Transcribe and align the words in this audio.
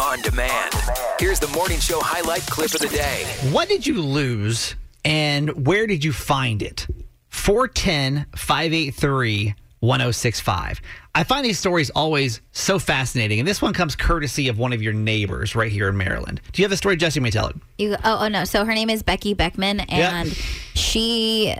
on 0.00 0.20
demand. 0.22 0.74
Here's 1.18 1.38
the 1.40 1.48
morning 1.48 1.78
show 1.78 2.00
highlight 2.00 2.42
clip 2.42 2.74
of 2.74 2.80
the 2.80 2.88
day. 2.88 3.24
What 3.50 3.68
did 3.68 3.86
you 3.86 4.00
lose 4.00 4.74
and 5.04 5.66
where 5.66 5.86
did 5.86 6.04
you 6.04 6.12
find 6.12 6.62
it? 6.62 6.86
410 7.28 8.26
583 8.36 9.54
1065. 9.80 10.80
I 11.14 11.24
find 11.24 11.44
these 11.44 11.58
stories 11.58 11.90
always 11.90 12.40
so 12.52 12.78
fascinating. 12.78 13.40
And 13.40 13.48
this 13.48 13.60
one 13.60 13.72
comes 13.72 13.96
courtesy 13.96 14.48
of 14.48 14.58
one 14.58 14.72
of 14.72 14.80
your 14.80 14.92
neighbors 14.92 15.56
right 15.56 15.72
here 15.72 15.88
in 15.88 15.96
Maryland. 15.96 16.40
Do 16.52 16.62
you 16.62 16.64
have 16.64 16.70
the 16.70 16.76
story, 16.76 16.96
Jesse? 16.96 17.18
May 17.20 17.30
tell 17.30 17.48
it. 17.48 17.56
You, 17.78 17.96
oh, 18.04 18.18
oh 18.24 18.28
no. 18.28 18.44
So 18.44 18.64
her 18.64 18.74
name 18.74 18.88
is 18.90 19.02
Becky 19.02 19.34
Beckman, 19.34 19.80
and 19.80 20.28
Yeah. 20.28 20.34
she 20.74 21.56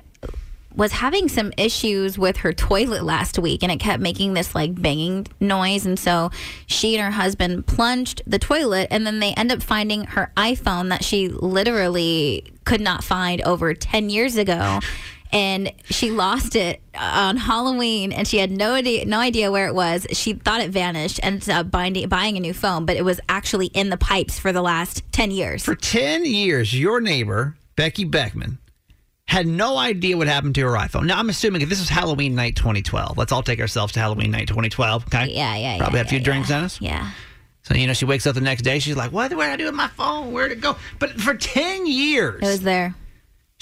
was 0.74 0.92
having 0.92 1.28
some 1.28 1.52
issues 1.56 2.18
with 2.18 2.38
her 2.38 2.52
toilet 2.52 3.04
last 3.04 3.38
week, 3.38 3.62
and 3.62 3.70
it 3.70 3.80
kept 3.80 4.02
making 4.02 4.34
this 4.34 4.54
like 4.54 4.80
banging 4.80 5.26
noise. 5.40 5.86
And 5.86 5.98
so 5.98 6.30
she 6.66 6.96
and 6.96 7.04
her 7.04 7.10
husband 7.10 7.66
plunged 7.66 8.22
the 8.26 8.38
toilet, 8.38 8.88
and 8.90 9.06
then 9.06 9.20
they 9.20 9.32
end 9.34 9.52
up 9.52 9.62
finding 9.62 10.04
her 10.04 10.32
iPhone 10.36 10.88
that 10.90 11.04
she 11.04 11.28
literally 11.28 12.52
could 12.64 12.80
not 12.80 13.04
find 13.04 13.40
over 13.42 13.74
ten 13.74 14.10
years 14.10 14.36
ago. 14.36 14.80
And 15.34 15.72
she 15.88 16.10
lost 16.10 16.56
it 16.56 16.82
on 16.94 17.38
Halloween, 17.38 18.12
and 18.12 18.28
she 18.28 18.36
had 18.36 18.50
no 18.50 18.74
idea, 18.74 19.06
no 19.06 19.18
idea 19.18 19.50
where 19.50 19.66
it 19.66 19.74
was. 19.74 20.06
She 20.12 20.34
thought 20.34 20.60
it 20.60 20.68
vanished, 20.68 21.20
ended 21.22 21.48
up 21.48 21.70
buying, 21.70 22.06
buying 22.06 22.36
a 22.36 22.40
new 22.40 22.52
phone, 22.52 22.84
but 22.84 22.98
it 22.98 23.02
was 23.02 23.18
actually 23.30 23.68
in 23.68 23.88
the 23.88 23.96
pipes 23.96 24.38
for 24.38 24.52
the 24.52 24.60
last 24.60 25.02
ten 25.10 25.30
years. 25.30 25.64
For 25.64 25.74
10 25.74 26.26
years, 26.26 26.78
your 26.78 27.00
neighbor, 27.00 27.56
Becky 27.76 28.04
Beckman, 28.04 28.58
had 29.32 29.46
no 29.46 29.78
idea 29.78 30.14
what 30.14 30.26
happened 30.26 30.54
to 30.56 30.60
her 30.60 30.72
iPhone. 30.72 31.06
Now, 31.06 31.18
I'm 31.18 31.30
assuming 31.30 31.62
if 31.62 31.70
this 31.70 31.80
was 31.80 31.88
Halloween 31.88 32.34
night 32.34 32.54
2012, 32.54 33.16
let's 33.16 33.32
all 33.32 33.42
take 33.42 33.60
ourselves 33.60 33.94
to 33.94 34.00
Halloween 34.00 34.30
night 34.30 34.46
2012, 34.46 35.06
okay? 35.06 35.32
Yeah, 35.32 35.56
yeah, 35.56 35.78
Probably 35.78 35.94
yeah, 35.94 35.98
had 35.98 36.06
a 36.06 36.08
few 36.10 36.18
yeah, 36.18 36.24
drinks 36.24 36.50
yeah. 36.50 36.58
on 36.58 36.64
us. 36.64 36.80
Yeah. 36.82 37.10
So, 37.62 37.74
you 37.74 37.86
know, 37.86 37.94
she 37.94 38.04
wakes 38.04 38.26
up 38.26 38.34
the 38.34 38.42
next 38.42 38.60
day. 38.60 38.78
She's 38.78 38.94
like, 38.94 39.10
what? 39.10 39.32
What 39.34 39.46
did 39.46 39.52
I 39.52 39.56
do 39.56 39.64
with 39.64 39.74
my 39.74 39.88
phone? 39.88 40.32
Where'd 40.32 40.52
it 40.52 40.60
go? 40.60 40.76
But 40.98 41.12
for 41.12 41.34
10 41.34 41.86
years, 41.86 42.42
It 42.42 42.46
was 42.46 42.60
there. 42.60 42.94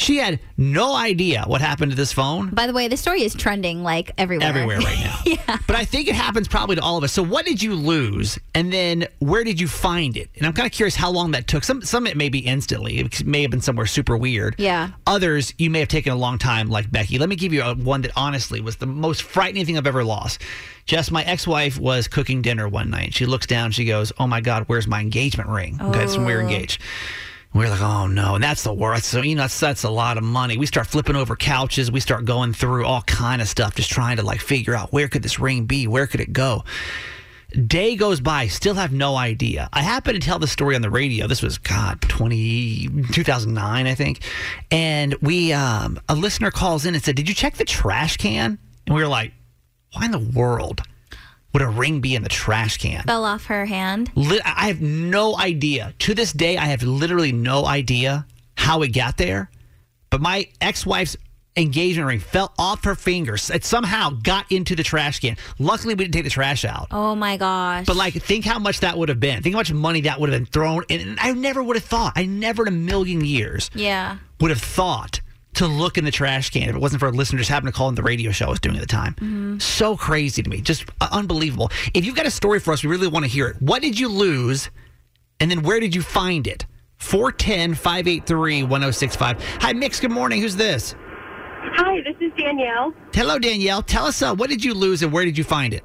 She 0.01 0.17
had 0.17 0.41
no 0.57 0.95
idea 0.95 1.45
what 1.47 1.61
happened 1.61 1.93
to 1.93 1.97
this 1.97 2.11
phone. 2.11 2.49
By 2.51 2.67
the 2.67 2.73
way, 2.73 2.89
the 2.89 2.97
story 2.97 3.23
is 3.23 3.35
trending 3.35 3.83
like 3.83 4.13
everywhere. 4.17 4.49
Everywhere 4.49 4.79
right 4.79 4.99
now. 5.05 5.19
yeah. 5.27 5.59
But 5.67 5.77
I 5.77 5.85
think 5.85 6.09
it 6.09 6.15
happens 6.15 6.49
probably 6.49 6.77
to 6.77 6.83
all 6.83 6.97
of 6.97 7.05
us. 7.05 7.13
So, 7.13 7.23
what 7.23 7.45
did 7.45 7.63
you 7.63 7.75
lose, 7.75 8.39
and 8.55 8.73
then 8.73 9.07
where 9.19 9.45
did 9.45 9.61
you 9.61 9.69
find 9.69 10.17
it? 10.17 10.31
And 10.37 10.47
I'm 10.47 10.55
kind 10.55 10.65
of 10.67 10.73
curious 10.73 10.97
how 10.97 11.11
long 11.11 11.33
that 11.33 11.47
took. 11.47 11.65
Some, 11.65 11.83
some 11.83 12.07
it 12.07 12.17
may 12.17 12.31
be 12.31 12.39
instantly. 12.39 12.99
It 12.99 13.27
may 13.27 13.43
have 13.43 13.51
been 13.51 13.61
somewhere 13.61 13.87
super 13.87 14.17
weird. 14.17 14.55
Yeah. 14.59 14.91
Others 15.07 15.53
you 15.59 15.69
may 15.69 15.81
have 15.81 15.89
taken 15.89 16.13
a 16.13 16.17
long 16.17 16.39
time, 16.39 16.71
like 16.71 16.91
Becky. 16.91 17.19
Let 17.19 17.29
me 17.29 17.37
give 17.37 17.53
you 17.53 17.63
a, 17.63 17.75
one 17.75 18.01
that 18.03 18.13
honestly 18.17 18.63
was 18.63 18.77
the 18.77 18.87
most 18.87 19.23
frightening 19.23 19.67
thing 19.67 19.77
I've 19.77 19.87
ever 19.87 20.03
lost. 20.03 20.41
Jess, 20.87 21.11
my 21.11 21.23
ex-wife 21.25 21.79
was 21.79 22.09
cooking 22.09 22.41
dinner 22.41 22.69
one 22.69 22.91
night. 22.91 23.13
She 23.15 23.27
looks 23.27 23.47
down. 23.47 23.71
She 23.71 23.85
goes, 23.85 24.13
"Oh 24.19 24.27
my 24.27 24.41
God, 24.41 24.65
where's 24.67 24.87
my 24.87 25.01
engagement 25.01 25.51
ring?" 25.51 25.79
Okay, 25.81 25.99
that's 25.99 26.17
when 26.17 26.25
we 26.25 26.33
were 26.33 26.41
oh. 26.41 26.45
engaged. 26.45 26.81
We're 27.53 27.69
like, 27.69 27.81
oh 27.81 28.07
no, 28.07 28.37
and 28.37 28.45
that's 28.45 28.63
the 28.63 28.73
worst. 28.73 29.07
So 29.07 29.23
you 29.23 29.35
know, 29.35 29.43
that's, 29.43 29.59
that's 29.59 29.83
a 29.83 29.91
lot 29.91 30.17
of 30.17 30.23
money. 30.23 30.57
We 30.57 30.67
start 30.67 30.87
flipping 30.87 31.17
over 31.17 31.35
couches. 31.35 31.91
We 31.91 31.99
start 31.99 32.25
going 32.25 32.53
through 32.53 32.85
all 32.85 33.03
kind 33.03 33.43
of 33.43 33.49
stuff, 33.49 33.75
just 33.75 33.91
trying 33.91 34.19
to 34.19 34.23
like 34.23 34.41
figure 34.41 34.75
out 34.75 34.93
where 34.93 35.09
could 35.09 35.23
this 35.23 35.41
ring 35.41 35.65
be, 35.65 35.87
where 35.89 36.07
could 36.07 36.21
it 36.21 36.33
go. 36.33 36.65
Day 37.67 37.97
goes 37.97 38.21
by, 38.21 38.47
still 38.47 38.75
have 38.75 38.93
no 38.93 39.17
idea. 39.17 39.69
I 39.73 39.83
happen 39.83 40.15
to 40.15 40.21
tell 40.21 40.39
the 40.39 40.47
story 40.47 40.77
on 40.77 40.83
the 40.83 40.91
radio. 40.91 41.27
This 41.27 41.43
was 41.43 41.59
God 41.59 42.01
20, 42.03 42.89
2009, 43.13 43.87
I 43.87 43.95
think, 43.97 44.23
and 44.71 45.15
we 45.21 45.53
um, 45.53 45.99
a 46.09 46.15
listener 46.15 46.53
calls 46.53 46.87
in 46.87 46.95
and 46.95 47.03
said, 47.03 47.17
"Did 47.17 47.29
you 47.29 47.35
check 47.35 47.55
the 47.57 47.65
trash 47.65 48.17
can?" 48.17 48.59
And 48.87 48.95
we 48.95 49.03
were 49.03 49.09
like, 49.09 49.33
"Why 49.93 50.05
in 50.05 50.13
the 50.13 50.21
world 50.21 50.83
would 51.53 51.63
a 51.63 51.69
ring 51.69 52.01
be 52.01 52.15
in 52.15 52.23
the 52.23 52.29
trash 52.29 52.79
can?" 52.79 53.05
Fell 53.05 53.25
off 53.25 53.47
her 53.47 53.67
hand. 53.67 54.11
I 54.17 54.69
have 54.69 54.81
no 54.81 55.39
idea. 55.39 55.95
To 56.01 56.15
this 56.15 56.33
day, 56.33 56.57
I 56.57 56.67
have 56.67 56.83
literally 56.83 57.33
no 57.33 57.67
idea 57.67 58.27
how 58.57 58.83
it 58.83 58.89
got 58.89 59.17
there. 59.17 59.51
But 60.11 60.21
my 60.21 60.49
ex 60.61 60.85
wife's 60.85 61.17
engagement 61.57 62.07
ring 62.07 62.21
fell 62.21 62.53
off 62.59 62.85
her 62.85 62.95
fingers. 62.95 63.51
It 63.51 63.65
somehow 63.65 64.11
got 64.11 64.51
into 64.51 64.75
the 64.77 64.83
trash 64.83 65.21
can. 65.21 65.37
Luckily, 65.59 65.95
we 65.95 66.05
didn't 66.05 66.15
take 66.15 66.25
the 66.25 66.31
trash 66.31 66.65
out. 66.65 66.89
Oh 66.91 67.15
my 67.15 67.37
gosh. 67.37 67.87
But 67.87 67.97
like, 67.97 68.15
think 68.15 68.45
how 68.45 68.59
much 68.59 68.81
that 68.81 68.97
would 68.97 69.09
have 69.09 69.21
been. 69.21 69.43
Think 69.43 69.55
how 69.55 69.61
much 69.61 69.73
money 69.73 70.03
that 70.03 70.21
would 70.21 70.31
have 70.31 70.39
been 70.39 70.47
thrown. 70.47 70.85
in. 70.89 71.01
And 71.01 71.21
I 71.21 71.33
never 71.33 71.63
would 71.63 71.77
have 71.77 71.85
thought. 71.85 72.13
I 72.17 72.27
never 72.27 72.67
in 72.67 72.69
a 72.69 72.77
million 72.77 73.25
years 73.25 73.71
yeah. 73.75 74.19
would 74.41 74.51
have 74.51 74.63
thought 74.63 75.21
to 75.61 75.67
look 75.67 75.99
in 75.99 76.05
the 76.05 76.11
trash 76.11 76.49
can 76.51 76.71
if 76.71 76.75
it 76.75 76.79
wasn't 76.79 77.01
for 77.01 77.09
a 77.09 77.13
listener 77.13 77.39
just 77.39 77.51
happened 77.51 77.73
to 77.73 77.77
call 77.77 77.89
in 77.91 77.95
the 77.95 78.03
radio 78.03 78.31
show 78.31 78.47
I 78.47 78.51
was 78.51 78.61
doing 78.61 78.77
at 78.77 78.81
the 78.81 78.87
time. 78.87 79.61
So 79.61 79.95
crazy 79.97 80.43
to 80.43 80.49
me, 80.49 80.63
just 80.63 80.87
uh, 81.01 81.09
unbelievable. 81.13 81.71
If 81.93 82.07
you've 82.07 82.17
got 82.17 82.27
a 82.27 82.31
story 82.31 82.61
for 82.61 82.73
us, 82.73 82.83
we 82.83 82.91
really 82.91 83.09
want 83.09 83.27
to 83.27 83.31
hear 83.31 83.47
it. 83.47 83.61
What 83.61 83.83
did 83.83 83.99
you 83.99 84.09
lose, 84.09 84.71
and 85.39 85.51
then 85.51 85.63
where 85.63 85.79
did 85.79 85.95
you 85.95 86.01
find 86.01 86.47
it? 86.47 86.65
410 86.97 87.75
583 87.75 88.63
1065. 88.63 89.45
Hi, 89.61 89.73
Mix. 89.75 90.01
Good 90.01 90.11
morning. 90.11 90.41
Who's 90.41 90.57
this? 90.57 90.95
Hi, 91.63 92.01
this 92.03 92.17
is 92.21 92.33
Danielle. 92.39 92.95
Hello, 93.13 93.39
Danielle. 93.39 93.83
Tell 93.83 94.07
us 94.07 94.23
uh, 94.23 94.35
what 94.35 94.49
did 94.49 94.65
you 94.65 94.73
lose 94.73 95.03
and 95.03 95.13
where 95.13 95.27
did 95.27 95.37
you 95.37 95.45
find 95.45 95.75
it? 95.75 95.85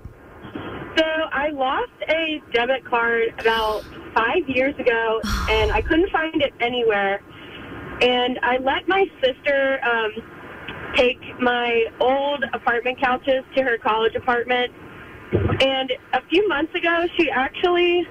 So 0.97 1.03
I 1.03 1.49
lost 1.51 1.91
a 2.07 2.41
debit 2.53 2.85
card 2.85 3.33
about 3.39 3.83
five 4.15 4.47
years 4.47 4.73
ago, 4.79 5.19
and 5.49 5.71
I 5.73 5.81
couldn't 5.81 6.09
find 6.11 6.41
it 6.41 6.53
anywhere. 6.61 7.21
And 8.01 8.39
I 8.43 8.57
let 8.57 8.87
my 8.87 9.05
sister 9.23 9.79
um, 9.83 10.11
take 10.95 11.19
my 11.41 11.85
old 11.99 12.43
apartment 12.53 12.99
couches 12.99 13.43
to 13.55 13.63
her 13.63 13.77
college 13.77 14.15
apartment. 14.15 14.71
And 15.61 15.91
a 16.13 16.21
few 16.29 16.47
months 16.47 16.73
ago, 16.75 17.05
she 17.17 17.29
actually 17.29 18.07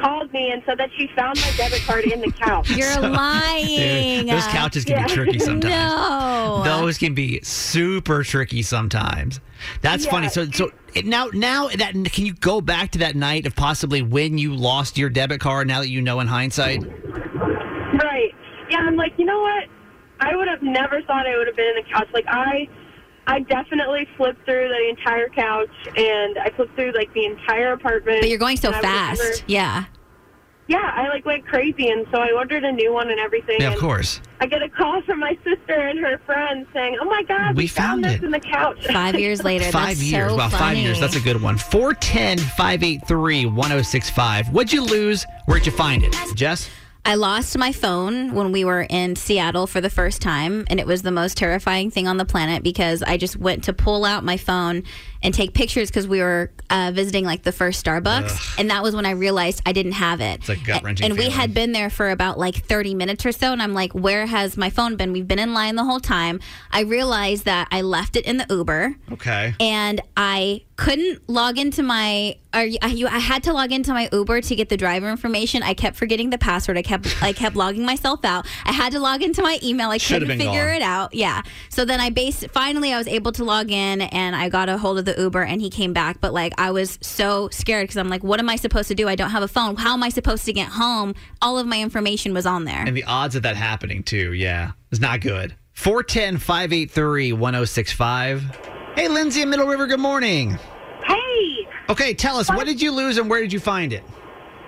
called 0.00 0.32
me 0.32 0.50
and 0.50 0.62
said 0.66 0.78
that 0.78 0.90
she 0.98 1.08
found 1.16 1.40
my 1.40 1.50
debit 1.52 1.84
card 1.86 2.04
in 2.04 2.20
the 2.20 2.30
couch. 2.32 2.66
You're 2.68 3.00
lying. 3.00 4.26
Those 4.26 4.46
couches 4.48 4.84
can 4.84 5.02
be 5.02 5.08
tricky 5.08 5.38
sometimes. 5.38 5.72
No. 5.72 6.62
Those 6.64 6.98
can 6.98 7.14
be 7.14 7.40
super 7.42 8.22
tricky 8.24 8.62
sometimes. 8.62 9.40
That's 9.82 10.04
Yeah. 10.04 10.10
funny. 10.10 10.28
So, 10.28 10.46
so 10.50 10.70
now, 11.04 11.28
now 11.32 11.68
that 11.68 11.92
can 12.12 12.26
you 12.26 12.34
go 12.34 12.60
back 12.60 12.90
to 12.92 12.98
that 13.00 13.14
night 13.14 13.46
of 13.46 13.54
possibly 13.54 14.02
when 14.02 14.36
you 14.38 14.54
lost 14.54 14.98
your 14.98 15.10
debit 15.10 15.40
card? 15.40 15.68
Now 15.68 15.80
that 15.80 15.88
you 15.88 16.02
know 16.02 16.20
in 16.20 16.26
hindsight, 16.26 16.82
Right. 16.82 17.23
Yeah, 18.74 18.86
I'm 18.88 18.96
like, 18.96 19.12
you 19.18 19.24
know 19.24 19.40
what? 19.40 19.64
I 20.20 20.34
would 20.34 20.48
have 20.48 20.62
never 20.62 21.00
thought 21.02 21.26
I 21.28 21.36
would 21.36 21.46
have 21.46 21.54
been 21.56 21.66
in 21.76 21.76
the 21.76 21.88
couch. 21.92 22.08
Like 22.12 22.24
I 22.26 22.68
I 23.26 23.40
definitely 23.40 24.08
flipped 24.16 24.44
through 24.44 24.68
the 24.68 24.88
entire 24.88 25.28
couch 25.28 25.70
and 25.96 26.36
I 26.38 26.50
flipped 26.56 26.74
through 26.74 26.92
like 26.92 27.12
the 27.14 27.24
entire 27.24 27.72
apartment. 27.72 28.20
but 28.22 28.28
you're 28.28 28.38
going 28.38 28.56
so 28.56 28.68
and 28.68 28.76
I 28.76 28.80
would 28.80 28.84
fast. 28.86 29.22
never- 29.22 29.36
yeah. 29.46 29.84
yeah, 30.66 30.92
I 30.94 31.08
like 31.08 31.24
went 31.24 31.46
crazy 31.46 31.88
and 31.90 32.04
so 32.12 32.18
I 32.20 32.32
ordered 32.32 32.64
a 32.64 32.72
new 32.72 32.92
one 32.92 33.10
and 33.10 33.20
everything. 33.20 33.60
yeah, 33.60 33.72
of 33.72 33.78
course. 33.78 34.20
I 34.40 34.46
get 34.46 34.62
a 34.62 34.68
call 34.68 35.00
from 35.02 35.20
my 35.20 35.38
sister 35.44 35.72
and 35.74 35.98
her 36.00 36.18
friends 36.26 36.66
saying, 36.74 36.96
"Oh 37.00 37.04
my 37.06 37.22
god, 37.22 37.56
We 37.56 37.64
we, 37.64 37.66
found 37.68 38.04
this 38.04 38.14
it." 38.14 38.24
in 38.24 38.30
the 38.30 38.40
couch." 38.40 38.84
Five 38.92 39.18
years 39.18 39.42
later. 39.50 39.64
Five 39.70 39.98
that's 39.98 40.02
years. 40.02 40.30
So 40.32 40.36
wow, 40.36 40.48
five 40.48 40.76
years. 40.76 40.98
That's 41.00 41.16
a 41.16 41.20
good 41.20 41.40
one. 41.40 41.56
410 41.58 42.38
583 42.38 43.46
1065. 43.46 44.48
What'd 44.50 44.72
you 44.72 44.82
lose? 44.82 45.24
Where'd 45.46 45.64
you 45.64 45.72
find 45.72 46.02
it? 46.04 46.14
Jess? 46.34 46.68
I 47.06 47.16
lost 47.16 47.58
my 47.58 47.70
phone 47.70 48.32
when 48.32 48.50
we 48.50 48.64
were 48.64 48.86
in 48.88 49.14
Seattle 49.14 49.66
for 49.66 49.82
the 49.82 49.90
first 49.90 50.22
time, 50.22 50.64
and 50.70 50.80
it 50.80 50.86
was 50.86 51.02
the 51.02 51.10
most 51.10 51.36
terrifying 51.36 51.90
thing 51.90 52.08
on 52.08 52.16
the 52.16 52.24
planet 52.24 52.62
because 52.62 53.02
I 53.02 53.18
just 53.18 53.36
went 53.36 53.64
to 53.64 53.74
pull 53.74 54.06
out 54.06 54.24
my 54.24 54.38
phone 54.38 54.84
and 55.24 55.34
take 55.34 55.54
pictures 55.54 55.90
because 55.90 56.06
we 56.06 56.20
were 56.20 56.52
uh, 56.70 56.92
visiting 56.94 57.24
like 57.24 57.42
the 57.42 57.50
first 57.50 57.84
Starbucks, 57.84 58.58
and 58.60 58.70
that 58.70 58.82
was 58.82 58.94
when 58.94 59.06
I 59.06 59.10
realized 59.10 59.62
I 59.66 59.72
didn't 59.72 59.92
have 59.92 60.20
it. 60.20 60.40
It's 60.40 60.48
a 60.50 60.56
gut-wrenching 60.56 61.04
And 61.06 61.18
we 61.18 61.30
had 61.30 61.52
been 61.54 61.72
there 61.72 61.90
for 61.90 62.10
about 62.10 62.38
like 62.38 62.54
30 62.66 62.94
minutes 62.94 63.26
or 63.26 63.32
so, 63.32 63.52
and 63.52 63.60
I'm 63.62 63.74
like, 63.74 63.92
where 63.92 64.26
has 64.26 64.56
my 64.56 64.70
phone 64.70 64.94
been? 64.96 65.12
We've 65.12 65.26
been 65.26 65.38
in 65.40 65.52
line 65.54 65.74
the 65.74 65.84
whole 65.84 66.00
time. 66.00 66.38
I 66.70 66.82
realized 66.82 67.46
that 67.46 67.66
I 67.72 67.80
left 67.80 68.14
it 68.16 68.24
in 68.26 68.36
the 68.36 68.46
Uber 68.48 68.94
Okay. 69.12 69.54
and 69.58 70.00
I 70.16 70.62
couldn't 70.76 71.28
log 71.28 71.56
into 71.56 71.84
my 71.84 72.36
or 72.52 72.60
I, 72.82 72.86
you, 72.88 73.06
I 73.06 73.18
had 73.20 73.44
to 73.44 73.52
log 73.52 73.70
into 73.70 73.92
my 73.92 74.08
Uber 74.12 74.40
to 74.40 74.56
get 74.56 74.68
the 74.68 74.76
driver 74.76 75.08
information. 75.08 75.62
I 75.62 75.72
kept 75.74 75.96
forgetting 75.96 76.30
the 76.30 76.38
password. 76.38 76.76
I 76.76 76.82
kept 76.82 77.22
I 77.22 77.32
kept 77.32 77.54
logging 77.54 77.84
myself 77.86 78.24
out. 78.24 78.46
I 78.64 78.72
had 78.72 78.92
to 78.92 78.98
log 79.00 79.22
into 79.22 79.40
my 79.40 79.58
email. 79.62 79.90
I 79.90 79.98
Should 79.98 80.22
couldn't 80.22 80.38
figure 80.38 80.66
gone. 80.66 80.74
it 80.74 80.82
out. 80.82 81.14
Yeah. 81.14 81.42
So 81.68 81.84
then 81.84 82.00
I 82.00 82.10
based 82.10 82.50
finally 82.50 82.92
I 82.92 82.98
was 82.98 83.06
able 83.06 83.30
to 83.32 83.44
log 83.44 83.70
in 83.70 84.00
and 84.02 84.34
I 84.34 84.48
got 84.48 84.68
a 84.68 84.76
hold 84.78 84.98
of 84.98 85.04
the 85.04 85.13
Uber 85.18 85.42
and 85.42 85.60
he 85.60 85.70
came 85.70 85.92
back. 85.92 86.20
But 86.20 86.32
like 86.32 86.52
I 86.58 86.70
was 86.70 86.98
so 87.02 87.48
scared 87.50 87.84
because 87.84 87.96
I'm 87.96 88.08
like, 88.08 88.22
what 88.24 88.40
am 88.40 88.48
I 88.48 88.56
supposed 88.56 88.88
to 88.88 88.94
do? 88.94 89.08
I 89.08 89.14
don't 89.14 89.30
have 89.30 89.42
a 89.42 89.48
phone. 89.48 89.76
How 89.76 89.92
am 89.94 90.02
I 90.02 90.08
supposed 90.08 90.44
to 90.46 90.52
get 90.52 90.68
home? 90.68 91.14
All 91.42 91.58
of 91.58 91.66
my 91.66 91.80
information 91.80 92.34
was 92.34 92.46
on 92.46 92.64
there. 92.64 92.84
And 92.86 92.96
the 92.96 93.04
odds 93.04 93.36
of 93.36 93.42
that 93.42 93.56
happening 93.56 94.02
too, 94.02 94.32
yeah, 94.32 94.72
it's 94.90 95.00
not 95.00 95.20
good. 95.20 95.54
410 95.74 96.38
583 96.38 97.32
1065. 97.32 98.42
Hey, 98.94 99.08
Lindsay 99.08 99.42
in 99.42 99.50
Middle 99.50 99.66
River, 99.66 99.86
good 99.86 99.98
morning. 100.00 100.56
Hey, 101.06 101.66
Okay, 101.88 102.14
tell 102.14 102.38
us, 102.38 102.48
what 102.48 102.66
did 102.66 102.80
you 102.80 102.92
lose 102.92 103.18
and 103.18 103.28
where 103.28 103.40
did 103.40 103.52
you 103.52 103.60
find 103.60 103.92
it? 103.92 104.02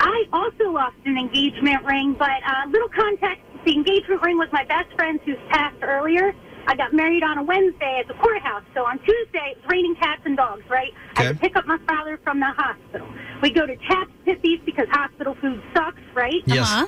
I 0.01 0.25
also 0.33 0.71
lost 0.71 0.97
an 1.07 1.17
engagement 1.17 1.83
ring, 1.85 2.15
but 2.19 2.29
uh, 2.47 2.69
little 2.69 2.89
context: 2.91 3.41
the 3.65 3.73
engagement 3.73 4.21
ring 4.23 4.37
was 4.37 4.49
my 4.53 4.65
best 4.65 4.93
friend's 4.95 5.23
who's 5.25 5.39
passed 5.49 5.77
earlier, 5.83 6.35
I 6.69 6.75
got 6.77 6.93
married 6.93 7.23
on 7.23 7.39
a 7.39 7.43
Wednesday 7.43 7.99
at 8.01 8.09
the 8.09 8.15
courthouse. 8.15 8.63
So 8.75 8.85
on 8.85 8.99
Tuesday, 8.99 9.55
it's 9.57 9.67
raining 9.71 9.95
cats 9.97 10.23
and 10.25 10.37
dogs, 10.37 10.63
right? 10.69 10.93
I 11.17 11.23
had 11.23 11.27
Okay. 11.31 11.35
to 11.35 11.41
pick 11.41 11.57
up 11.57 11.67
my 11.67 11.79
father 11.87 12.19
from 12.25 12.41
the 12.41 12.47
hospital. 12.47 13.07
We 13.43 13.51
go 13.51 13.67
to 13.67 13.77
Chaps 13.89 14.11
Pithies 14.27 14.65
because 14.65 14.87
hospital 14.91 15.37
food 15.41 15.63
sucks, 15.75 16.01
right? 16.15 16.43
Yes. 16.47 16.69
Huh? 16.69 16.87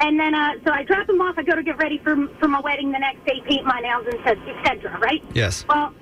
And 0.00 0.18
then, 0.18 0.34
uh, 0.34 0.52
so 0.64 0.72
I 0.72 0.84
drop 0.84 1.08
him 1.08 1.20
off. 1.20 1.34
I 1.38 1.42
go 1.42 1.54
to 1.56 1.62
get 1.62 1.76
ready 1.78 1.98
for 1.98 2.16
for 2.38 2.46
my 2.48 2.60
wedding 2.60 2.92
the 2.92 2.98
next 3.00 3.24
day, 3.26 3.40
paint 3.48 3.64
my 3.66 3.80
nails, 3.80 4.06
and 4.06 4.14
etc. 4.26 4.98
Right? 5.00 5.22
Yes. 5.34 5.64
Well, 5.68 5.92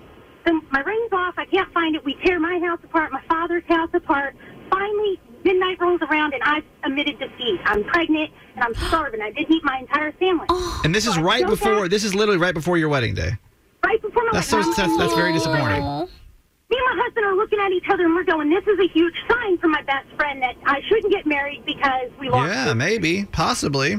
then 0.44 0.60
my 0.70 0.81
ring's 0.81 1.12
off. 1.12 1.34
I 1.38 1.46
can't 1.46 1.72
find 1.72 1.96
it. 1.96 2.04
We 2.04 2.14
tear 2.25 2.38
my 2.38 2.58
house 2.60 2.78
apart, 2.84 3.10
my 3.12 3.22
father's 3.28 3.64
house 3.69 3.88
apart. 3.94 4.37
Finally, 4.70 5.19
midnight 5.46 5.81
rolls 5.81 6.00
around, 6.02 6.34
and 6.34 6.43
I've 6.43 6.64
admitted 6.84 7.19
defeat. 7.19 7.60
I'm 7.64 7.84
pregnant, 7.84 8.31
and 8.56 8.64
I'm 8.64 8.75
starving. 8.88 9.20
I 9.22 9.31
didn't 9.31 9.54
eat 9.54 9.64
my 9.64 9.78
entire 9.78 10.12
sandwich. 10.19 10.48
Oh. 10.50 10.82
And 10.84 10.94
this 10.94 11.06
is 11.06 11.14
So 11.14 11.20
I 11.20 11.25
right 11.25 11.46
before. 11.46 11.82
back- 11.82 11.90
This 11.90 12.04
is 12.04 12.14
literally 12.14 12.38
right 12.38 12.54
before 12.54 12.76
your 12.76 12.88
wedding 12.88 13.14
day. 13.14 13.31
right 13.84 14.02
before 14.02 14.25
my 14.25 14.31
That's 14.32 14.48
so. 14.48 14.58
wedding. 14.58 14.72
That's, 14.76 14.96
that's 14.98 15.14
very 15.14 15.32
disappointing. 15.32 15.82
Oh. 15.82 16.08
Me 16.69 16.76
and 16.76 16.98
my 16.98 17.02
husband 17.04 17.25
are 17.26 17.37
looking 17.37 17.60
at 17.60 17.70
each 17.70 17.84
other, 17.88 18.04
and 18.04 18.14
we're 18.16 18.25
going, 18.25 18.50
"This 18.50 18.64
is 18.66 18.78
a 18.81 18.88
huge 18.88 19.14
sign 19.31 19.56
for 19.58 19.69
my 19.69 19.82
best 19.82 20.08
friend 20.16 20.43
that 20.43 20.56
I 20.66 20.81
shouldn't 20.88 21.12
get 21.12 21.25
married 21.25 21.64
because 21.64 22.10
we 22.19 22.28
lost." 22.28 22.52
Yeah, 22.52 22.72
maybe, 22.75 23.25
possibly. 23.31 23.96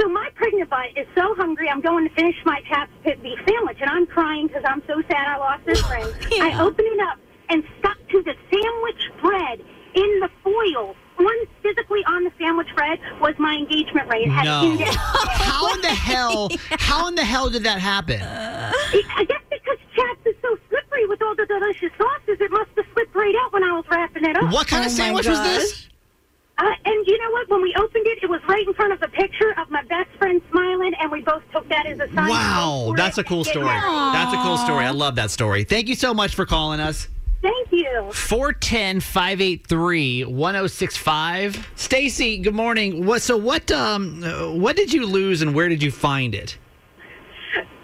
So 0.00 0.08
my 0.08 0.28
pregnant 0.34 0.68
butt 0.68 0.90
is 0.96 1.06
so 1.14 1.34
hungry. 1.36 1.70
I'm 1.70 1.80
going 1.80 2.06
to 2.08 2.14
finish 2.16 2.34
my 2.44 2.60
Chaps 2.68 2.90
Pit 3.04 3.22
beef 3.22 3.38
sandwich, 3.48 3.78
and 3.80 3.88
I'm 3.88 4.06
crying 4.06 4.48
because 4.48 4.64
I'm 4.66 4.82
so 4.88 5.00
sad 5.08 5.26
I 5.28 5.36
lost 5.38 5.64
this 5.64 5.80
friend. 5.88 6.12
I 6.42 6.60
open 6.60 6.84
it 6.84 7.00
up 7.08 7.18
and 7.50 7.62
stuck 7.78 7.96
to 8.10 8.22
the 8.24 8.34
sandwich 8.50 9.02
bread 9.22 9.60
in 9.96 10.20
the 10.20 10.30
foil. 10.44 10.94
One 11.16 11.36
physically 11.62 12.04
on 12.06 12.24
the 12.24 12.32
sandwich 12.38 12.68
bread 12.76 12.98
was 13.20 13.34
my 13.38 13.54
engagement 13.54 14.08
ring. 14.08 14.28
No. 14.28 14.76
How 14.84 15.72
in 15.74 15.80
the 15.80 15.88
hell? 15.88 16.50
How 16.78 17.08
in 17.08 17.14
the 17.14 17.24
hell 17.24 17.48
did 17.48 17.64
that 17.64 17.80
happen? 17.80 18.20
I 18.22 19.24
guess 19.26 19.40
because 19.50 19.78
Chaps 19.94 20.20
is 20.26 20.34
so 20.42 20.58
slippery 20.68 21.06
with 21.06 21.22
all 21.22 21.34
the 21.34 21.46
delicious 21.46 21.90
sauces, 21.96 22.36
it 22.38 22.50
must 22.50 22.70
have 22.76 22.84
slipped 22.92 23.14
right 23.14 23.34
out 23.42 23.52
when 23.52 23.64
I 23.64 23.72
was 23.72 23.84
wrapping 23.90 24.24
it 24.24 24.36
up. 24.36 24.52
What 24.52 24.68
kind 24.68 24.84
of 24.84 24.92
Oh 24.92 24.92
my 24.92 24.96
sandwich 24.96 25.26
was 25.26 25.40
this? 25.40 25.88
Uh, 26.58 26.64
and 26.86 27.06
you 27.06 27.18
know 27.18 27.30
what? 27.32 27.48
When 27.50 27.62
we 27.62 27.74
opened 27.78 28.06
it, 28.06 28.18
it 28.22 28.30
was 28.30 28.40
right 28.48 28.66
in 28.66 28.72
front 28.74 28.92
of 28.92 29.02
a 29.02 29.08
picture 29.08 29.54
of 29.58 29.70
my 29.70 29.82
best 29.84 30.10
friend 30.18 30.40
smiling, 30.50 30.94
and 31.00 31.10
we 31.10 31.20
both 31.20 31.42
took 31.52 31.68
that 31.68 31.86
as 31.86 31.98
a 31.98 32.12
sign. 32.14 32.28
Wow, 32.28 32.94
that's 32.96 33.18
a 33.18 33.24
cool 33.24 33.44
story. 33.44 33.66
That's 33.66 34.32
a 34.32 34.38
cool 34.38 34.56
story. 34.58 34.84
I 34.86 34.90
love 34.90 35.16
that 35.16 35.30
story. 35.30 35.64
Thank 35.64 35.88
you 35.88 35.94
so 35.94 36.14
much 36.14 36.34
for 36.34 36.46
calling 36.46 36.80
us. 36.80 37.08
Thank 37.42 37.68
you. 37.70 38.10
410 38.12 39.00
583 39.00 40.24
1065. 40.24 41.70
Stacy, 41.76 42.38
good 42.38 42.54
morning. 42.54 43.06
What 43.06 43.22
so 43.22 43.36
what 43.36 43.70
um 43.70 44.22
uh, 44.24 44.50
what 44.52 44.76
did 44.76 44.92
you 44.92 45.06
lose 45.06 45.42
and 45.42 45.54
where 45.54 45.68
did 45.68 45.82
you 45.82 45.90
find 45.90 46.34
it? 46.34 46.58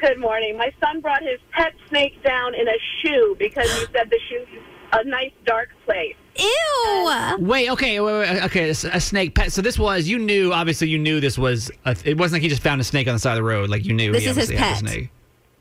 Good 0.01 0.19
morning. 0.19 0.57
My 0.59 0.73
son 0.81 1.01
brought 1.01 1.23
his 1.23 1.39
pet 1.53 1.75
snake 1.89 2.21
down 2.25 2.55
in 2.55 2.67
a 2.67 2.77
shoe 3.03 3.37
because 3.39 3.71
he 3.79 3.87
said 3.93 4.11
the 4.11 4.19
shoe 4.29 4.45
is 4.57 4.63
a 4.93 5.05
nice 5.05 5.31
dark 5.47 5.69
place. 5.85 6.17
Ew. 6.37 7.37
Wait, 7.39 7.71
okay, 7.71 8.01
wait, 8.01 8.13
wait, 8.31 8.43
okay, 8.45 8.69
a, 8.69 8.71
a 8.71 9.01
snake 9.01 9.35
pet. 9.35 9.53
So 9.53 9.63
this 9.63 9.79
was 9.79 10.09
you 10.09 10.19
knew 10.19 10.53
obviously 10.53 10.89
you 10.89 10.99
knew 10.99 11.21
this 11.21 11.39
was 11.39 11.71
a, 11.85 11.97
it 12.05 12.19
wasn't 12.19 12.37
like 12.37 12.43
he 12.43 12.49
just 12.49 12.63
found 12.63 12.81
a 12.81 12.85
snake 12.85 13.07
on 13.07 13.15
the 13.15 13.19
side 13.21 13.33
of 13.33 13.37
the 13.37 13.43
road 13.45 13.69
like 13.71 13.85
you 13.85 13.93
knew 13.95 14.13
This 14.13 14.25
he 14.25 14.31
is 14.31 14.37
his 14.37 14.51
obviously 14.51 14.57
had 14.57 14.71
a 14.71 14.75
pet. 14.75 14.79
snake. 14.93 15.11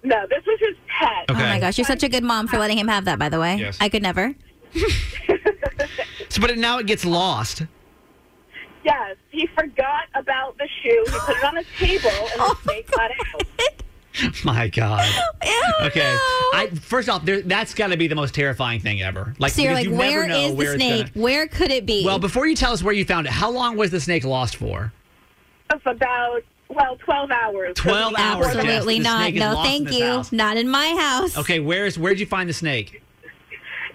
No, 0.03 0.25
this 0.29 0.43
was 0.45 0.59
his 0.59 0.75
pet. 0.87 1.29
Okay. 1.29 1.41
Oh 1.43 1.47
my 1.47 1.59
gosh, 1.59 1.77
you're 1.77 1.85
such 1.85 2.03
a 2.03 2.09
good 2.09 2.23
mom 2.23 2.47
for 2.47 2.57
letting 2.57 2.77
him 2.77 2.87
have 2.87 3.05
that, 3.05 3.19
by 3.19 3.29
the 3.29 3.39
way. 3.39 3.57
Yes. 3.57 3.77
I 3.79 3.89
could 3.89 4.01
never. 4.01 4.33
So 6.29 6.41
but 6.41 6.57
now 6.57 6.77
it 6.79 6.85
gets 6.87 7.05
lost. 7.05 7.63
Yes, 8.83 9.17
he 9.29 9.47
forgot 9.47 10.05
about 10.15 10.57
the 10.57 10.67
shoe. 10.81 11.03
He 11.05 11.11
put 11.19 11.37
it 11.37 11.43
on 11.43 11.57
a 11.57 11.63
table, 11.77 12.09
and 12.09 12.31
oh 12.39 12.57
the 12.63 12.71
snake 12.71 12.89
got 12.91 13.11
out. 13.11 14.43
My 14.43 14.67
God. 14.69 15.07
Ew, 15.45 15.63
Okay. 15.83 15.99
no. 15.99 16.17
I 16.53 16.69
first 16.81 17.07
off, 17.09 17.23
there, 17.23 17.41
that's 17.41 17.73
got 17.73 17.87
to 17.87 17.97
be 17.97 18.07
the 18.07 18.15
most 18.15 18.33
terrifying 18.33 18.79
thing 18.79 19.01
ever. 19.01 19.35
Like, 19.39 19.51
so 19.51 19.61
you're 19.61 19.73
like, 19.73 19.85
you 19.85 19.95
where 19.95 20.27
never 20.27 20.27
know 20.27 20.39
is 20.47 20.51
the 20.51 20.55
where 20.57 20.73
it's 20.73 20.83
snake? 20.83 21.13
gonna- 21.13 21.23
Where 21.23 21.47
could 21.47 21.71
it 21.71 21.85
be? 21.85 22.03
Well, 22.05 22.19
before 22.19 22.47
you 22.47 22.55
tell 22.55 22.73
us 22.73 22.81
where 22.83 22.93
you 22.93 23.05
found 23.05 23.27
it, 23.27 23.33
how 23.33 23.51
long 23.51 23.77
was 23.77 23.91
the 23.91 23.99
snake 24.01 24.23
lost 24.25 24.55
for? 24.57 24.91
Of 25.69 25.81
about 25.85 26.41
well, 26.73 26.95
twelve 26.97 27.31
hours. 27.31 27.75
12 27.75 28.13
hours, 28.17 28.47
Absolutely 28.47 28.97
The 28.99 29.03
not. 29.03 29.33
No, 29.33 29.63
thank 29.63 29.91
you. 29.91 30.05
house. 30.05 30.31
Not 30.31 30.57
in 30.57 30.69
my 30.69 30.87
house. 30.99 31.37
Okay, 31.37 31.59
where's 31.59 31.97
where'd 31.97 32.19
you 32.19 32.25
find 32.25 32.49
the 32.49 32.53
snake? 32.53 33.01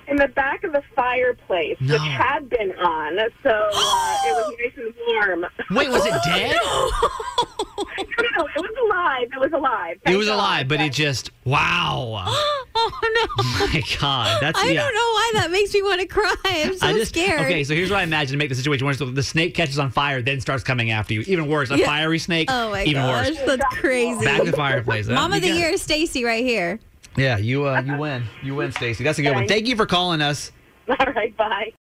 In 0.08 0.16
the 0.16 0.28
back 0.28 0.62
of 0.64 0.72
the 0.72 0.82
fireplace, 0.94 1.76
No. 1.80 1.94
which 1.94 2.02
had 2.02 2.48
been 2.48 2.72
on, 2.78 3.18
so 3.42 3.50
uh, 3.50 4.18
it 4.24 4.34
was 4.34 4.54
nice 4.60 4.72
and 4.76 4.94
warm. 5.08 5.46
Wait, 5.72 5.88
was 5.90 6.04
it 6.06 6.10
dead? 6.24 6.56
no, 6.56 8.28
no, 8.38 8.46
it 8.46 8.60
was 8.60 8.76
alive. 8.86 9.28
It 9.32 9.40
was 9.40 9.52
alive. 9.52 9.98
it 10.06 10.16
was 10.16 10.26
God. 10.26 10.34
alive, 10.34 10.68
but 10.68 10.80
it 10.80 10.92
just 10.92 11.30
wow. 11.44 12.24
Oh 12.78 12.90
no. 13.02 13.42
My 13.66 13.82
God, 14.00 14.38
that's 14.42 14.58
I 14.58 14.68
yeah. 14.68 14.82
don't 14.82 14.94
know 14.94 15.00
why 15.00 15.30
that 15.36 15.50
makes 15.50 15.72
me 15.72 15.82
want 15.82 16.02
to 16.02 16.06
cry. 16.06 16.34
I'm 16.44 16.76
so 16.76 16.86
I 16.86 16.92
just 16.92 17.08
scared. 17.12 17.40
okay. 17.40 17.64
So 17.64 17.74
here's 17.74 17.90
what 17.90 18.00
I 18.00 18.02
imagine 18.02 18.32
to 18.32 18.36
make 18.36 18.50
the 18.50 18.54
situation 18.54 18.86
worse: 18.86 18.98
the 18.98 19.22
snake 19.22 19.54
catches 19.54 19.78
on 19.78 19.90
fire, 19.90 20.20
then 20.20 20.42
starts 20.42 20.62
coming 20.62 20.90
after 20.90 21.14
you. 21.14 21.22
Even 21.22 21.48
worse, 21.48 21.70
a 21.70 21.78
Yeah. 21.78 21.86
fiery 21.86 22.18
snake. 22.18 22.50
Oh 22.52 22.70
my 22.72 22.82
even 22.84 23.00
gosh, 23.02 23.30
worse. 23.30 23.38
that's 23.46 23.76
crazy. 23.76 24.22
Back 24.26 24.40
to 24.44 24.50
the 24.50 24.56
fireplace. 24.56 25.06
Mom 25.08 25.32
of 25.32 25.40
the 25.40 25.48
year, 25.48 25.74
Stacy, 25.78 26.22
right 26.22 26.44
here. 26.44 26.78
Yeah, 27.16 27.38
you 27.38 27.66
uh, 27.66 27.80
you 27.80 27.96
win. 27.96 28.24
You 28.42 28.54
win, 28.54 28.72
Stacy. 28.72 29.04
That's 29.04 29.18
a 29.18 29.22
good 29.22 29.34
one. 29.34 29.48
Thank 29.48 29.66
you 29.66 29.76
for 29.76 29.86
calling 29.86 30.20
us. 30.20 30.52
All 30.88 30.96
right, 31.14 31.36
bye. 31.36 31.72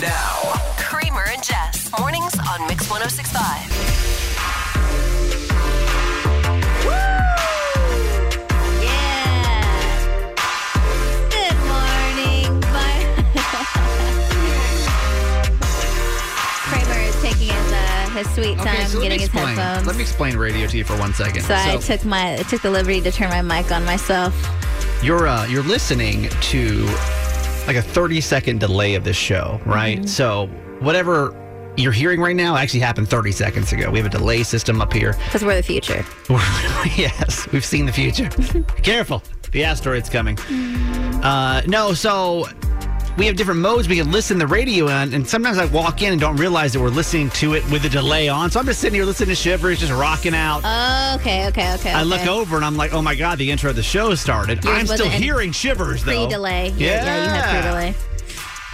Now, 0.00 0.52
Kramer 0.78 1.24
and 1.28 1.42
Jess. 1.42 1.90
Mornings 1.98 2.34
on 2.48 2.66
Mix 2.66 2.90
1065. 2.90 4.13
His 18.14 18.34
sweet 18.34 18.56
time 18.58 18.86
so 18.86 18.98
let 18.98 19.02
getting 19.04 19.20
his 19.20 19.28
explain. 19.28 19.56
headphones. 19.56 19.86
Let 19.86 19.96
me 19.96 20.02
explain 20.02 20.36
radio 20.36 20.66
to 20.66 20.76
you 20.76 20.84
for 20.84 20.96
one 20.98 21.12
second. 21.14 21.42
so 21.42 21.54
I 21.54 21.76
took 21.76 22.04
my 22.04 22.34
I 22.34 22.42
took 22.42 22.62
the 22.62 22.70
liberty 22.70 23.00
to 23.02 23.10
turn 23.10 23.30
my 23.30 23.42
mic 23.42 23.70
on 23.72 23.84
myself. 23.84 24.34
you're 25.02 25.26
uh, 25.26 25.46
you're 25.46 25.62
listening 25.62 26.28
to 26.28 26.84
like 27.66 27.76
a 27.76 27.82
30 27.82 28.20
second 28.20 28.60
delay 28.60 28.94
of 28.94 29.04
this 29.04 29.16
show, 29.16 29.60
right? 29.64 29.98
Mm-hmm. 29.98 30.06
So 30.06 30.46
whatever 30.80 31.34
you're 31.76 31.92
hearing 31.92 32.20
right 32.20 32.36
now 32.36 32.56
actually 32.56 32.80
happened 32.80 33.08
30 33.08 33.32
seconds 33.32 33.72
ago. 33.72 33.90
We 33.90 33.98
have 33.98 34.06
a 34.06 34.10
delay 34.16 34.42
system 34.42 34.80
up 34.80 34.92
here. 34.92 35.14
Because 35.24 35.42
we're 35.44 35.56
the 35.56 35.62
future. 35.62 36.04
yes, 36.96 37.48
we've 37.52 37.64
seen 37.64 37.86
the 37.86 37.92
future. 37.92 38.28
Careful, 38.82 39.22
the 39.50 39.64
asteroid's 39.64 40.08
coming. 40.08 40.38
Uh, 40.38 41.62
no, 41.66 41.92
so 41.94 42.46
we 43.16 43.26
have 43.26 43.36
different 43.36 43.60
modes 43.60 43.88
we 43.88 43.96
can 43.96 44.10
listen 44.10 44.38
the 44.38 44.46
radio 44.46 44.88
on, 44.88 45.12
and 45.14 45.26
sometimes 45.26 45.58
I 45.58 45.66
walk 45.66 46.02
in 46.02 46.12
and 46.12 46.20
don't 46.20 46.36
realize 46.36 46.72
that 46.72 46.80
we're 46.80 46.88
listening 46.88 47.30
to 47.30 47.54
it 47.54 47.68
with 47.70 47.84
a 47.84 47.88
delay 47.88 48.28
on. 48.28 48.50
So 48.50 48.60
I'm 48.60 48.66
just 48.66 48.80
sitting 48.80 48.94
here 48.94 49.04
listening 49.04 49.28
to 49.30 49.34
Shivers, 49.34 49.80
just 49.80 49.92
rocking 49.92 50.34
out. 50.34 50.62
Oh, 50.64 51.16
okay, 51.20 51.46
okay, 51.48 51.74
okay. 51.74 51.92
I 51.92 52.00
okay. 52.00 52.04
look 52.04 52.26
over 52.26 52.56
and 52.56 52.64
I'm 52.64 52.76
like, 52.76 52.92
oh 52.92 53.02
my 53.02 53.14
God, 53.14 53.38
the 53.38 53.50
intro 53.50 53.70
of 53.70 53.76
the 53.76 53.82
show 53.82 54.14
started. 54.14 54.64
Yours 54.64 54.78
I'm 54.78 54.86
still 54.86 55.08
hearing 55.08 55.52
Shivers, 55.52 56.02
though. 56.04 56.26
Pre-delay. 56.26 56.70
Yeah. 56.76 57.04
yeah, 57.04 57.24
you 57.24 57.30
had 57.30 57.62
pre-delay. 57.62 57.94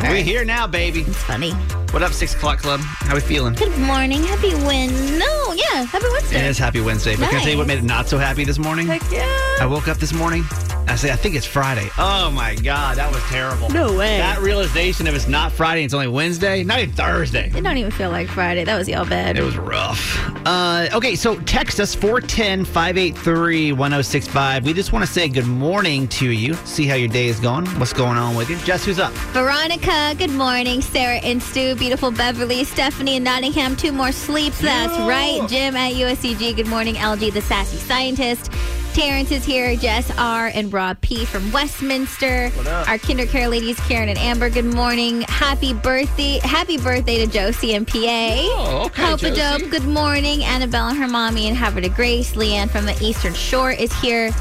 We're 0.00 0.22
here 0.22 0.46
now, 0.46 0.66
baby. 0.66 1.02
It's 1.02 1.22
funny. 1.22 1.52
What 1.92 2.02
up, 2.02 2.12
6 2.12 2.34
o'clock 2.34 2.60
club? 2.60 2.80
How 2.80 3.14
we 3.14 3.20
feeling? 3.20 3.54
Good 3.54 3.76
morning. 3.80 4.22
Happy 4.22 4.54
Win. 4.54 5.18
No, 5.18 5.52
yeah. 5.52 5.84
Happy 5.84 6.06
Wednesday. 6.10 6.38
It 6.38 6.44
is 6.46 6.58
Happy 6.58 6.80
Wednesday. 6.80 7.16
But 7.16 7.28
can 7.28 7.40
I 7.40 7.42
tell 7.42 7.52
you 7.52 7.58
what 7.58 7.66
made 7.66 7.78
it 7.78 7.84
not 7.84 8.08
so 8.08 8.16
happy 8.16 8.44
this 8.44 8.58
morning? 8.58 8.86
Heck 8.86 9.02
yeah. 9.12 9.58
I 9.60 9.66
woke 9.66 9.88
up 9.88 9.98
this 9.98 10.14
morning. 10.14 10.44
I 10.90 10.96
say, 10.96 11.12
I 11.12 11.16
think 11.16 11.36
it's 11.36 11.46
Friday. 11.46 11.88
Oh 11.98 12.32
my 12.32 12.56
God, 12.56 12.96
that 12.96 13.12
was 13.12 13.22
terrible. 13.24 13.68
No 13.70 13.96
way. 13.96 14.18
That 14.18 14.40
realization 14.40 15.06
of 15.06 15.14
it's 15.14 15.28
not 15.28 15.52
Friday, 15.52 15.84
it's 15.84 15.94
only 15.94 16.08
Wednesday, 16.08 16.64
not 16.64 16.80
even 16.80 16.92
Thursday. 16.92 17.52
It 17.54 17.62
don't 17.62 17.76
even 17.76 17.92
feel 17.92 18.10
like 18.10 18.26
Friday. 18.26 18.64
That 18.64 18.76
was 18.76 18.88
y'all 18.88 19.06
bad. 19.06 19.38
It 19.38 19.44
was 19.44 19.56
rough. 19.56 20.18
Uh, 20.44 20.88
okay, 20.92 21.14
so 21.14 21.38
text 21.42 21.78
us 21.78 21.94
410 21.94 22.64
583 22.64 23.70
1065. 23.72 24.64
We 24.66 24.72
just 24.72 24.92
want 24.92 25.04
to 25.04 25.10
say 25.10 25.28
good 25.28 25.46
morning 25.46 26.08
to 26.08 26.28
you, 26.28 26.54
see 26.64 26.86
how 26.86 26.96
your 26.96 27.08
day 27.08 27.28
is 27.28 27.38
going, 27.38 27.66
what's 27.78 27.92
going 27.92 28.18
on 28.18 28.34
with 28.34 28.50
you. 28.50 28.56
Jess, 28.58 28.84
who's 28.84 28.98
up? 28.98 29.12
Veronica, 29.32 30.16
good 30.18 30.32
morning. 30.32 30.82
Sarah 30.82 31.18
and 31.18 31.40
Stu, 31.40 31.76
beautiful 31.76 32.10
Beverly, 32.10 32.64
Stephanie 32.64 33.14
in 33.14 33.22
Nottingham, 33.22 33.76
two 33.76 33.92
more 33.92 34.10
sleeps. 34.10 34.60
That's 34.60 34.98
right. 34.98 35.48
Jim 35.48 35.76
at 35.76 35.92
USCG, 35.92 36.56
good 36.56 36.66
morning. 36.66 36.96
LG, 36.96 37.32
the 37.32 37.42
sassy 37.42 37.76
scientist. 37.76 38.50
Terrence 38.94 39.30
is 39.30 39.44
here, 39.44 39.76
Jess 39.76 40.10
R, 40.18 40.48
and 40.52 40.72
Rob 40.72 41.00
P 41.00 41.24
from 41.24 41.52
Westminster. 41.52 42.50
What 42.50 42.66
up? 42.66 42.88
Our 42.88 42.98
kinder 42.98 43.24
care 43.24 43.48
ladies, 43.48 43.78
Karen 43.80 44.08
and 44.08 44.18
Amber, 44.18 44.50
good 44.50 44.64
morning. 44.64 45.22
Happy 45.22 45.72
birthday. 45.72 46.40
Happy 46.42 46.76
birthday 46.76 47.24
to 47.24 47.30
Josie 47.30 47.74
and 47.74 47.86
PA. 47.86 47.96
Oh, 48.00 48.82
okay, 48.86 49.02
Hope 49.02 49.20
Josie. 49.20 49.36
dope. 49.62 49.70
Good 49.70 49.84
morning. 49.86 50.42
Annabelle 50.42 50.88
and 50.88 50.98
her 50.98 51.06
mommy 51.06 51.46
and 51.46 51.56
Havre 51.56 51.82
de 51.82 51.88
Grace. 51.88 52.32
Leanne 52.32 52.68
from 52.68 52.84
the 52.84 52.96
Eastern 53.00 53.32
Shore 53.32 53.70
is 53.70 53.92
here. 54.00 54.32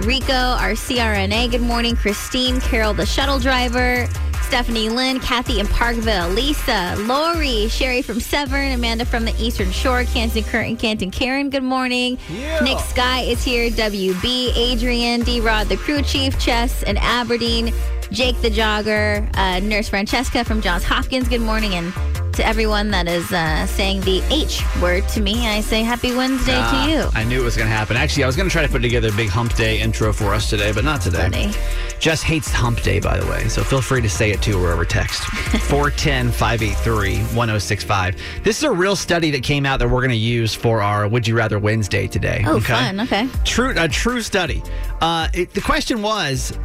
Rico, 0.00 0.32
our 0.32 0.72
CRNA, 0.72 1.50
good 1.50 1.60
morning. 1.60 1.94
Christine, 1.94 2.60
Carol, 2.60 2.94
the 2.94 3.04
shuttle 3.06 3.38
driver. 3.38 4.06
Stephanie 4.48 4.88
Lynn, 4.88 5.20
Kathy 5.20 5.60
in 5.60 5.66
Parkville, 5.66 6.30
Lisa, 6.30 6.94
Lori, 7.00 7.68
Sherry 7.68 8.00
from 8.00 8.18
Severn, 8.18 8.72
Amanda 8.72 9.04
from 9.04 9.26
the 9.26 9.34
Eastern 9.38 9.70
Shore, 9.70 10.04
Canton 10.04 10.42
Curtin, 10.42 10.78
Canton 10.78 11.10
Karen, 11.10 11.50
good 11.50 11.62
morning. 11.62 12.18
Nick 12.62 12.78
Sky 12.78 13.20
is 13.20 13.44
here, 13.44 13.68
WB, 13.70 14.56
Adrian, 14.56 15.20
D 15.20 15.42
Rod, 15.42 15.68
the 15.68 15.76
crew 15.76 16.00
chief, 16.00 16.38
Chess 16.38 16.82
and 16.84 16.96
Aberdeen, 16.96 17.74
Jake 18.10 18.40
the 18.40 18.48
jogger, 18.48 19.28
uh, 19.36 19.60
Nurse 19.60 19.90
Francesca 19.90 20.42
from 20.46 20.62
Johns 20.62 20.82
Hopkins, 20.82 21.28
good 21.28 21.42
morning. 21.42 21.74
And 21.74 21.92
to 22.38 22.46
everyone 22.46 22.88
that 22.92 23.08
is 23.08 23.32
uh, 23.32 23.66
saying 23.66 24.00
the 24.02 24.22
H 24.30 24.62
word 24.80 25.08
to 25.08 25.20
me, 25.20 25.48
I 25.48 25.60
say 25.60 25.82
happy 25.82 26.14
Wednesday 26.14 26.54
Ah, 26.54 26.84
to 26.86 26.88
you. 26.88 27.10
I 27.20 27.24
knew 27.24 27.40
it 27.40 27.44
was 27.44 27.56
going 27.56 27.68
to 27.68 27.74
happen. 27.74 27.96
Actually, 27.96 28.22
I 28.22 28.26
was 28.28 28.36
going 28.36 28.48
to 28.48 28.52
try 28.52 28.62
to 28.62 28.68
put 28.68 28.80
together 28.80 29.08
a 29.08 29.12
big 29.12 29.28
hump 29.28 29.56
day 29.56 29.80
intro 29.80 30.12
for 30.12 30.32
us 30.32 30.48
today, 30.48 30.70
but 30.70 30.84
not 30.84 31.00
today. 31.00 31.28
Funny. 31.28 31.52
Jess 31.98 32.22
hates 32.22 32.52
hump 32.52 32.80
day, 32.82 33.00
by 33.00 33.18
the 33.18 33.26
way, 33.26 33.48
so 33.48 33.64
feel 33.64 33.80
free 33.80 34.00
to 34.02 34.08
say 34.08 34.30
it 34.30 34.40
to 34.42 34.56
her 34.62 34.72
over 34.72 34.84
text. 34.84 35.24
410 35.68 36.30
583 36.30 37.16
1065. 37.36 38.16
This 38.44 38.58
is 38.58 38.62
a 38.62 38.70
real 38.70 38.94
study 38.94 39.32
that 39.32 39.42
came 39.42 39.66
out 39.66 39.80
that 39.80 39.88
we're 39.88 39.98
going 40.02 40.10
to 40.10 40.16
use 40.16 40.54
for 40.54 40.80
our 40.80 41.08
Would 41.08 41.26
You 41.26 41.36
Rather 41.36 41.58
Wednesday 41.58 42.06
today. 42.06 42.44
Oh, 42.46 42.60
fun. 42.60 43.00
Okay. 43.00 43.26
True, 43.44 43.74
a 43.76 43.88
true 43.88 44.22
study. 44.22 44.62
Uh, 45.00 45.26
it, 45.34 45.52
the 45.54 45.60
question 45.60 46.02
was 46.02 46.56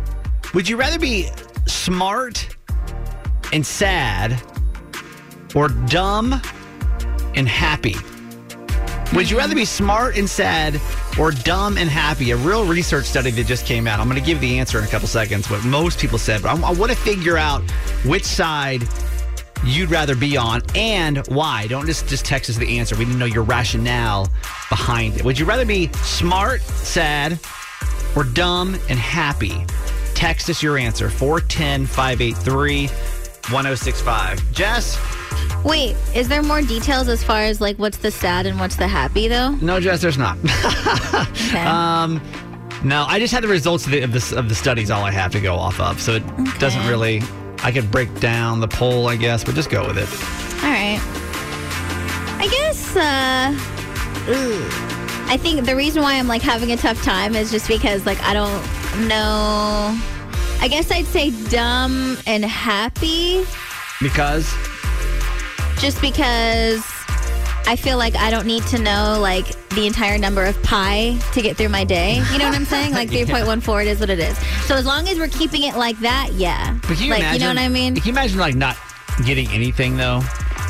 Would 0.53 0.69
you 0.69 0.77
rather 0.77 0.99
be 0.99 1.29
smart 1.65 2.55
and 3.51 3.65
sad 3.65 4.39
or 5.55 5.69
dumb 5.69 6.39
and 7.35 7.47
happy? 7.47 7.95
Would 9.13 9.29
you 9.29 9.37
rather 9.37 9.53
be 9.53 9.65
smart 9.65 10.17
and 10.17 10.27
sad 10.27 10.81
or 11.19 11.29
dumb 11.31 11.77
and 11.77 11.87
happy? 11.87 12.31
A 12.31 12.37
real 12.37 12.65
research 12.65 13.05
study 13.05 13.29
that 13.31 13.45
just 13.45 13.65
came 13.65 13.85
out. 13.85 13.99
I'm 13.99 14.09
going 14.09 14.19
to 14.19 14.25
give 14.25 14.41
the 14.41 14.57
answer 14.57 14.79
in 14.79 14.83
a 14.83 14.87
couple 14.87 15.07
seconds, 15.07 15.51
what 15.51 15.63
most 15.63 15.99
people 15.99 16.17
said, 16.17 16.41
but 16.41 16.49
I, 16.49 16.71
want 16.71 16.91
to 16.91 16.97
figure 16.97 17.37
out 17.37 17.61
which 18.05 18.23
side 18.23 18.81
you'd 19.63 19.91
rather 19.91 20.15
be 20.15 20.35
on 20.35 20.61
and 20.73 21.25
why. 21.27 21.67
Don't 21.67 21.85
just, 21.85 22.07
just 22.07 22.25
text 22.25 22.49
us 22.49 22.57
the 22.57 22.79
answer. 22.79 22.95
We 22.95 23.05
need 23.05 23.13
to 23.13 23.17
know 23.19 23.25
your 23.25 23.43
rationale 23.43 24.29
behind 24.69 25.17
it. 25.17 25.23
Would 25.23 25.37
you 25.37 25.45
rather 25.45 25.65
be 25.65 25.91
smart, 26.01 26.61
sad, 26.61 27.39
or 28.15 28.23
dumb 28.23 28.75
and 28.89 28.97
happy? 28.97 29.65
Text 30.15 30.49
us 30.49 30.63
your 30.63 30.77
answer 30.77 31.09
410 31.09 31.85
583 31.85 32.87
1065. 32.87 34.51
Jess? 34.51 34.97
Wait, 35.63 35.95
is 36.13 36.27
there 36.27 36.43
more 36.43 36.61
details 36.61 37.07
as 37.07 37.23
far 37.23 37.41
as 37.41 37.61
like 37.61 37.77
what's 37.77 37.97
the 37.97 38.11
sad 38.11 38.45
and 38.45 38.59
what's 38.59 38.75
the 38.75 38.87
happy 38.87 39.27
though? 39.27 39.51
No, 39.61 39.79
Jess, 39.79 40.01
there's 40.01 40.17
not. 40.17 40.37
Okay. 41.53 41.63
Um, 41.65 42.19
no, 42.83 43.05
I 43.07 43.19
just 43.19 43.31
had 43.31 43.43
the 43.43 43.47
results 43.47 43.85
of 43.85 43.91
the, 43.91 44.01
of 44.01 44.11
the 44.11 44.35
of 44.37 44.49
the 44.49 44.55
studies. 44.55 44.89
All 44.89 45.03
I 45.03 45.11
have 45.11 45.31
to 45.33 45.39
go 45.39 45.55
off 45.55 45.79
of, 45.79 46.01
so 46.01 46.13
it 46.15 46.23
doesn't 46.59 46.85
really. 46.87 47.21
I 47.59 47.71
could 47.71 47.91
break 47.91 48.19
down 48.19 48.59
the 48.59 48.67
poll, 48.67 49.07
I 49.07 49.15
guess, 49.15 49.43
but 49.43 49.53
just 49.55 49.69
go 49.69 49.85
with 49.87 49.97
it. 49.99 50.09
All 50.63 50.69
right. 50.71 50.99
I 52.39 52.47
guess. 52.49 52.95
uh 52.95 54.31
ooh. 54.31 54.67
I 55.31 55.37
think 55.37 55.65
the 55.65 55.75
reason 55.75 56.01
why 56.01 56.15
I'm 56.15 56.27
like 56.27 56.41
having 56.41 56.71
a 56.71 56.77
tough 56.77 57.01
time 57.03 57.35
is 57.35 57.51
just 57.51 57.67
because 57.67 58.05
like 58.05 58.21
I 58.23 58.33
don't 58.33 59.07
know. 59.07 59.97
I 60.59 60.67
guess 60.69 60.91
I'd 60.91 61.05
say 61.05 61.29
dumb 61.49 62.17
and 62.25 62.43
happy, 62.43 63.43
Because 64.01 64.51
just 65.83 65.99
because 65.99 66.81
I 67.67 67.75
feel 67.75 67.97
like 67.97 68.15
I 68.15 68.31
don't 68.31 68.47
need 68.47 68.63
to 68.67 68.79
know 68.79 69.17
like 69.19 69.47
the 69.71 69.85
entire 69.85 70.17
number 70.17 70.45
of 70.45 70.61
pi 70.63 71.19
to 71.33 71.41
get 71.41 71.57
through 71.57 71.67
my 71.67 71.83
day. 71.83 72.21
You 72.31 72.39
know 72.39 72.45
what 72.45 72.55
I'm 72.55 72.63
saying? 72.63 72.93
Like 72.93 73.09
3.14, 73.11 73.81
it 73.81 73.87
is 73.89 73.99
what 73.99 74.09
it 74.09 74.19
is. 74.19 74.37
So 74.65 74.75
as 74.75 74.85
long 74.85 75.09
as 75.09 75.19
we're 75.19 75.27
keeping 75.27 75.63
it 75.63 75.75
like 75.75 75.99
that, 75.99 76.29
yeah. 76.35 76.79
but 76.87 76.95
can 76.95 77.03
you 77.03 77.09
like 77.09 77.19
imagine, 77.19 77.33
you 77.33 77.47
know 77.53 77.61
what 77.61 77.65
I 77.65 77.67
mean? 77.67 77.95
Can 77.95 78.05
you 78.05 78.11
imagine 78.13 78.39
like 78.39 78.55
not 78.55 78.77
getting 79.25 79.49
anything 79.49 79.97
though? 79.97 80.21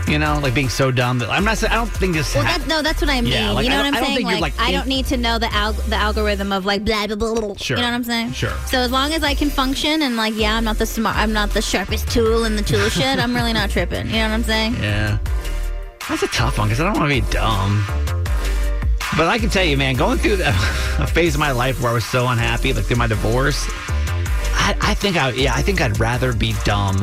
You 0.08 0.20
know, 0.20 0.40
like 0.44 0.54
being 0.54 0.70
so 0.70 0.92
dumb 0.92 1.20
that 1.20 1.30
I'm 1.30 1.46
not 1.46 1.58
saying 1.58 1.72
I 1.72 1.78
don't 1.78 1.88
think 1.90 2.14
this. 2.14 2.36
Well, 2.36 2.44
ha- 2.44 2.58
that, 2.58 2.68
no, 2.68 2.82
that's 2.82 3.02
what 3.02 3.10
I 3.10 3.22
mean. 3.22 3.32
Yeah, 3.32 3.52
like, 3.52 3.64
you 3.64 3.70
know 3.70 3.78
what 3.78 3.86
I'm 3.86 3.96
I 3.96 4.00
don't 4.00 4.08
saying? 4.16 4.26
Like, 4.26 4.42
like, 4.42 4.60
I 4.60 4.72
don't 4.72 4.88
need 4.88 5.06
to 5.08 5.18
know 5.18 5.40
the 5.40 5.48
alg- 5.48 5.90
the 5.90 5.96
algorithm 5.96 6.52
of 6.52 6.66
like 6.66 6.84
blah 6.84 7.08
blah 7.08 7.16
blah. 7.16 7.34
blah. 7.34 7.56
Sure. 7.56 7.78
You 7.78 7.84
know 7.84 7.90
what 7.90 7.96
I'm 7.96 8.04
saying? 8.04 8.34
Sure. 8.34 8.54
So 8.68 8.80
as 8.80 8.92
long 8.92 9.14
as 9.14 9.24
I 9.24 9.34
can 9.34 9.50
function 9.50 10.02
and 10.02 10.18
like, 10.18 10.34
yeah, 10.36 10.56
I'm 10.58 10.66
not 10.66 10.78
the 10.78 10.86
smart, 10.86 11.16
I'm 11.16 11.32
not 11.32 11.52
the 11.52 11.62
sharpest 11.62 12.12
tool 12.12 12.44
in 12.44 12.56
the 12.58 12.62
tool 12.64 12.90
shed. 12.90 13.20
I'm 13.20 13.34
really 13.34 13.54
not 13.54 13.70
tripping. 13.70 14.08
You 14.08 14.14
know 14.14 14.28
what 14.28 14.32
I'm 14.32 14.44
saying? 14.44 14.76
Yeah. 14.76 15.18
That's 16.10 16.22
a 16.22 16.28
tough 16.28 16.58
one 16.58 16.68
because 16.68 16.82
I 16.82 16.86
don't 16.86 17.00
want 17.00 17.10
to 17.12 17.22
be 17.22 17.32
dumb. 17.32 17.86
But 19.16 19.28
I 19.28 19.38
can 19.40 19.50
tell 19.50 19.64
you, 19.64 19.78
man, 19.78 19.96
going 19.96 20.18
through 20.18 20.38
the, 20.38 20.50
a 21.00 21.08
phase 21.08 21.36
of 21.36 21.40
my 21.40 21.52
life 21.52 21.82
where 21.82 21.92
I 21.92 21.94
was 21.94 22.06
so 22.06 22.28
unhappy, 22.28 22.74
like 22.74 22.86
through 22.86 22.98
my 22.98 23.08
divorce, 23.08 23.66
I, 24.56 24.76
I 24.82 24.94
think 24.96 25.18
I, 25.18 25.30
yeah, 25.32 25.54
I 25.56 25.62
think 25.62 25.82
I'd 25.82 26.00
rather 26.00 26.34
be 26.34 26.54
dumb 26.66 26.98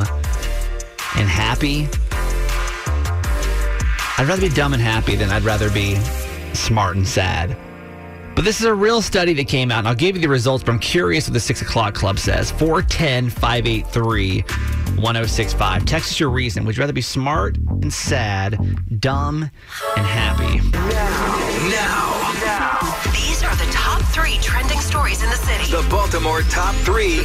and 1.15 1.27
happy. 1.27 1.87
I'd 4.21 4.27
rather 4.27 4.47
be 4.47 4.49
dumb 4.49 4.73
and 4.73 4.81
happy 4.83 5.15
than 5.15 5.31
I'd 5.31 5.41
rather 5.41 5.71
be 5.71 5.95
smart 6.53 6.95
and 6.95 7.07
sad. 7.07 7.57
But 8.35 8.45
this 8.45 8.59
is 8.59 8.67
a 8.67 8.73
real 8.73 9.01
study 9.01 9.33
that 9.33 9.47
came 9.47 9.71
out, 9.71 9.79
and 9.79 9.87
I'll 9.87 9.95
give 9.95 10.15
you 10.15 10.21
the 10.21 10.29
results, 10.29 10.63
but 10.63 10.73
I'm 10.73 10.77
curious 10.77 11.27
what 11.27 11.33
the 11.33 11.39
6 11.39 11.63
o'clock 11.63 11.95
club 11.95 12.19
says. 12.19 12.51
410 12.51 13.31
583 13.31 14.41
1065. 14.41 15.85
Text 15.85 16.11
us 16.11 16.19
your 16.19 16.29
reason. 16.29 16.65
Would 16.65 16.77
you 16.77 16.81
rather 16.81 16.93
be 16.93 17.01
smart 17.01 17.57
and 17.57 17.91
sad, 17.91 18.59
dumb 19.01 19.49
and 19.97 20.05
happy? 20.05 20.69
Now, 21.71 22.21
These 23.11 23.41
are 23.41 23.55
the 23.55 23.60
top 23.60 23.60
three 24.11 24.37
trending 24.41 24.79
stories 24.81 25.23
in 25.23 25.29
the 25.29 25.37
city. 25.37 25.71
the 25.71 25.87
Baltimore 25.89 26.41
top 26.43 26.75
three 26.83 27.19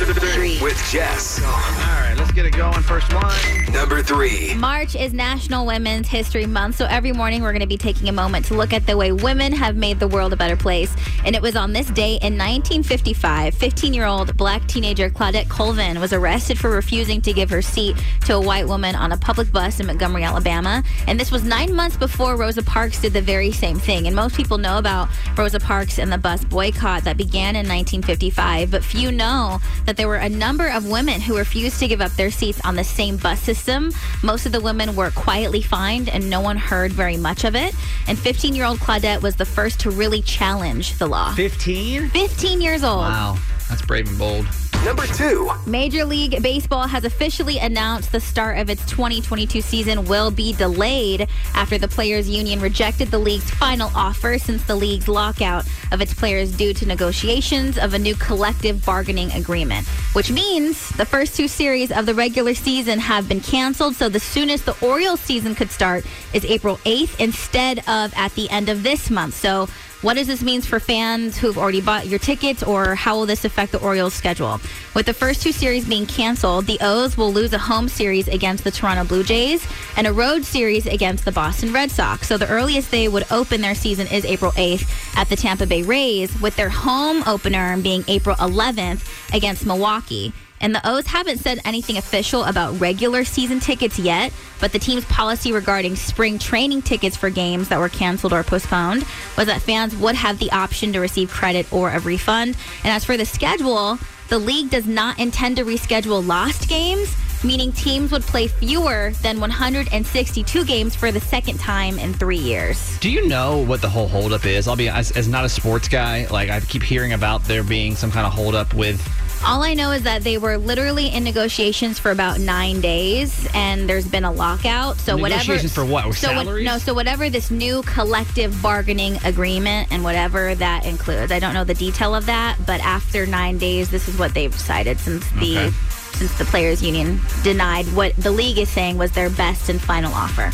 with 0.62 0.80
Jess. 0.88 1.42
All 1.42 1.50
right, 1.50 2.14
let's 2.16 2.30
get 2.30 2.46
it 2.46 2.56
going. 2.56 2.80
First 2.82 3.12
one. 3.12 3.34
Number 3.72 4.04
three. 4.04 4.54
March 4.54 4.94
is 4.94 5.12
National 5.12 5.66
Women's 5.66 6.06
History 6.06 6.46
Month, 6.46 6.76
so 6.76 6.84
every 6.86 7.10
morning 7.10 7.42
we're 7.42 7.50
going 7.50 7.60
to 7.60 7.66
be 7.66 7.76
taking 7.76 8.08
a 8.08 8.12
moment 8.12 8.46
to 8.46 8.54
look 8.54 8.72
at 8.72 8.86
the 8.86 8.96
way 8.96 9.10
women 9.10 9.52
have 9.52 9.74
made 9.74 9.98
the 9.98 10.06
world 10.06 10.32
a 10.32 10.36
better 10.36 10.56
place. 10.56 10.94
And 11.24 11.34
it 11.34 11.42
was 11.42 11.56
on 11.56 11.72
this 11.72 11.88
day 11.88 12.14
in 12.22 12.38
1955, 12.38 13.54
15 13.54 13.92
year 13.92 14.06
old 14.06 14.36
black 14.36 14.64
teenager 14.68 15.10
Claudette 15.10 15.48
Colvin 15.48 15.98
was 15.98 16.12
arrested 16.12 16.56
for 16.56 16.70
refusing 16.70 17.20
to 17.22 17.32
give 17.32 17.50
her 17.50 17.62
seat 17.62 17.96
to 18.26 18.34
a 18.34 18.40
white 18.40 18.68
woman 18.68 18.94
on 18.94 19.10
a 19.10 19.16
public 19.16 19.50
bus 19.50 19.80
in 19.80 19.86
Montgomery, 19.86 20.22
Alabama. 20.22 20.84
And 21.08 21.18
this 21.18 21.32
was 21.32 21.42
nine 21.42 21.74
months 21.74 21.96
before 21.96 22.36
Rosa 22.36 22.62
Parks 22.62 23.00
did 23.00 23.12
the 23.12 23.22
very 23.22 23.50
same 23.50 23.80
thing. 23.80 24.06
And 24.06 24.14
most 24.14 24.36
people 24.36 24.56
know 24.56 24.78
about 24.78 25.08
Rosa 25.36 25.58
Parks 25.58 25.98
and 25.98 26.12
the 26.12 26.18
bus 26.18 26.44
boycott 26.44 26.75
that 26.76 27.16
began 27.16 27.56
in 27.56 27.66
1955, 27.66 28.70
but 28.70 28.84
few 28.84 29.10
know 29.10 29.58
that 29.86 29.96
there 29.96 30.08
were 30.08 30.16
a 30.16 30.28
number 30.28 30.68
of 30.68 30.88
women 30.88 31.20
who 31.20 31.36
refused 31.36 31.78
to 31.80 31.88
give 31.88 32.00
up 32.00 32.12
their 32.12 32.30
seats 32.30 32.60
on 32.64 32.76
the 32.76 32.84
same 32.84 33.16
bus 33.16 33.40
system. 33.40 33.90
Most 34.22 34.46
of 34.46 34.52
the 34.52 34.60
women 34.60 34.94
were 34.94 35.10
quietly 35.10 35.62
fined 35.62 36.08
and 36.08 36.28
no 36.28 36.40
one 36.40 36.56
heard 36.56 36.92
very 36.92 37.16
much 37.16 37.44
of 37.44 37.54
it. 37.54 37.74
And 38.06 38.18
15 38.18 38.54
year 38.54 38.64
old 38.66 38.78
Claudette 38.78 39.22
was 39.22 39.36
the 39.36 39.44
first 39.44 39.80
to 39.80 39.90
really 39.90 40.22
challenge 40.22 40.98
the 40.98 41.06
law. 41.06 41.34
15? 41.34 42.10
15 42.10 42.60
years 42.60 42.84
old. 42.84 42.98
Wow, 42.98 43.38
that's 43.68 43.82
brave 43.82 44.08
and 44.08 44.18
bold. 44.18 44.46
Number 44.84 45.06
two. 45.08 45.50
Major 45.66 46.04
League 46.04 46.40
Baseball 46.42 46.86
has 46.86 47.04
officially 47.04 47.58
announced 47.58 48.12
the 48.12 48.20
start 48.20 48.58
of 48.58 48.70
its 48.70 48.88
2022 48.88 49.60
season 49.60 50.04
will 50.04 50.30
be 50.30 50.52
delayed 50.52 51.28
after 51.54 51.76
the 51.76 51.88
Players 51.88 52.28
Union 52.28 52.60
rejected 52.60 53.08
the 53.08 53.18
league's 53.18 53.50
final 53.50 53.90
offer 53.96 54.38
since 54.38 54.64
the 54.64 54.76
league's 54.76 55.08
lockout 55.08 55.66
of 55.90 56.00
its 56.00 56.14
players 56.14 56.56
due 56.56 56.72
to 56.72 56.86
negotiations 56.86 57.78
of 57.78 57.94
a 57.94 57.98
new 57.98 58.14
collective 58.14 58.84
bargaining 58.86 59.32
agreement, 59.32 59.88
which 60.12 60.30
means 60.30 60.88
the 60.90 61.06
first 61.06 61.34
two 61.34 61.48
series 61.48 61.90
of 61.90 62.06
the 62.06 62.14
regular 62.14 62.54
season 62.54 63.00
have 63.00 63.28
been 63.28 63.40
canceled. 63.40 63.96
So 63.96 64.08
the 64.08 64.20
soonest 64.20 64.66
the 64.66 64.76
Orioles 64.86 65.20
season 65.20 65.56
could 65.56 65.72
start 65.72 66.04
is 66.32 66.44
April 66.44 66.76
8th 66.84 67.18
instead 67.18 67.80
of 67.88 68.14
at 68.14 68.32
the 68.36 68.48
end 68.50 68.68
of 68.68 68.84
this 68.84 69.10
month. 69.10 69.34
So 69.34 69.66
what 70.02 70.14
does 70.14 70.26
this 70.26 70.42
mean 70.42 70.60
for 70.60 70.78
fans 70.78 71.38
who've 71.38 71.56
already 71.56 71.80
bought 71.80 72.06
your 72.06 72.18
tickets, 72.18 72.62
or 72.62 72.94
how 72.94 73.16
will 73.16 73.26
this 73.26 73.44
affect 73.44 73.72
the 73.72 73.78
Orioles' 73.78 74.14
schedule? 74.14 74.60
With 74.94 75.06
the 75.06 75.14
first 75.14 75.42
two 75.42 75.52
series 75.52 75.86
being 75.86 76.06
canceled, 76.06 76.66
the 76.66 76.78
O's 76.80 77.16
will 77.16 77.32
lose 77.32 77.52
a 77.52 77.58
home 77.58 77.88
series 77.88 78.28
against 78.28 78.64
the 78.64 78.70
Toronto 78.70 79.04
Blue 79.04 79.24
Jays 79.24 79.66
and 79.96 80.06
a 80.06 80.12
road 80.12 80.44
series 80.44 80.86
against 80.86 81.24
the 81.24 81.32
Boston 81.32 81.72
Red 81.72 81.90
Sox. 81.90 82.28
So 82.28 82.36
the 82.36 82.48
earliest 82.48 82.90
they 82.90 83.08
would 83.08 83.26
open 83.30 83.60
their 83.60 83.74
season 83.74 84.06
is 84.08 84.24
April 84.24 84.52
8th 84.52 85.16
at 85.16 85.28
the 85.28 85.36
Tampa 85.36 85.66
Bay 85.66 85.82
Rays, 85.82 86.40
with 86.40 86.56
their 86.56 86.70
home 86.70 87.22
opener 87.26 87.76
being 87.78 88.04
April 88.06 88.36
11th 88.36 89.34
against 89.34 89.66
Milwaukee. 89.66 90.32
And 90.60 90.74
the 90.74 90.80
O's 90.88 91.06
haven't 91.06 91.38
said 91.38 91.60
anything 91.64 91.96
official 91.96 92.44
about 92.44 92.80
regular 92.80 93.24
season 93.24 93.60
tickets 93.60 93.98
yet, 93.98 94.32
but 94.60 94.72
the 94.72 94.78
team's 94.78 95.04
policy 95.06 95.52
regarding 95.52 95.96
spring 95.96 96.38
training 96.38 96.82
tickets 96.82 97.16
for 97.16 97.30
games 97.30 97.68
that 97.68 97.78
were 97.78 97.88
canceled 97.88 98.32
or 98.32 98.42
postponed 98.42 99.04
was 99.36 99.46
that 99.46 99.62
fans 99.62 99.94
would 99.96 100.14
have 100.14 100.38
the 100.38 100.50
option 100.52 100.92
to 100.92 101.00
receive 101.00 101.30
credit 101.30 101.70
or 101.72 101.90
a 101.90 102.00
refund. 102.00 102.56
And 102.84 102.92
as 102.92 103.04
for 103.04 103.16
the 103.16 103.26
schedule, 103.26 103.98
the 104.28 104.38
league 104.38 104.70
does 104.70 104.86
not 104.86 105.18
intend 105.18 105.56
to 105.56 105.64
reschedule 105.64 106.26
lost 106.26 106.68
games, 106.68 107.14
meaning 107.44 107.70
teams 107.70 108.10
would 108.10 108.22
play 108.22 108.48
fewer 108.48 109.12
than 109.22 109.38
162 109.38 110.64
games 110.64 110.96
for 110.96 111.12
the 111.12 111.20
second 111.20 111.60
time 111.60 111.98
in 111.98 112.12
three 112.12 112.38
years. 112.38 112.98
Do 112.98 113.10
you 113.10 113.28
know 113.28 113.58
what 113.58 113.82
the 113.82 113.88
whole 113.88 114.08
holdup 114.08 114.46
is? 114.46 114.66
I'll 114.66 114.74
be 114.74 114.88
as, 114.88 115.12
as 115.12 115.28
not 115.28 115.44
a 115.44 115.48
sports 115.48 115.86
guy. 115.86 116.26
Like 116.30 116.50
I 116.50 116.60
keep 116.60 116.82
hearing 116.82 117.12
about 117.12 117.44
there 117.44 117.62
being 117.62 117.94
some 117.94 118.10
kind 118.10 118.26
of 118.26 118.32
holdup 118.32 118.74
with 118.74 119.00
all 119.46 119.62
I 119.62 119.74
know 119.74 119.92
is 119.92 120.02
that 120.02 120.22
they 120.22 120.38
were 120.38 120.58
literally 120.58 121.06
in 121.06 121.22
negotiations 121.22 122.00
for 122.00 122.10
about 122.10 122.40
nine 122.40 122.80
days, 122.80 123.46
and 123.54 123.88
there's 123.88 124.08
been 124.08 124.24
a 124.24 124.32
lockout. 124.32 124.98
So 124.98 125.16
negotiations 125.16 125.76
whatever. 125.76 125.86
for 125.86 126.08
what? 126.08 126.14
So 126.16 126.44
what, 126.44 126.62
no. 126.62 126.78
So 126.78 126.92
whatever 126.92 127.30
this 127.30 127.50
new 127.52 127.82
collective 127.82 128.60
bargaining 128.60 129.18
agreement 129.24 129.92
and 129.92 130.02
whatever 130.02 130.56
that 130.56 130.84
includes, 130.84 131.30
I 131.30 131.38
don't 131.38 131.54
know 131.54 131.62
the 131.62 131.74
detail 131.74 132.12
of 132.14 132.26
that, 132.26 132.58
but 132.66 132.80
after 132.80 133.24
nine 133.24 133.58
days, 133.58 133.88
this 133.88 134.08
is 134.08 134.18
what 134.18 134.34
they've 134.34 134.52
decided 134.52 134.98
since 134.98 135.28
the. 135.32 135.58
Okay 135.58 135.76
since 136.16 136.38
the 136.38 136.46
players 136.46 136.82
union 136.82 137.20
denied 137.42 137.84
what 137.88 138.16
the 138.16 138.30
league 138.30 138.56
is 138.56 138.70
saying 138.70 138.96
was 138.96 139.12
their 139.12 139.28
best 139.28 139.68
and 139.68 139.78
final 139.78 140.10
offer. 140.14 140.50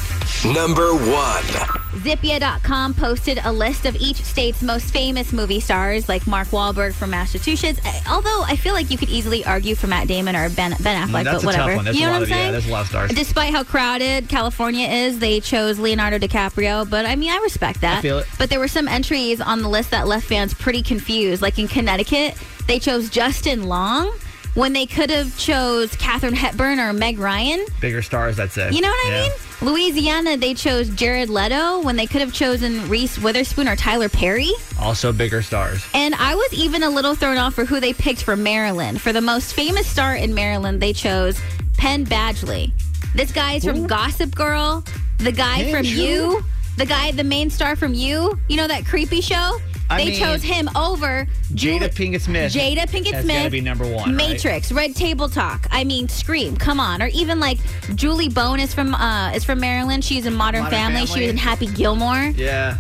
Number 0.49 0.93
1. 0.93 1.82
Zippia.com 1.93 2.95
posted 2.95 3.39
a 3.45 3.53
list 3.53 3.85
of 3.85 3.95
each 3.97 4.17
state's 4.17 4.63
most 4.63 4.93
famous 4.93 5.33
movie 5.33 5.61
stars, 5.61 6.09
like 6.09 6.27
Mark 6.27 6.49
Wahlberg 6.49 6.95
from 6.95 7.11
Massachusetts. 7.11 7.81
Although 8.09 8.43
I 8.47 8.57
feel 8.57 8.73
like 8.73 8.91
you 8.91 8.97
could 8.97 9.11
easily 9.11 9.45
argue 9.45 9.75
for 9.75 9.87
Matt 9.87 10.09
Damon 10.09 10.35
or 10.35 10.49
Ben, 10.49 10.75
ben 10.81 11.07
Affleck, 11.07 11.21
mm, 11.21 11.25
that's 11.25 11.45
but 11.45 11.57
whatever. 11.57 11.91
You 11.93 12.07
know 12.07 12.13
what 12.13 12.23
I'm 12.23 12.27
saying? 12.27 12.47
Yeah, 12.47 12.51
there's 12.53 12.67
a 12.67 12.73
lot 12.73 12.81
of 12.83 12.87
stars. 12.89 13.11
Despite 13.13 13.53
how 13.53 13.63
crowded 13.63 14.29
California 14.29 14.89
is, 14.89 15.19
they 15.19 15.41
chose 15.41 15.79
Leonardo 15.79 16.19
DiCaprio. 16.19 16.89
But 16.89 17.05
I 17.05 17.15
mean, 17.15 17.31
I 17.31 17.37
respect 17.39 17.83
that. 17.83 18.05
I 18.05 18.25
but 18.39 18.49
there 18.49 18.59
were 18.59 18.69
some 18.69 18.89
entries 18.89 19.41
on 19.41 19.63
the 19.63 19.69
list 19.69 19.91
that 19.91 20.07
left 20.07 20.27
fans 20.27 20.55
pretty 20.55 20.83
confused. 20.83 21.43
Like 21.43 21.59
in 21.59 21.69
Connecticut, 21.69 22.37
they 22.67 22.79
chose 22.79 23.11
Justin 23.11 23.65
Long 23.69 24.11
when 24.55 24.73
they 24.73 24.87
could 24.87 25.11
have 25.11 25.37
chose 25.39 25.95
Katherine 25.97 26.35
Hepburn 26.35 26.79
or 26.79 26.93
Meg 26.93 27.19
Ryan. 27.19 27.65
Bigger 27.81 28.03
stars, 28.03 28.37
that's 28.37 28.57
it. 28.57 28.73
You 28.73 28.81
know 28.81 28.89
what 28.89 29.09
yeah. 29.09 29.19
I 29.19 29.23
mean? 29.29 29.33
Louisiana, 29.63 30.37
they 30.37 30.55
chose 30.55 30.89
Jared 30.89 31.31
Leto 31.31 31.83
when 31.83 31.95
they 31.95 32.07
could 32.07 32.21
have 32.21 32.33
chosen 32.33 32.89
Reese 32.89 33.17
Witherspoon 33.17 33.69
or 33.69 33.77
Tyler 33.77 34.09
Perry. 34.09 34.51
Also 34.81 35.13
bigger 35.13 35.41
stars. 35.41 35.87
And 35.95 36.17
I 36.17 36.35
was 36.35 36.53
even 36.53 36.83
a 36.83 36.91
little 36.91 37.15
thrown 37.15 37.37
off 37.37 37.55
for 37.55 37.65
who 37.65 37.79
they 37.79 37.93
picked 37.93 38.25
for 38.25 38.35
Maryland. 38.35 39.01
For 39.01 39.13
the 39.13 39.21
most 39.21 39.55
famous 39.55 39.87
star 39.87 40.17
in 40.17 40.35
Maryland, 40.35 40.83
they 40.83 40.93
chose 40.93 41.41
Penn 41.79 42.05
Badgley. 42.05 42.73
This 43.15 43.31
guy 43.31 43.53
is 43.55 43.65
from 43.65 43.87
Gossip 43.87 44.35
Girl. 44.35 44.85
The 45.19 45.33
guy 45.33 45.71
from 45.71 45.87
Andrew? 45.87 45.93
You. 45.93 46.45
The 46.77 46.87
guy, 46.87 47.13
the 47.13 47.23
main 47.23 47.49
star 47.49 47.77
from 47.77 47.95
You. 47.95 48.37
You 48.49 48.57
know 48.57 48.67
that 48.67 48.85
creepy 48.85 49.21
show? 49.21 49.59
I 49.93 49.99
they 50.05 50.11
mean, 50.11 50.21
chose 50.21 50.43
him 50.43 50.69
over 50.77 51.27
Jada 51.53 51.89
Pinkett 51.93 52.23
Smith. 52.23 52.53
Jada 52.53 52.89
Pinkett 52.89 53.23
Smith. 53.23 53.27
gotta 53.27 53.51
be 53.51 53.61
number 53.61 53.85
one, 53.85 54.17
right? 54.17 54.29
Matrix, 54.31 54.73
Red 54.73 54.97
Table 54.97 55.29
Talk. 55.29 55.67
I 55.71 55.85
mean, 55.85 56.09
Scream. 56.09 56.57
Come 56.57 56.81
on. 56.81 57.03
Or 57.03 57.09
even 57.09 57.41
like 57.41 57.59
Julie 57.95 58.29
Bowen 58.29 58.61
is 58.61 58.73
from 58.75 58.95
uh 58.95 59.33
is 59.33 59.45
from 59.45 59.61
Maryland. 59.61 60.05
She's 60.05 60.27
in 60.27 60.35
Modern, 60.35 60.63
Modern 60.65 60.79
Family. 60.79 61.07
She 61.07 61.21
was 61.21 61.31
in 61.31 61.37
Happy 61.37 61.67
Gilmore. 61.67 62.33
Yeah. 62.37 62.79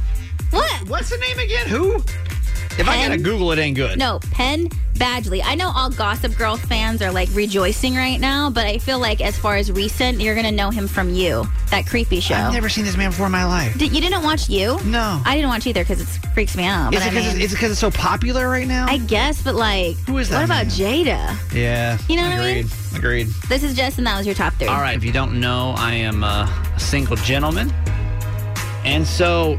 What? 0.51 0.89
What's 0.89 1.11
the 1.11 1.19
name 1.19 1.39
again? 1.39 1.67
Who? 1.69 2.03
If 2.79 2.89
I 2.89 2.97
Penn? 2.97 3.11
gotta 3.11 3.23
Google 3.23 3.53
it, 3.53 3.59
ain't 3.59 3.77
good. 3.77 3.99
No, 3.99 4.19
Penn 4.31 4.69
Badgley. 4.95 5.43
I 5.45 5.55
know 5.55 5.71
all 5.75 5.91
Gossip 5.91 6.37
Girl 6.37 6.57
fans 6.57 7.03
are 7.03 7.11
like 7.11 7.29
rejoicing 7.33 7.95
right 7.95 8.19
now, 8.21 8.51
but 8.51 8.67
I 8.67 8.79
feel 8.79 8.99
like 8.99 9.21
as 9.21 9.37
far 9.39 9.57
as 9.57 9.71
recent, 9.71 10.21
you're 10.21 10.35
gonna 10.35 10.53
know 10.53 10.71
him 10.71 10.87
from 10.89 11.13
You, 11.13 11.45
that 11.71 11.87
creepy 11.87 12.21
show. 12.21 12.35
I've 12.35 12.53
never 12.53 12.69
seen 12.69 12.85
this 12.85 12.97
man 12.97 13.11
before 13.11 13.27
in 13.27 13.33
my 13.33 13.45
life. 13.45 13.77
Did, 13.79 13.93
you 13.93 14.01
didn't 14.01 14.23
watch 14.23 14.49
You? 14.49 14.79
No. 14.85 15.21
I 15.25 15.35
didn't 15.35 15.49
watch 15.51 15.67
either 15.67 15.83
because 15.83 16.01
it 16.01 16.07
freaks 16.35 16.57
me 16.57 16.65
out. 16.65 16.95
Is 16.95 17.01
But 17.01 17.09
it 17.09 17.11
because 17.11 17.35
mean, 17.35 17.43
it's, 17.43 17.63
it's, 17.63 17.79
so 17.79 17.91
popular 17.91 18.49
right 18.49 18.67
now? 18.67 18.87
I 18.89 18.99
guess, 18.99 19.43
but 19.43 19.55
like, 19.55 19.97
Who 20.07 20.19
is 20.19 20.29
that? 20.31 20.41
what 20.41 20.49
that 20.49 20.67
about? 20.67 20.73
Jada? 20.73 21.53
yeah. 21.55 21.99
You 22.09 22.17
know 22.17 22.23
what 22.23 22.39
I 22.39 22.55
mean? 22.55 22.69
Agreed. 22.95 23.27
This 23.49 23.63
is 23.63 23.75
Jess, 23.75 23.99
and 23.99 24.07
that 24.07 24.17
was 24.17 24.27
your 24.27 24.35
top 24.35 24.55
three. 24.55 24.69
All 24.69 24.81
right. 24.81 24.97
If 24.97 25.05
you 25.05 25.13
don't 25.13 25.41
know, 25.41 25.75
I 25.77 25.95
am 25.95 26.23
uh, 26.23 26.49
a 26.75 26.81
single 26.81 27.17
gentleman. 27.17 27.71
And 28.85 29.07
so 29.07 29.59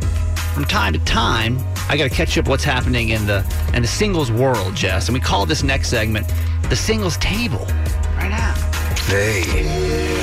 from 0.53 0.65
time 0.65 0.93
to 0.93 0.99
time, 0.99 1.57
I 1.89 1.97
got 1.97 2.09
to 2.09 2.15
catch 2.15 2.37
up 2.37 2.47
what's 2.47 2.63
happening 2.63 3.09
in 3.09 3.25
the 3.25 3.45
in 3.73 3.81
the 3.81 3.87
singles 3.87 4.31
world, 4.31 4.75
Jess. 4.75 5.07
And 5.07 5.13
we 5.13 5.19
call 5.19 5.45
this 5.45 5.63
next 5.63 5.89
segment 5.89 6.31
the 6.69 6.75
singles 6.75 7.17
table. 7.17 7.65
Right 8.15 8.29
now. 8.29 8.53
Hey, 9.05 9.43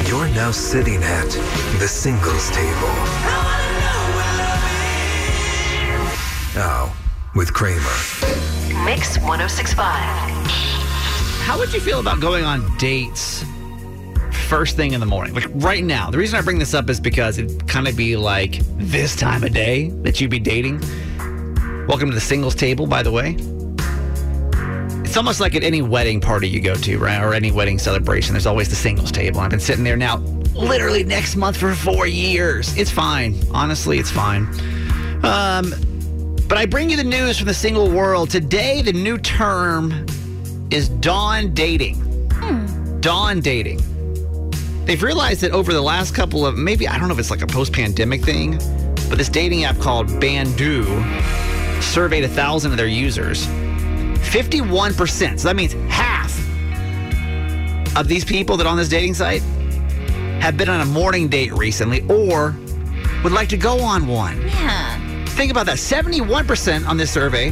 you're 0.09 0.29
now 0.29 0.51
sitting 0.51 1.03
at 1.03 1.29
the 1.79 1.87
singles 1.87 2.51
table. 2.51 2.89
Now, 6.55 6.93
with 7.35 7.53
Kramer. 7.53 7.81
Mix 8.85 9.19
1065. 9.19 9.85
How 11.45 11.59
would 11.59 11.73
you 11.73 11.81
feel 11.81 12.01
about 12.01 12.21
going 12.21 12.45
on 12.45 12.77
dates 12.79 13.45
first 14.49 14.77
thing 14.77 14.93
in 14.95 15.01
the 15.01 15.07
morning? 15.07 15.35
Like 15.35 15.47
right 15.55 15.85
now. 15.85 16.11
The 16.11 16.19
reason 16.19 16.39
I 16.39 16.43
bring 16.43 16.59
this 16.59 16.75
up 16.75 16.91
is 16.91 16.99
because 16.99 17.39
it'd 17.39 17.69
kind 17.69 17.87
of 17.87 17.97
be 17.97 18.17
like 18.17 18.59
this 18.77 19.15
time 19.15 19.45
of 19.45 19.53
day 19.53 19.91
that 20.03 20.21
you'd 20.21 20.31
be 20.31 20.41
dating. 20.41 20.83
Welcome 21.91 22.11
to 22.11 22.15
the 22.15 22.21
singles 22.21 22.55
table, 22.55 22.87
by 22.87 23.03
the 23.03 23.11
way. 23.11 23.35
It's 25.05 25.17
almost 25.17 25.41
like 25.41 25.57
at 25.57 25.65
any 25.65 25.83
wedding 25.83 26.21
party 26.21 26.49
you 26.49 26.61
go 26.61 26.77
to, 26.77 26.99
right? 26.99 27.21
Or 27.21 27.35
any 27.35 27.51
wedding 27.51 27.81
celebration, 27.81 28.33
there's 28.33 28.47
always 28.47 28.69
the 28.69 28.77
singles 28.77 29.11
table. 29.11 29.41
I've 29.41 29.51
been 29.51 29.59
sitting 29.59 29.83
there 29.83 29.97
now 29.97 30.19
literally 30.55 31.03
next 31.03 31.35
month 31.35 31.57
for 31.57 31.75
four 31.75 32.07
years. 32.07 32.77
It's 32.77 32.93
fine. 32.93 33.35
Honestly, 33.51 33.99
it's 33.99 34.09
fine. 34.09 34.45
Um, 35.25 35.75
but 36.47 36.59
I 36.59 36.65
bring 36.65 36.91
you 36.91 36.97
the 36.97 37.03
news 37.03 37.39
from 37.39 37.49
the 37.49 37.55
single 37.55 37.91
world. 37.91 38.31
Today, 38.31 38.83
the 38.83 38.93
new 38.93 39.19
term 39.19 40.07
is 40.71 40.89
dawn 40.89 41.53
dating. 41.55 42.29
Dawn 43.01 43.41
dating. 43.41 43.81
They've 44.85 45.03
realized 45.03 45.41
that 45.41 45.51
over 45.51 45.73
the 45.73 45.83
last 45.83 46.15
couple 46.15 46.47
of 46.47 46.57
maybe 46.57 46.87
I 46.87 47.01
don't 47.01 47.09
know 47.09 47.15
if 47.15 47.19
it's 47.19 47.33
like 47.33 47.43
a 47.43 47.49
post-pandemic 47.49 48.23
thing, 48.23 48.59
but 49.09 49.19
this 49.19 49.29
dating 49.29 49.65
app 49.65 49.81
called 49.81 50.07
Badoo 50.07 51.50
surveyed 51.81 52.25
a 52.25 52.29
thousand 52.29 52.73
of 52.73 52.77
their 52.77 52.87
users. 52.87 53.47
51%, 53.47 55.41
so 55.41 55.49
that 55.49 55.57
means 55.57 55.73
half 55.89 56.37
of 57.97 58.07
these 58.07 58.25
people 58.25 58.57
that 58.57 58.67
are 58.67 58.71
on 58.71 58.77
this 58.77 58.89
dating 58.89 59.15
site 59.15 59.43
have 60.41 60.57
been 60.57 60.69
on 60.69 60.81
a 60.81 60.85
morning 60.85 61.29
date 61.29 61.53
recently 61.53 62.03
or 62.09 62.57
would 63.23 63.33
like 63.33 63.49
to 63.49 63.57
go 63.57 63.81
on 63.81 64.07
one. 64.07 64.41
Yeah. 64.43 65.25
Think 65.27 65.51
about 65.51 65.67
that. 65.67 65.77
71% 65.77 66.87
on 66.87 66.97
this 66.97 67.11
survey 67.11 67.51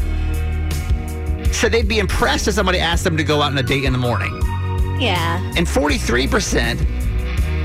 said 1.53 1.73
they'd 1.73 1.89
be 1.89 1.99
impressed 1.99 2.49
if 2.49 2.55
somebody 2.55 2.79
asked 2.79 3.05
them 3.05 3.17
to 3.17 3.25
go 3.25 3.43
out 3.43 3.53
on 3.53 3.59
a 3.59 3.63
date 3.63 3.85
in 3.85 3.93
the 3.93 3.99
morning. 3.99 4.35
Yeah. 5.01 5.43
And 5.57 5.67
43% 5.67 6.98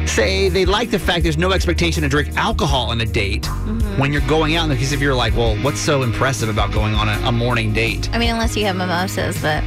say 0.08 0.50
they 0.50 0.66
like 0.66 0.92
the 0.92 1.00
fact 1.00 1.24
there's 1.24 1.38
no 1.38 1.52
expectation 1.52 2.04
to 2.04 2.10
drink 2.10 2.36
alcohol 2.38 2.89
on 2.92 3.02
a 3.02 3.06
date 3.06 3.44
mm-hmm. 3.44 4.00
when 4.00 4.12
you're 4.13 4.28
going 4.28 4.56
out. 4.56 4.63
In 4.63 4.70
the 4.70 4.76
Because 4.76 4.92
if 4.92 5.00
you're 5.02 5.16
like, 5.16 5.36
well, 5.36 5.56
what's 5.63 5.80
so 5.80 6.04
impressive 6.04 6.50
about 6.50 6.72
going 6.72 6.94
on 6.94 7.10
a, 7.10 7.28
a 7.28 7.32
morning 7.32 7.74
date? 7.74 8.10
I 8.13 8.18
mean, 8.18 8.30
unless 8.32 8.56
you 8.56 8.66
have 8.66 8.76
mimosas, 8.76 9.42
but 9.42 9.63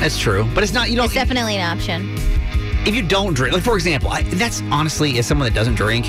That's 0.00 0.18
true. 0.18 0.48
But 0.54 0.62
it's 0.62 0.72
not, 0.72 0.90
you 0.90 0.96
don't, 0.96 1.06
it's 1.06 1.14
definitely 1.14 1.56
an 1.56 1.76
option. 1.76 2.14
if 2.86 2.94
you 2.94 3.02
don't 3.02 3.34
drink, 3.34 3.54
like 3.54 3.62
for 3.64 3.74
example, 3.74 4.10
I, 4.10 4.22
that's 4.22 4.62
honestly, 4.70 5.18
as 5.18 5.26
someone 5.26 5.46
that 5.48 5.54
doesn't 5.54 5.74
drink, 5.74 6.06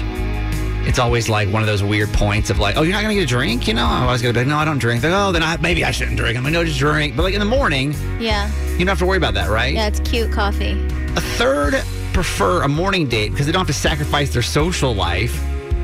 it's 0.88 0.98
always 1.00 1.30
like 1.30 1.50
one 1.50 1.62
of 1.62 1.68
those 1.68 1.84
weird 1.84 2.10
points 2.14 2.50
of 2.50 2.58
like, 2.60 2.78
oh, 2.78 2.82
you're 2.84 2.94
not 2.94 3.02
gonna 3.02 3.14
get 3.14 3.24
a 3.24 3.28
drink, 3.28 3.68
you 3.68 3.74
know? 3.74 3.86
I'm 3.86 4.04
always 4.04 4.22
gonna 4.22 4.34
be 4.34 4.40
like, 4.40 4.48
no, 4.48 4.58
I 4.58 4.66
don't 4.66 4.78
drink. 4.80 5.04
Like, 5.04 5.14
oh, 5.16 5.32
then 5.32 5.44
I, 5.44 5.58
maybe 5.58 5.84
I 5.84 5.92
shouldn't 5.92 6.18
drink. 6.18 6.38
I'm 6.38 6.44
like, 6.44 6.54
no, 6.54 6.64
just 6.64 6.80
drink. 6.80 7.16
But 7.16 7.24
like 7.24 7.34
in 7.34 7.40
the 7.40 7.46
morning, 7.46 7.94
Yeah. 8.20 8.50
you 8.72 8.80
don't 8.80 8.88
have 8.88 9.00
to 9.00 9.06
worry 9.06 9.18
about 9.18 9.34
that, 9.36 9.50
right? 9.50 9.74
Yeah, 9.74 9.88
it's 9.88 10.00
cute 10.02 10.32
coffee. 10.32 10.72
A 11.16 11.22
third 11.22 11.84
prefer 12.20 12.64
a 12.64 12.68
morning 12.68 13.08
date 13.08 13.30
because 13.30 13.46
they 13.46 13.52
don't 13.54 13.62
have 13.62 13.68
to 13.68 13.82
sacrifice 13.82 14.34
their 14.34 14.42
social 14.42 14.94
life 14.94 15.42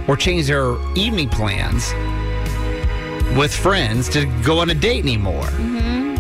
or 0.10 0.18
change 0.18 0.48
their 0.48 0.76
evening 0.94 1.30
plans 1.30 1.94
with 3.38 3.56
friends 3.56 4.10
to 4.10 4.26
go 4.44 4.60
on 4.60 4.70
a 4.70 4.74
date 4.74 5.02
anymore. 5.02 5.46
Mm-hmm. 5.46 6.18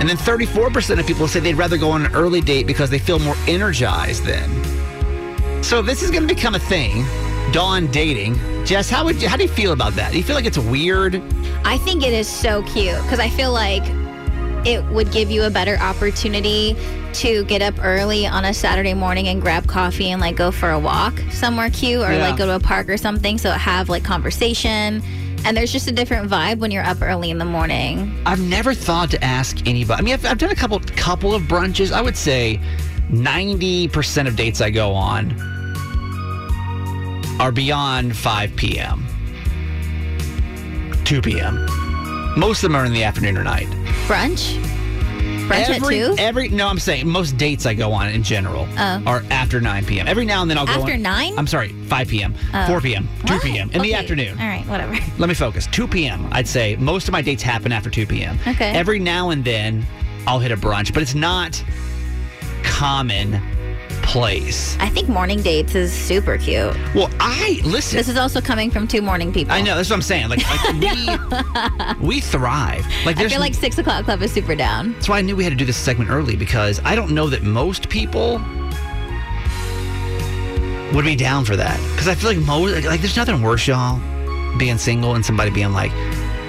And 0.00 0.06
then 0.06 0.18
34% 0.18 1.00
of 1.00 1.06
people 1.06 1.26
say 1.26 1.40
they'd 1.40 1.54
rather 1.54 1.78
go 1.78 1.90
on 1.90 2.04
an 2.04 2.14
early 2.14 2.42
date 2.42 2.66
because 2.66 2.90
they 2.90 2.98
feel 2.98 3.18
more 3.18 3.36
energized 3.48 4.24
then. 4.24 5.62
So 5.64 5.80
this 5.80 6.02
is 6.02 6.10
going 6.10 6.28
to 6.28 6.34
become 6.34 6.54
a 6.54 6.58
thing, 6.58 7.06
dawn 7.50 7.90
dating. 7.90 8.34
Jess, 8.66 8.90
how 8.90 9.02
would 9.06 9.22
you, 9.22 9.28
how 9.28 9.38
do 9.38 9.44
you 9.44 9.48
feel 9.48 9.72
about 9.72 9.94
that? 9.94 10.12
Do 10.12 10.18
you 10.18 10.24
feel 10.24 10.36
like 10.36 10.44
it's 10.44 10.58
weird? 10.58 11.22
I 11.64 11.78
think 11.78 12.02
it 12.02 12.12
is 12.12 12.28
so 12.28 12.62
cute 12.64 13.00
because 13.04 13.18
I 13.18 13.30
feel 13.30 13.50
like 13.50 13.82
it 14.64 14.84
would 14.86 15.12
give 15.12 15.30
you 15.30 15.44
a 15.44 15.50
better 15.50 15.76
opportunity 15.78 16.76
to 17.14 17.44
get 17.44 17.62
up 17.62 17.74
early 17.82 18.26
on 18.26 18.44
a 18.44 18.52
Saturday 18.54 18.94
morning 18.94 19.28
and 19.28 19.40
grab 19.40 19.66
coffee 19.66 20.10
and 20.10 20.20
like 20.20 20.36
go 20.36 20.50
for 20.50 20.70
a 20.70 20.78
walk 20.78 21.18
somewhere 21.30 21.70
cute 21.70 22.00
or 22.02 22.12
Yeah. 22.12 22.28
like 22.28 22.36
go 22.36 22.46
to 22.46 22.54
a 22.56 22.60
park 22.60 22.88
or 22.88 22.96
something. 22.96 23.38
So 23.38 23.50
have 23.50 23.88
like 23.88 24.04
conversation. 24.04 25.02
And 25.46 25.54
there's 25.56 25.70
just 25.70 25.86
a 25.88 25.92
different 25.92 26.30
vibe 26.30 26.58
when 26.58 26.70
you're 26.70 26.82
up 26.84 27.02
early 27.02 27.30
in 27.30 27.36
the 27.36 27.44
morning. 27.44 28.18
I've 28.24 28.40
never 28.40 28.72
thought 28.72 29.10
to 29.10 29.22
ask 29.22 29.66
anybody. 29.66 30.00
I 30.00 30.02
mean, 30.02 30.14
I've, 30.14 30.24
I've 30.24 30.38
done 30.38 30.50
a 30.50 30.54
couple 30.54 30.80
couple 30.96 31.34
of 31.34 31.42
brunches. 31.42 31.92
I 31.92 32.00
would 32.00 32.16
say 32.16 32.58
90% 33.10 34.26
of 34.26 34.36
dates 34.36 34.62
I 34.62 34.70
go 34.70 34.92
on 34.94 35.32
are 37.38 37.52
beyond 37.52 38.16
5 38.16 38.56
p.m., 38.56 39.04
2 41.04 41.20
p.m. 41.20 41.66
Most 42.36 42.64
of 42.64 42.70
them 42.70 42.76
are 42.76 42.84
in 42.84 42.92
the 42.92 43.04
afternoon 43.04 43.36
or 43.38 43.44
night. 43.44 43.68
Brunch? 44.06 44.60
Brunch 45.48 45.68
every, 45.68 46.00
at 46.00 46.16
2? 46.16 46.22
Every 46.22 46.48
no, 46.48 46.68
I'm 46.68 46.78
saying 46.78 47.06
most 47.06 47.36
dates 47.36 47.66
I 47.66 47.74
go 47.74 47.92
on 47.92 48.08
in 48.08 48.22
general 48.22 48.66
Oh. 48.78 49.02
are 49.06 49.22
after 49.30 49.60
9 49.60 49.84
p.m. 49.84 50.08
Every 50.08 50.24
now 50.24 50.42
and 50.42 50.50
then 50.50 50.56
I'll 50.58 50.66
go 50.66 50.72
After 50.72 50.96
9? 50.96 51.38
I'm 51.38 51.46
sorry, 51.46 51.68
5 51.68 52.08
p.m., 52.08 52.34
Oh. 52.54 52.66
4 52.66 52.80
p.m., 52.80 53.08
2 53.26 53.34
What? 53.34 53.42
p.m. 53.42 53.70
in 53.72 53.82
the 53.82 53.94
afternoon. 53.94 54.38
All 54.40 54.46
right, 54.46 54.66
whatever. 54.66 54.92
Let 55.18 55.28
me 55.28 55.34
focus. 55.34 55.66
2 55.68 55.86
p.m. 55.86 56.26
I'd 56.32 56.48
say 56.48 56.76
most 56.76 57.08
of 57.08 57.12
my 57.12 57.22
dates 57.22 57.42
happen 57.42 57.72
after 57.72 57.90
2 57.90 58.06
p.m. 58.06 58.38
Okay. 58.46 58.70
Every 58.70 58.98
now 58.98 59.30
and 59.30 59.44
then 59.44 59.84
I'll 60.26 60.38
hit 60.40 60.50
a 60.50 60.56
brunch, 60.56 60.92
but 60.94 61.02
it's 61.02 61.14
not 61.14 61.62
common 62.62 63.40
place. 64.06 64.76
I 64.80 64.88
think 64.88 65.08
morning 65.08 65.42
dates 65.42 65.74
is 65.74 65.92
super 65.92 66.38
cute. 66.38 66.74
Well, 66.94 67.10
I 67.20 67.60
listen. 67.64 67.96
This 67.96 68.08
is 68.08 68.16
also 68.16 68.40
coming 68.40 68.70
from 68.70 68.86
two 68.86 69.02
morning 69.02 69.32
people. 69.32 69.52
I 69.52 69.60
know 69.60 69.76
that's 69.76 69.90
what 69.90 69.96
I'm 69.96 70.02
saying. 70.02 70.28
Like, 70.28 70.42
like 70.48 72.00
we 72.00 72.06
we 72.06 72.20
thrive. 72.20 72.86
Like 73.04 73.18
I 73.18 73.28
feel 73.28 73.40
like 73.40 73.54
six 73.54 73.78
o'clock 73.78 74.04
club 74.04 74.22
is 74.22 74.32
super 74.32 74.54
down. 74.54 74.92
That's 74.94 75.08
why 75.08 75.18
I 75.18 75.22
knew 75.22 75.36
we 75.36 75.44
had 75.44 75.50
to 75.50 75.56
do 75.56 75.64
this 75.64 75.76
segment 75.76 76.10
early 76.10 76.36
because 76.36 76.80
I 76.84 76.94
don't 76.94 77.12
know 77.12 77.28
that 77.28 77.42
most 77.42 77.88
people 77.88 78.40
would 80.94 81.04
be 81.04 81.16
down 81.16 81.44
for 81.44 81.56
that. 81.56 81.80
Because 81.92 82.08
I 82.08 82.14
feel 82.14 82.30
like 82.30 82.46
most, 82.46 82.72
like, 82.74 82.84
like, 82.84 83.00
there's 83.00 83.16
nothing 83.16 83.42
worse, 83.42 83.66
y'all, 83.66 84.00
being 84.58 84.78
single 84.78 85.14
and 85.14 85.24
somebody 85.24 85.50
being 85.50 85.72
like, 85.72 85.90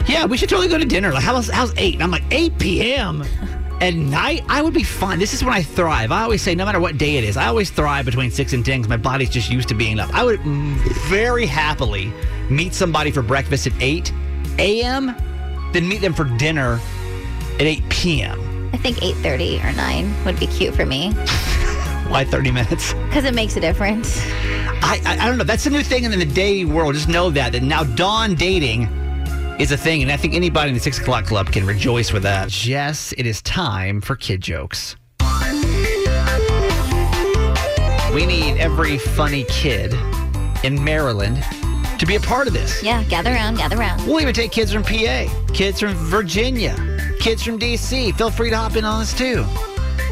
"Yeah, 0.08 0.26
we 0.26 0.38
should 0.38 0.50
totally 0.50 0.68
go 0.68 0.78
to 0.78 0.86
dinner." 0.86 1.12
Like, 1.12 1.24
how's 1.24 1.50
how's 1.50 1.74
eight? 1.78 1.96
And 1.96 2.04
I'm 2.04 2.12
like, 2.12 2.24
eight 2.32 2.58
p.m. 2.60 3.24
at 3.82 3.94
night. 3.94 4.44
I 4.50 4.62
would 4.62 4.74
be 4.74 4.84
fine. 4.84 5.20
This 5.20 5.34
is 5.34 5.44
when 5.44 5.54
I 5.54 5.62
thrive. 5.62 6.12
I 6.12 6.24
always 6.24 6.42
say, 6.42 6.56
no 6.56 6.66
matter 6.66 6.80
what 6.80 6.98
day 6.98 7.18
it 7.18 7.24
is, 7.24 7.38
I 7.38 7.48
always 7.48 7.70
thrive 7.70 8.06
between 8.06 8.32
six 8.32 8.54
and 8.54 8.66
ten 8.66 8.80
because 8.80 8.90
my 8.90 8.98
body's 8.98 9.30
just 9.30 9.50
used 9.50 9.68
to 9.70 9.76
being 9.76 10.00
up. 10.00 10.14
I 10.14 10.24
would 10.24 10.40
very 11.10 11.46
happily 11.46 12.12
meet 12.50 12.74
somebody 12.74 13.12
for 13.12 13.22
breakfast 13.22 13.68
at 13.68 13.74
eight 13.82 14.12
a.m. 14.60 15.08
then 15.74 15.88
meet 15.88 16.00
them 16.02 16.14
for 16.14 16.24
dinner 16.38 16.80
at 17.56 17.62
eight 17.62 17.88
p.m. 17.90 18.70
I 18.74 18.78
think 18.78 19.02
eight 19.04 19.16
thirty 19.18 19.60
or 19.60 19.72
nine 19.74 20.14
would 20.26 20.40
be 20.40 20.48
cute 20.48 20.76
for 20.76 20.86
me 20.86 21.12
Why 22.08 22.24
30 22.24 22.52
minutes? 22.52 22.94
because 22.94 23.26
it 23.26 23.34
makes 23.34 23.56
a 23.58 23.60
difference. 23.60 24.20
I, 24.84 25.02
I 25.06 25.18
I 25.20 25.28
don't 25.28 25.38
know. 25.38 25.44
That's 25.44 25.66
a 25.66 25.70
new 25.70 25.82
thing 25.82 26.04
in 26.04 26.12
the 26.12 26.26
dating 26.26 26.74
world. 26.74 26.94
Just 26.94 27.08
know 27.10 27.30
that 27.32 27.54
that 27.54 27.64
now 27.64 27.84
dawn 27.84 28.36
dating 28.36 28.88
is 29.60 29.72
a 29.72 29.78
thing, 29.78 30.02
and 30.02 30.12
I 30.12 30.18
think 30.18 30.34
anybody 30.34 30.70
in 30.70 30.74
the 30.74 30.80
six 30.82 31.00
o'clock 31.00 31.26
club 31.26 31.52
can 31.52 31.66
rejoice 31.66 32.12
with 32.12 32.24
that. 32.24 32.66
Yes, 32.66 33.14
it 33.18 33.26
is 33.26 33.42
time 33.42 34.02
for 34.02 34.16
kid 34.16 34.42
jokes. 34.42 34.96
We 38.14 38.26
need 38.26 38.58
every 38.58 38.98
funny 38.98 39.46
kid 39.46 39.94
in 40.64 40.82
Maryland 40.84 41.44
to 42.00 42.06
be 42.06 42.16
a 42.16 42.20
part 42.20 42.48
of 42.48 42.54
this. 42.54 42.84
Yeah, 42.84 43.04
gather 43.04 43.32
around, 43.32 43.56
gather 43.56 43.78
around. 43.78 44.06
We'll 44.06 44.22
even 44.22 44.34
take 44.34 44.52
kids 44.52 44.72
from 44.72 44.84
PA, 44.84 45.28
kids 45.54 45.80
from 45.80 45.94
Virginia, 45.94 46.76
kids 47.20 47.44
from 47.44 47.58
DC. 47.58 48.16
Feel 48.16 48.32
free 48.32 48.50
to 48.50 48.58
hop 48.58 48.76
in 48.76 48.84
on 48.86 49.00
this 49.00 49.14
too. 49.14 49.44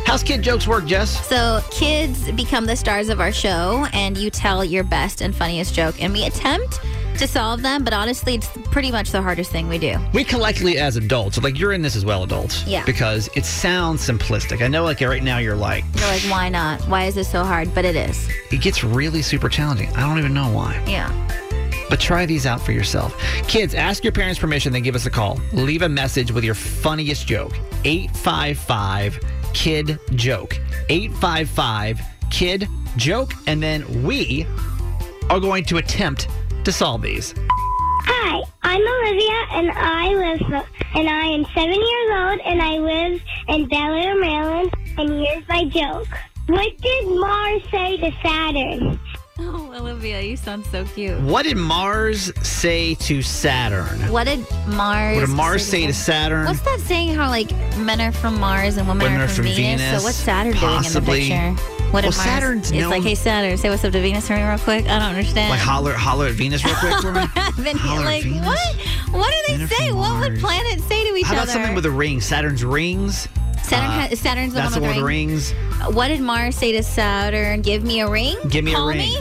How's 0.05 0.23
kid 0.23 0.41
jokes 0.41 0.67
work, 0.67 0.85
Jess? 0.85 1.25
So 1.27 1.61
kids 1.71 2.29
become 2.31 2.65
the 2.65 2.75
stars 2.75 3.09
of 3.09 3.19
our 3.19 3.31
show, 3.31 3.87
and 3.93 4.17
you 4.17 4.29
tell 4.29 4.63
your 4.63 4.83
best 4.83 5.21
and 5.21 5.35
funniest 5.35 5.73
joke, 5.73 6.01
and 6.01 6.13
we 6.13 6.25
attempt 6.25 6.79
to 7.17 7.27
solve 7.27 7.61
them. 7.61 7.83
But 7.83 7.93
honestly, 7.93 8.35
it's 8.35 8.49
pretty 8.71 8.91
much 8.91 9.11
the 9.11 9.21
hardest 9.21 9.51
thing 9.51 9.67
we 9.67 9.77
do. 9.77 9.97
We 10.13 10.23
collectively 10.23 10.77
as 10.77 10.95
adults, 10.95 11.41
like 11.41 11.57
you're 11.59 11.73
in 11.73 11.81
this 11.81 11.95
as 11.95 12.05
well, 12.05 12.23
adults. 12.23 12.65
Yeah. 12.67 12.83
Because 12.85 13.29
it 13.35 13.45
sounds 13.45 14.07
simplistic. 14.07 14.61
I 14.61 14.67
know, 14.67 14.83
like 14.83 15.01
right 15.01 15.23
now, 15.23 15.37
you're 15.37 15.55
like, 15.55 15.83
You're 15.95 16.07
like, 16.07 16.21
why 16.23 16.49
not? 16.49 16.81
Why 16.87 17.05
is 17.05 17.15
this 17.15 17.29
so 17.29 17.43
hard? 17.43 17.73
But 17.73 17.85
it 17.85 17.95
is. 17.95 18.29
it 18.51 18.61
gets 18.61 18.83
really 18.83 19.21
super 19.21 19.49
challenging. 19.49 19.89
I 19.95 20.01
don't 20.01 20.19
even 20.19 20.33
know 20.33 20.51
why. 20.51 20.83
Yeah. 20.87 21.09
But 21.89 21.99
try 21.99 22.25
these 22.25 22.45
out 22.45 22.59
for 22.61 22.71
yourself. 22.71 23.15
Kids, 23.47 23.75
ask 23.75 24.03
your 24.03 24.13
parents' 24.13 24.39
permission, 24.39 24.73
then 24.73 24.81
give 24.81 24.95
us 24.95 25.05
a 25.05 25.11
call. 25.11 25.39
Leave 25.51 25.83
a 25.83 25.89
message 25.89 26.31
with 26.31 26.43
your 26.43 26.55
funniest 26.55 27.27
joke. 27.27 27.53
855 27.85 29.19
Kid 29.53 29.99
Joke. 30.15 30.57
855 30.89 32.01
Kid 32.31 32.67
Joke. 32.97 33.31
And 33.47 33.61
then 33.61 34.03
we 34.03 34.47
are 35.29 35.39
going 35.39 35.63
to 35.65 35.77
attempt 35.77 36.27
to 36.63 36.71
solve 36.71 37.01
these. 37.01 37.33
Hi, 38.05 38.41
I'm 38.63 38.81
Olivia, 38.81 39.45
and 39.51 39.71
I 39.71 40.07
live, 40.13 40.65
and 40.95 41.09
I 41.09 41.25
am 41.27 41.45
seven 41.53 41.73
years 41.73 42.09
old, 42.11 42.39
and 42.45 42.61
I 42.61 42.77
live 42.77 43.21
in 43.47 43.67
Bel 43.67 43.93
Air, 43.93 44.19
Maryland. 44.19 44.73
And 44.97 45.09
here's 45.09 45.47
my 45.47 45.65
joke: 45.65 46.07
What 46.47 46.77
did 46.79 47.07
Mars 47.07 47.61
say 47.71 47.97
to 47.97 48.11
Saturn? 48.21 48.99
Oh, 49.39 49.73
Olivia, 49.75 50.21
you 50.21 50.37
sound 50.37 50.63
so 50.67 50.85
cute. 50.85 51.19
What 51.21 51.43
did 51.43 51.57
Mars 51.57 52.31
say 52.45 52.93
to 52.95 53.23
Saturn? 53.23 54.11
What 54.11 54.25
did 54.25 54.39
Mars? 54.67 55.17
What 55.17 55.25
did 55.25 55.35
Mars 55.35 55.65
say 55.65 55.87
to 55.87 55.93
Saturn? 55.93 56.45
Saturn? 56.45 56.45
What's 56.45 56.61
that 56.61 56.87
saying? 56.87 57.15
How 57.15 57.29
like 57.29 57.51
men 57.77 57.99
are 57.99 58.11
from 58.11 58.39
Mars 58.39 58.77
and 58.77 58.87
women, 58.87 59.03
Women 59.05 59.21
are 59.21 59.27
from, 59.27 59.45
Venus. 59.45 60.01
So 60.01 60.05
what's 60.05 60.17
Saturn 60.17 60.53
possibly. 60.53 61.29
doing 61.29 61.31
in 61.31 61.55
the 61.55 61.61
picture? 61.61 61.72
What 61.93 62.01
did 62.01 62.09
Well, 62.15 62.17
Mars? 62.25 62.29
Saturn's 62.41 62.71
It's 62.71 62.79
known- 62.79 62.89
like, 62.89 63.03
hey 63.03 63.13
Saturn, 63.13 63.55
say 63.57 63.69
what's 63.69 63.83
up 63.85 63.91
to 63.91 64.01
Venus 64.01 64.25
for 64.27 64.33
me 64.35 64.41
real 64.41 64.57
quick. 64.57 64.85
I 64.85 64.97
don't 64.97 65.09
understand. 65.09 65.51
Like 65.51 65.59
holler, 65.59 65.93
holler 65.93 66.25
at 66.25 66.33
Venus 66.33 66.65
real 66.65 66.73
quick 66.75 66.95
for 67.01 67.11
me. 67.11 67.21
Then 67.63 67.77
Holler 67.77 67.99
at 68.01 68.05
like 68.05 68.23
Venus? 68.23 68.45
what? 68.47 68.75
What 69.11 69.29
do 69.29 69.37
they 69.53 69.57
Men 69.59 69.65
are 69.65 69.75
say? 69.75 69.91
What 69.91 70.19
would 70.19 70.39
planets 70.39 70.83
say 70.85 71.07
to 71.07 71.15
each 71.15 71.25
How 71.27 71.33
about 71.33 71.43
other? 71.43 71.51
something 71.51 71.75
with 71.75 71.85
a 71.85 71.91
ring? 71.91 72.19
Saturn's 72.19 72.65
rings. 72.65 73.27
Saturn 73.61 73.89
Uh, 73.91 74.07
has, 74.09 74.19
Saturn's 74.19 74.53
the 74.53 74.59
That's 74.61 74.73
the 74.73 74.81
one 74.81 74.89
one 74.89 75.03
with 75.03 75.03
with 75.03 75.03
the 75.03 75.05
rings. 75.05 75.95
What 75.95 76.07
did 76.07 76.19
Mars 76.21 76.55
say 76.55 76.71
to 76.71 76.81
Saturn? 76.81 77.61
Give 77.61 77.83
me 77.83 78.01
a 78.01 78.09
ring. 78.09 78.37
Give 78.49 78.65
me 78.65 78.73
a 78.73 78.81
ring. 78.83 78.97
Me? 78.97 79.17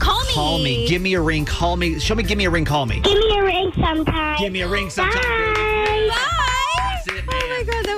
Call 0.00 0.18
me. 0.24 0.32
Call 0.32 0.58
me. 0.60 0.88
Give 0.88 1.02
me 1.02 1.12
a 1.12 1.20
ring. 1.20 1.44
Call 1.44 1.76
me. 1.76 1.98
Show 1.98 2.14
me. 2.14 2.22
Give 2.22 2.38
me 2.38 2.46
a 2.46 2.50
ring. 2.50 2.64
Call 2.64 2.86
me. 2.86 3.00
Give 3.00 3.18
me 3.18 3.38
a 3.38 3.42
ring 3.44 3.70
sometime. 3.74 4.38
Give 4.38 4.50
me 4.50 4.62
a 4.62 4.68
ring 4.68 4.88
sometime. 4.88 5.20
Bye. 5.20 5.46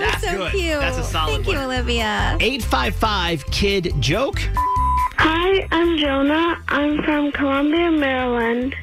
That's 0.02 0.22
so 0.22 0.36
good. 0.36 0.52
cute. 0.52 0.80
That's 0.80 0.98
a 0.98 1.04
solid 1.04 1.44
Thank 1.44 1.56
you. 1.56 1.58
Olivia. 1.62 2.36
855 2.40 3.46
Kid 3.46 3.92
Joke. 4.00 4.40
Hi, 5.18 5.68
I'm 5.70 5.96
Jonah. 5.98 6.60
I'm 6.68 7.02
from 7.04 7.30
Columbia, 7.32 7.90
Maryland, 7.92 8.74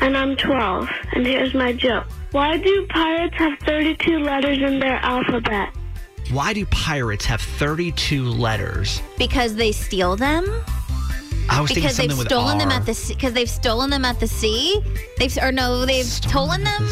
and 0.00 0.16
I'm 0.16 0.36
12. 0.36 0.88
And 1.12 1.26
here's 1.26 1.52
my 1.54 1.72
joke. 1.72 2.06
Why 2.30 2.56
do 2.56 2.86
pirates 2.88 3.36
have 3.36 3.58
32 3.66 4.20
letters 4.20 4.58
in 4.58 4.78
their 4.78 4.96
alphabet? 4.96 5.68
Why 6.30 6.54
do 6.54 6.64
pirates 6.66 7.26
have 7.26 7.42
32 7.42 8.24
letters? 8.24 9.02
Because 9.18 9.54
they 9.54 9.70
steal 9.72 10.16
them. 10.16 10.44
I 11.52 11.60
was 11.60 11.70
Because 11.70 11.96
they've 11.96 12.10
something 12.10 12.18
with 12.18 12.26
stolen 12.28 12.58
them 12.58 12.70
at 12.70 12.86
the 12.86 12.94
sea. 12.94 13.14
Because 13.14 13.32
they've 13.32 13.50
stolen 13.50 13.90
them 13.90 14.04
at 14.04 14.18
the 14.20 14.26
sea. 14.26 14.80
They've 15.18 15.36
or 15.42 15.52
no, 15.52 15.84
they've 15.86 16.04
stolen 16.04 16.64
them. 16.64 16.88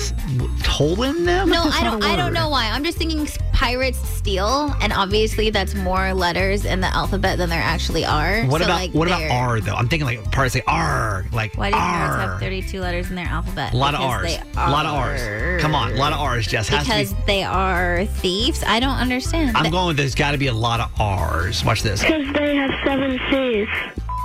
Stolen 0.59 1.25
them? 1.25 1.49
No, 1.51 1.63
I 1.73 1.83
don't. 1.85 2.03
a 2.03 2.07
I 2.07 2.17
don't 2.17 2.33
know 2.33 2.49
why. 2.49 2.71
I'm 2.71 2.85
just 2.85 2.99
thinking 2.99 3.27
pirates 3.53 3.99
steal, 4.09 4.75
and 4.81 4.93
obviously 4.93 5.51
that's 5.51 5.75
more 5.75 6.15
letters 6.15 6.65
in 6.65 6.81
the 6.81 6.87
alphabet 6.89 7.39
than 7.39 7.49
there 7.51 7.61
actually 7.63 8.05
are. 8.05 8.45
What 8.45 8.61
So, 8.61 8.67
about 8.67 8.81
like, 8.81 8.93
what 8.93 9.09
about 9.09 9.23
R 9.31 9.61
though? 9.61 9.75
I'm 9.75 9.89
thinking 9.89 10.07
like 10.07 10.31
pirates 10.33 10.55
say 10.55 10.63
R, 10.67 11.27
like 11.33 11.55
Why 11.57 11.71
do 11.71 11.77
pirates 11.77 12.17
have 12.17 12.41
32 12.41 12.81
letters 12.81 13.11
in 13.11 13.17
their 13.17 13.27
alphabet? 13.27 13.73
A 13.73 13.77
lot 13.77 13.95
of 13.95 14.01
R's. 14.01 14.23
they 14.37 14.43
A 14.57 14.71
lot 14.71 14.87
of 14.87 14.95
R's. 14.95 15.61
Come 15.63 15.75
on, 15.75 15.93
a 15.93 15.97
lot 15.97 16.13
of 16.13 16.21
R's, 16.21 16.47
Jess. 16.47 16.69
Has 16.69 16.85
to 16.87 16.91
be- 16.93 16.99
Because 17.05 17.15
they 17.27 17.43
are 17.43 18.05
thieves. 18.07 18.63
I 18.67 18.81
don't 18.81 18.97
understand. 18.97 19.57
I'm 19.57 19.65
Th- 19.65 19.73
going. 19.73 19.97
There's 19.97 20.15
got 20.15 20.33
to 20.33 20.39
be 20.39 20.47
a 20.49 20.55
lot 20.55 20.81
of 20.81 20.91
R's. 21.01 21.65
Watch 21.65 21.83
this. 21.83 22.01
Because 22.03 22.33
they 22.35 22.57
have 22.57 22.71
seven 22.85 23.19
C's. 23.31 23.69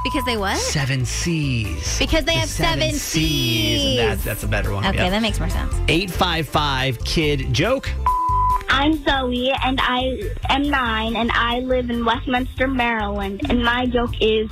Because 0.05 0.23
they 0.23 0.37
what? 0.37 0.57
Seven 0.57 1.03
C's. 1.03 1.97
Because 1.97 2.23
they 2.25 2.35
The 2.35 2.39
have 2.41 2.49
seven 2.49 2.91
C's. 2.93 3.97
That's 3.97 4.23
that's 4.23 4.43
a 4.43 4.47
better 4.47 4.71
one. 4.71 4.85
Okay, 4.85 5.09
that 5.09 5.21
makes 5.21 5.39
more 5.39 5.49
sense. 5.49 5.73
Eight 5.87 6.11
five 6.11 6.47
five 6.47 7.03
kid 7.03 7.51
joke. 7.51 7.89
I'm 8.69 9.03
Zoe, 9.03 9.51
and 9.63 9.79
I 9.81 10.31
am 10.49 10.69
nine, 10.69 11.15
and 11.15 11.31
I 11.33 11.59
live 11.59 11.89
in 11.89 12.05
Westminster, 12.05 12.67
Maryland. 12.67 13.41
And 13.49 13.63
my 13.63 13.85
joke 13.85 14.11
is, 14.21 14.49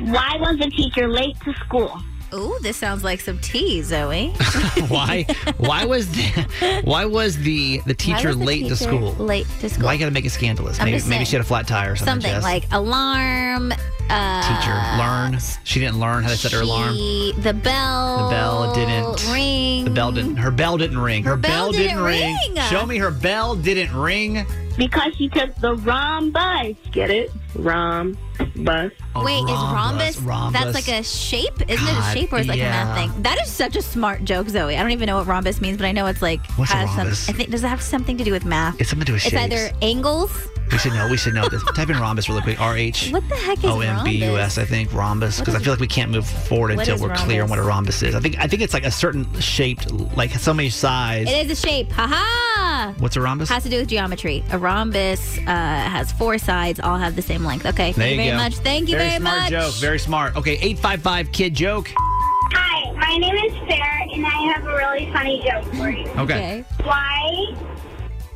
why 0.00 0.36
was 0.40 0.58
the 0.58 0.70
teacher 0.70 1.08
late 1.08 1.36
to 1.44 1.54
school? 1.54 1.98
Ooh, 2.34 2.58
this 2.60 2.76
sounds 2.76 3.02
like 3.04 3.20
some 3.20 3.38
tea, 3.38 3.80
Zoe. 3.82 4.28
why 4.88 5.24
why 5.56 5.84
was 5.86 6.10
the 6.10 6.82
why 6.84 7.04
was 7.06 7.38
the 7.38 7.80
the 7.86 7.94
teacher 7.94 8.34
the 8.34 8.44
late 8.44 8.66
to 8.68 8.76
school? 8.76 9.12
Late 9.12 9.46
to 9.60 9.70
school. 9.70 9.86
Why 9.86 9.94
you 9.94 10.00
got 10.00 10.06
to 10.06 10.10
make 10.10 10.24
it 10.26 10.30
scandalous? 10.30 10.78
I'm 10.80 10.86
Maybe, 10.86 10.96
maybe 10.96 11.08
saying. 11.08 11.24
she 11.26 11.36
had 11.36 11.40
a 11.44 11.48
flat 11.48 11.66
tire 11.66 11.92
or 11.92 11.96
something. 11.96 12.14
Something 12.22 12.30
Jess. 12.32 12.42
like 12.42 12.64
alarm. 12.72 13.72
Uh, 14.08 14.42
teacher 14.42 14.74
learn. 14.98 15.38
She 15.64 15.80
didn't 15.80 15.98
learn 15.98 16.22
how 16.22 16.30
to 16.30 16.36
set 16.36 16.52
her 16.52 16.60
alarm. 16.60 16.94
The 16.94 17.52
bell. 17.52 18.24
The 18.24 18.30
bell 18.30 18.74
didn't 18.74 19.32
ring. 19.32 19.84
The 19.84 19.90
bell 19.90 20.12
didn't. 20.12 20.36
Her 20.36 20.50
bell 20.50 20.76
didn't 20.76 20.98
ring. 20.98 21.24
Her, 21.24 21.36
bell 21.36 21.72
didn't 21.72 22.00
ring. 22.00 22.36
Show 22.70 22.86
me 22.86 22.98
her 22.98 23.10
bell 23.10 23.56
didn't 23.56 23.94
ring. 23.96 24.46
Because 24.76 25.14
she 25.16 25.28
took 25.28 25.54
the 25.56 25.74
wrong 25.76 26.30
bus. 26.30 26.74
Get 26.92 27.10
it? 27.10 27.30
Rom, 27.54 28.16
bus. 28.56 28.92
Oh, 29.14 29.24
Wait, 29.24 29.38
is 29.38 29.50
rhombus, 29.50 30.18
rhombus. 30.20 30.60
That's 30.60 30.74
like 30.74 30.88
a 30.88 31.02
shape? 31.02 31.54
Isn't 31.68 31.88
it 31.88 31.98
a 31.98 32.02
shape 32.12 32.32
or 32.32 32.38
is 32.38 32.46
it 32.46 32.50
like 32.50 32.58
yeah. 32.58 32.82
a 32.82 32.84
math 32.84 32.98
thing? 33.14 33.22
That 33.22 33.40
is 33.40 33.50
such 33.50 33.76
a 33.76 33.82
smart 33.82 34.24
joke, 34.24 34.48
Zoe. 34.48 34.76
I 34.76 34.82
don't 34.82 34.92
even 34.92 35.06
know 35.06 35.16
what 35.16 35.26
rhombus 35.26 35.60
means, 35.60 35.78
but 35.78 35.86
I 35.86 35.92
know 35.92 36.06
it's 36.06 36.20
like 36.22 36.44
What's 36.52 36.72
a 36.72 36.76
has 36.76 36.88
rhombus? 36.96 37.18
Some, 37.20 37.34
I 37.34 37.38
think 37.38 37.50
does 37.50 37.64
it 37.64 37.68
have 37.68 37.80
something 37.80 38.18
to 38.18 38.24
do 38.24 38.32
with 38.32 38.44
math? 38.44 38.78
It's 38.80 38.90
something 38.90 39.06
to 39.06 39.12
do 39.12 39.14
with 39.14 39.24
It's 39.24 39.30
shapes. 39.32 39.54
either 39.54 39.70
angles. 39.80 40.48
We 40.70 40.78
should 40.78 40.94
know. 40.94 41.08
We 41.08 41.16
should 41.16 41.34
know 41.34 41.48
this. 41.48 41.62
Type 41.74 41.88
in 41.90 41.96
rhombus 41.96 42.28
really 42.28 42.42
quick. 42.42 42.60
R 42.60 42.76
H 42.76 43.10
What 43.10 43.26
the 43.28 43.36
heck 43.36 43.58
is 43.58 43.64
O 43.66 43.80
M 43.80 44.04
B 44.04 44.24
U 44.24 44.36
S. 44.36 44.56
rhombus? 44.56 44.58
I 44.58 44.64
think 44.64 44.92
rhombus 44.92 45.38
because 45.38 45.54
I 45.54 45.60
feel 45.60 45.72
like 45.72 45.80
we 45.80 45.86
can't 45.86 46.10
move 46.10 46.26
forward 46.26 46.72
until 46.72 46.98
we're 46.98 47.14
clear 47.14 47.44
on 47.44 47.48
what 47.48 47.58
a 47.58 47.62
rhombus? 47.62 48.02
rhombus 48.02 48.02
is. 48.02 48.14
I 48.16 48.20
think 48.20 48.38
I 48.38 48.48
think 48.48 48.62
it's 48.62 48.74
like 48.74 48.84
a 48.84 48.90
certain 48.90 49.32
shaped, 49.40 49.90
like 50.16 50.32
so 50.32 50.52
many 50.52 50.68
size. 50.70 51.30
It 51.30 51.46
is 51.46 51.58
a 51.58 51.66
shape. 51.66 51.90
Haha. 51.92 52.92
What's 52.98 53.16
a 53.16 53.20
rhombus? 53.20 53.48
Has 53.48 53.62
to 53.62 53.68
do 53.68 53.78
with 53.78 53.88
geometry. 53.88 54.42
A 54.50 54.58
rhombus 54.66 55.38
uh, 55.38 55.42
has 55.44 56.10
four 56.12 56.38
sides, 56.38 56.80
all 56.80 56.98
have 56.98 57.14
the 57.14 57.22
same 57.22 57.44
length. 57.44 57.66
Okay. 57.66 57.92
there 57.92 58.06
Thank 58.06 58.10
you 58.10 58.16
very 58.16 58.30
go. 58.30 58.36
much. 58.36 58.54
Thank 58.56 58.88
you 58.88 58.96
very, 58.96 59.10
very, 59.10 59.20
smart 59.20 59.40
much. 59.42 59.50
joke. 59.50 59.74
Very 59.74 59.98
smart. 59.98 60.36
Okay, 60.36 60.58
eight 60.60 60.78
five 60.78 61.00
five 61.02 61.30
kid 61.30 61.54
joke. 61.54 61.88
Hi, 61.94 62.92
my 62.92 63.16
name 63.16 63.36
is 63.36 63.52
Sarah, 63.68 64.02
and 64.12 64.26
I 64.26 64.52
have 64.52 64.64
a 64.64 64.74
really 64.82 65.06
funny 65.12 65.36
joke 65.48 65.64
for 65.74 65.90
you. 65.90 66.08
Okay. 66.24 66.64
Why 66.82 67.54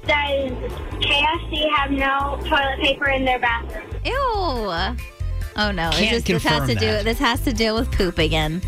does 0.06 0.52
KFC 1.02 1.68
have 1.76 1.90
no 1.90 2.38
toilet 2.48 2.78
paper 2.80 3.08
in 3.10 3.24
their 3.24 3.40
bathroom? 3.40 3.88
Ew. 4.04 4.14
Oh 5.56 5.72
no! 5.72 5.90
Can't 5.90 5.94
Is 5.94 6.22
this, 6.22 6.22
this 6.22 6.42
has 6.44 6.60
confirm 6.60 6.68
to 6.68 6.74
do. 6.76 7.02
This 7.02 7.18
has 7.18 7.40
to 7.40 7.52
deal 7.52 7.74
with 7.74 7.90
poop 7.90 8.18
again. 8.18 8.62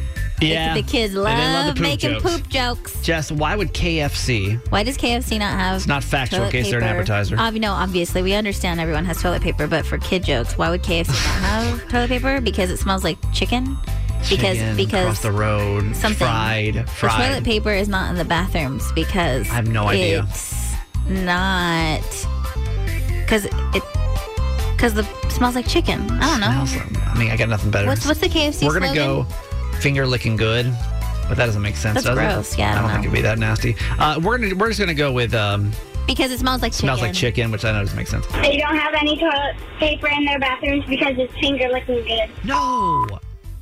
Yeah. 0.48 0.74
The 0.74 0.83
kids 0.83 1.14
love, 1.14 1.38
love 1.38 1.66
the 1.66 1.72
poop 1.72 1.83
making 1.83 2.11
jokes. 2.20 2.22
poop 2.37 2.48
jokes. 2.48 3.02
Jess, 3.02 3.31
why 3.33 3.57
would 3.57 3.72
KFC? 3.72 4.61
Why 4.70 4.83
does 4.83 4.96
KFC 4.96 5.38
not 5.38 5.52
have? 5.59 5.76
It's 5.76 5.87
not 5.87 6.02
factual 6.05 6.44
in 6.44 6.50
case 6.50 6.70
they're 6.70 6.78
an 6.78 6.85
paper? 6.85 6.92
advertiser. 7.00 7.38
Ob- 7.38 7.55
no, 7.55 7.72
obviously 7.72 8.22
we 8.22 8.35
understand 8.35 8.81
everyone 8.81 9.05
has 9.05 9.20
toilet 9.20 9.42
paper, 9.42 9.66
but 9.66 9.85
for 9.87 9.98
kid 9.98 10.24
jokes, 10.24 10.57
why 10.59 10.70
would 10.70 10.83
KFC 10.83 11.09
not 11.09 11.16
have 11.42 11.88
toilet 11.90 12.09
paper? 12.09 12.40
Because 12.40 12.70
it 12.70 12.76
smells 12.78 13.05
like 13.05 13.18
chicken. 13.33 13.76
Because 14.31 14.57
Chicken 14.57 14.76
because 14.76 15.00
across 15.00 15.22
the 15.22 15.33
road, 15.33 15.96
something 15.96 16.24
fried, 16.26 16.74
the 16.74 16.85
toilet 17.09 17.42
paper 17.42 17.72
is 17.72 17.88
not 17.88 18.09
in 18.09 18.16
the 18.16 18.24
bathrooms 18.24 18.92
because 18.92 19.50
I 19.50 19.55
have 19.55 19.66
no 19.68 19.88
idea. 19.88 20.24
It's 20.31 20.74
not 21.09 22.00
because 23.20 23.46
it 23.46 23.83
because 24.76 24.94
the 24.94 25.02
smells 25.28 25.57
like 25.57 25.66
chicken. 25.66 26.09
I 26.09 26.31
don't 26.31 26.40
know. 26.40 26.64
Smells 26.66 26.96
I 27.09 27.18
mean, 27.18 27.33
I 27.33 27.37
got 27.37 27.48
nothing 27.48 27.72
better. 27.72 27.88
What's 27.88 28.07
what's 28.07 28.20
the 28.20 28.28
KFC? 28.28 28.64
We're 28.64 28.74
gonna 28.78 28.94
slogan? 28.94 29.26
go 29.26 29.26
finger 29.83 30.07
licking 30.07 30.37
good, 30.37 30.66
but 31.29 31.37
that 31.37 31.47
doesn't 31.47 31.62
make 31.62 31.77
sense. 31.77 31.95
That's 32.03 32.07
does 32.07 32.14
gross. 32.18 32.53
It? 32.55 32.59
Yeah, 32.61 32.68
I 32.68 32.71
I 32.71 32.75
don't 32.75 32.83
don't 32.85 32.90
think 32.92 33.05
it'd 33.07 33.14
be 33.14 33.23
that 33.23 33.38
nasty. 33.38 33.75
Uh, 33.99 34.21
we're 34.23 34.38
gonna 34.38 34.55
we're 34.55 34.68
just 34.68 34.81
gonna 34.81 34.95
go 34.95 35.12
with 35.12 35.35
um, 35.35 35.73
because 36.07 36.31
it 36.31 36.38
smells 36.38 36.62
like 36.62 36.73
smells 36.73 37.01
chicken. 37.01 37.09
like 37.09 37.16
chicken, 37.16 37.51
which 37.51 37.64
I 37.64 37.73
know 37.73 37.81
doesn't 37.81 37.97
make 37.97 38.07
sense. 38.09 38.27
They 38.29 38.57
don't 38.59 38.77
have 38.77 38.95
any 38.95 39.16
toilet 39.18 39.57
paper 39.79 40.09
in 40.09 40.25
their 40.25 40.38
bathrooms 40.38 40.85
because 40.87 41.14
it's 41.18 41.33
finger 41.40 41.68
licking 41.68 42.05
good. 42.05 42.31
No. 42.45 43.07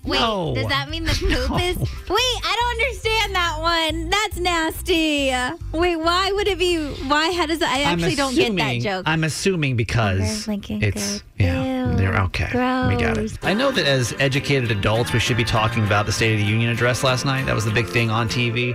Wait, 0.02 0.18
No. 0.18 0.54
does 0.54 0.66
that 0.68 0.88
mean 0.88 1.04
the 1.04 1.12
poop 1.48 1.60
is? 1.60 1.76
Wait, 1.76 2.40
I 2.42 2.56
don't 2.58 2.80
understand 2.80 3.34
that 3.34 3.58
one. 3.60 4.08
That's 4.08 4.38
nasty. 4.38 5.30
Wait, 5.78 5.96
why 5.96 6.32
would 6.32 6.48
it 6.48 6.58
be? 6.58 6.78
Why? 7.06 7.32
How 7.32 7.44
does 7.44 7.60
I 7.60 7.82
actually 7.82 8.12
I'm 8.12 8.16
don't 8.16 8.34
get 8.34 8.56
that 8.56 8.80
joke? 8.80 9.02
I'm 9.06 9.24
assuming 9.24 9.76
because 9.76 10.48
it's 10.48 11.20
good. 11.20 11.22
yeah. 11.38 11.69
Ew, 11.90 11.96
They're 11.96 12.16
okay. 12.22 12.46
We 12.88 13.00
got 13.00 13.18
it. 13.18 13.38
I 13.42 13.54
know 13.54 13.70
that 13.70 13.86
as 13.86 14.14
educated 14.18 14.70
adults, 14.70 15.12
we 15.12 15.18
should 15.18 15.36
be 15.36 15.44
talking 15.44 15.84
about 15.84 16.06
the 16.06 16.12
State 16.12 16.34
of 16.34 16.40
the 16.40 16.46
Union 16.46 16.70
address 16.70 17.02
last 17.04 17.24
night. 17.24 17.46
That 17.46 17.54
was 17.54 17.64
the 17.64 17.70
big 17.70 17.86
thing 17.86 18.10
on 18.10 18.28
TV. 18.28 18.74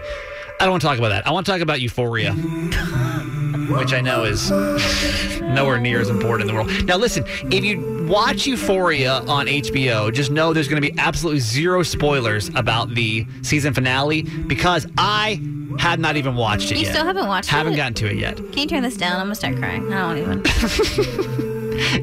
I 0.59 0.63
don't 0.63 0.71
want 0.71 0.81
to 0.81 0.87
talk 0.87 0.97
about 0.97 1.09
that. 1.09 1.27
I 1.27 1.31
want 1.31 1.45
to 1.45 1.51
talk 1.51 1.61
about 1.61 1.81
Euphoria, 1.81 2.31
which 3.69 3.93
I 3.93 3.99
know 4.01 4.23
is 4.23 4.49
nowhere 5.41 5.79
near 5.79 5.99
as 5.99 6.09
important 6.09 6.49
in 6.49 6.55
the 6.55 6.61
world. 6.63 6.85
Now, 6.85 6.95
listen, 6.97 7.25
if 7.51 7.63
you 7.63 8.05
watch 8.09 8.45
Euphoria 8.47 9.19
on 9.27 9.47
HBO, 9.47 10.13
just 10.13 10.31
know 10.31 10.53
there's 10.53 10.67
going 10.69 10.81
to 10.81 10.91
be 10.91 10.97
absolutely 10.97 11.39
zero 11.41 11.83
spoilers 11.83 12.49
about 12.55 12.89
the 12.95 13.25
season 13.41 13.73
finale 13.73 14.21
because 14.21 14.87
I 14.97 15.41
had 15.77 15.99
not 15.99 16.15
even 16.15 16.35
watched 16.35 16.71
it 16.71 16.77
You 16.77 16.83
yet. 16.83 16.93
still 16.93 17.05
haven't 17.05 17.27
watched 17.27 17.49
Haven't 17.49 17.73
it? 17.73 17.77
gotten 17.77 17.93
to 17.95 18.07
it 18.09 18.17
yet. 18.17 18.37
Can 18.37 18.57
you 18.59 18.67
turn 18.67 18.81
this 18.83 18.95
down? 18.95 19.13
I'm 19.19 19.25
gonna 19.25 19.35
start 19.35 19.57
crying. 19.57 19.91
I 19.91 20.13
don't 20.15 20.27
want 20.27 20.47
even. 20.47 21.51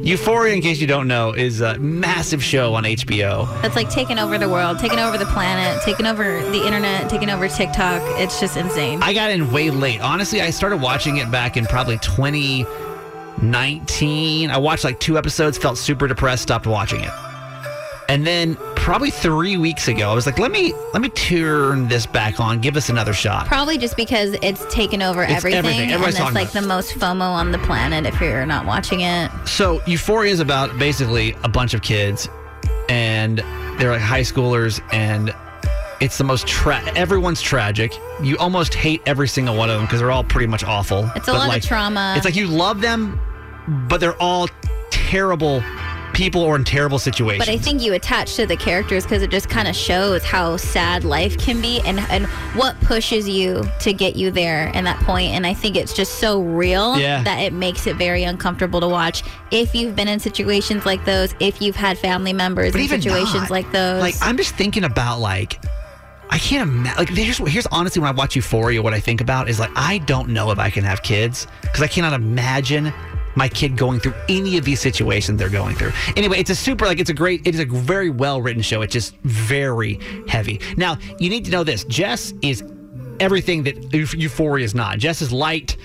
Euphoria, 0.02 0.54
in 0.54 0.60
case 0.60 0.80
you 0.80 0.86
don't 0.86 1.08
know, 1.08 1.32
is 1.32 1.60
a 1.60 1.76
massive 1.78 2.42
show 2.42 2.74
on 2.74 2.84
HBO. 2.84 3.46
That's 3.62 3.76
like 3.76 3.90
taking 3.90 4.18
over 4.18 4.38
the 4.38 4.48
world, 4.48 4.78
taking 4.78 4.98
over 4.98 5.18
the 5.18 5.26
planet, 5.26 5.82
taking 5.82 6.06
over 6.06 6.42
the 6.50 6.64
internet, 6.64 7.10
taking 7.10 7.30
over 7.30 7.48
TikTok. 7.48 8.02
It's 8.20 8.40
just 8.40 8.56
insane. 8.56 9.02
I 9.02 9.12
got 9.14 9.30
in 9.30 9.52
way 9.52 9.70
late. 9.70 10.00
Honestly, 10.00 10.40
I 10.40 10.50
started 10.50 10.80
watching 10.80 11.18
it 11.18 11.30
back 11.30 11.56
in 11.56 11.66
probably 11.66 11.98
2019. 11.98 14.50
I 14.50 14.58
watched 14.58 14.84
like 14.84 15.00
two 15.00 15.18
episodes, 15.18 15.58
felt 15.58 15.78
super 15.78 16.06
depressed, 16.06 16.42
stopped 16.42 16.66
watching 16.66 17.00
it. 17.00 17.10
And 18.12 18.26
then 18.26 18.56
probably 18.76 19.10
three 19.10 19.56
weeks 19.56 19.88
ago, 19.88 20.10
I 20.10 20.14
was 20.14 20.26
like, 20.26 20.38
let 20.38 20.50
me 20.50 20.74
let 20.92 21.00
me 21.00 21.08
turn 21.08 21.88
this 21.88 22.04
back 22.04 22.40
on, 22.40 22.60
give 22.60 22.76
us 22.76 22.90
another 22.90 23.14
shot. 23.14 23.46
Probably 23.46 23.78
just 23.78 23.96
because 23.96 24.36
it's 24.42 24.66
taken 24.72 25.00
over 25.00 25.22
It's 25.22 25.32
everything, 25.32 25.58
everything. 25.60 25.80
and 25.84 25.92
Everybody's 25.92 26.16
it's 26.16 26.18
talking 26.20 26.34
like 26.34 26.50
about 26.50 26.60
the 26.60 26.68
most 26.68 26.92
FOMO 26.98 27.22
on 27.22 27.52
the 27.52 27.58
planet 27.60 28.04
if 28.04 28.20
you're 28.20 28.44
not 28.44 28.66
watching 28.66 29.00
it. 29.00 29.30
So 29.46 29.80
Euphoria 29.86 30.30
is 30.30 30.40
about 30.40 30.78
basically 30.78 31.34
a 31.42 31.48
bunch 31.48 31.72
of 31.72 31.80
kids, 31.80 32.28
and 32.90 33.38
they're 33.78 33.92
like 33.92 34.02
high 34.02 34.20
schoolers, 34.20 34.82
and 34.92 35.34
it's 36.02 36.18
the 36.18 36.24
most 36.24 36.46
tra- 36.46 36.82
everyone's 36.94 37.40
tragic. 37.40 37.94
You 38.22 38.36
almost 38.36 38.74
hate 38.74 39.00
every 39.06 39.26
single 39.28 39.56
one 39.56 39.70
of 39.70 39.76
them 39.76 39.86
because 39.86 40.00
they're 40.00 40.10
all 40.10 40.24
pretty 40.24 40.48
much 40.48 40.64
awful. 40.64 41.10
It's 41.16 41.28
a 41.28 41.32
But, 41.32 41.38
lot 41.38 41.48
like, 41.48 41.62
of 41.62 41.68
trauma. 41.68 42.12
It's 42.14 42.26
like 42.26 42.36
you 42.36 42.46
love 42.46 42.82
them, 42.82 43.18
but 43.88 44.00
they're 44.00 44.20
all 44.20 44.48
terrible 44.90 45.62
people 46.12 46.42
or 46.42 46.56
in 46.56 46.64
terrible 46.64 46.98
situations. 46.98 47.46
But 47.46 47.52
I 47.52 47.58
think 47.58 47.80
you 47.82 47.94
attach 47.94 48.36
to 48.36 48.46
the 48.46 48.56
characters 48.56 49.04
because 49.04 49.22
it 49.22 49.30
just 49.30 49.48
kind 49.48 49.66
of 49.68 49.74
shows 49.74 50.22
how 50.24 50.56
sad 50.56 51.04
life 51.04 51.38
can 51.38 51.60
be 51.60 51.80
and, 51.86 51.98
and 52.10 52.26
what 52.56 52.78
pushes 52.80 53.28
you 53.28 53.64
to 53.80 53.92
get 53.92 54.16
you 54.16 54.30
there 54.30 54.70
and 54.74 54.86
that 54.86 54.98
point. 55.00 55.30
And 55.32 55.46
I 55.46 55.54
think 55.54 55.76
it's 55.76 55.92
just 55.94 56.18
so 56.18 56.40
real 56.42 56.98
Yeah. 56.98 57.22
that 57.22 57.38
it 57.40 57.52
makes 57.52 57.86
it 57.86 57.96
very 57.96 58.24
uncomfortable 58.24 58.80
to 58.80 58.88
watch 58.88 59.22
if 59.50 59.74
you've 59.74 59.96
been 59.96 60.08
in 60.08 60.18
situations 60.20 60.84
like 60.86 61.04
those, 61.04 61.34
if 61.40 61.60
you've 61.62 61.76
had 61.76 61.98
family 61.98 62.32
members 62.32 62.72
But 62.72 62.82
in 62.82 62.88
situations 62.88 63.34
not. 63.34 63.50
like 63.50 63.70
those. 63.72 64.00
Like 64.00 64.14
I'm 64.20 64.36
just 64.36 64.54
thinking 64.54 64.84
about 64.84 65.20
like 65.20 65.60
I 66.30 66.38
can't 66.38 66.68
imagine. 66.70 66.96
Like 66.98 67.08
here's 67.10 67.36
here's 67.38 67.66
honestly 67.66 68.00
when 68.00 68.08
I 68.08 68.12
watch 68.12 68.36
Euphoria, 68.36 68.80
what 68.82 68.94
I 68.94 69.00
think 69.00 69.20
about 69.20 69.50
is 69.50 69.60
like 69.60 69.70
I 69.76 69.98
don't 69.98 70.30
know 70.30 70.50
if 70.50 70.58
I 70.58 70.70
can 70.70 70.82
have 70.84 71.02
kids 71.02 71.46
because 71.60 71.82
I 71.82 71.86
cannot 71.88 72.14
imagine 72.14 72.92
my 73.34 73.48
kid 73.48 73.76
going 73.76 74.00
through 74.00 74.14
any 74.28 74.56
of 74.58 74.64
these 74.64 74.80
situations 74.80 75.38
they're 75.38 75.48
going 75.48 75.74
through. 75.74 75.92
Anyway, 76.16 76.38
it's 76.38 76.50
a 76.50 76.54
super 76.54 76.84
like 76.86 77.00
it's 77.00 77.10
a 77.10 77.14
great 77.14 77.46
it 77.46 77.54
is 77.54 77.60
a 77.60 77.64
very 77.66 78.10
well 78.10 78.42
written 78.42 78.62
show. 78.62 78.82
It's 78.82 78.92
just 78.92 79.16
very 79.22 79.98
heavy. 80.28 80.60
Now 80.76 80.98
you 81.18 81.30
need 81.30 81.44
to 81.46 81.50
know 81.50 81.64
this: 81.64 81.84
Jess 81.84 82.32
is 82.42 82.62
everything 83.20 83.62
that 83.64 83.92
Euphoria 84.14 84.64
is 84.64 84.74
not. 84.74 84.98
Jess 84.98 85.22
is 85.22 85.32
light. 85.32 85.76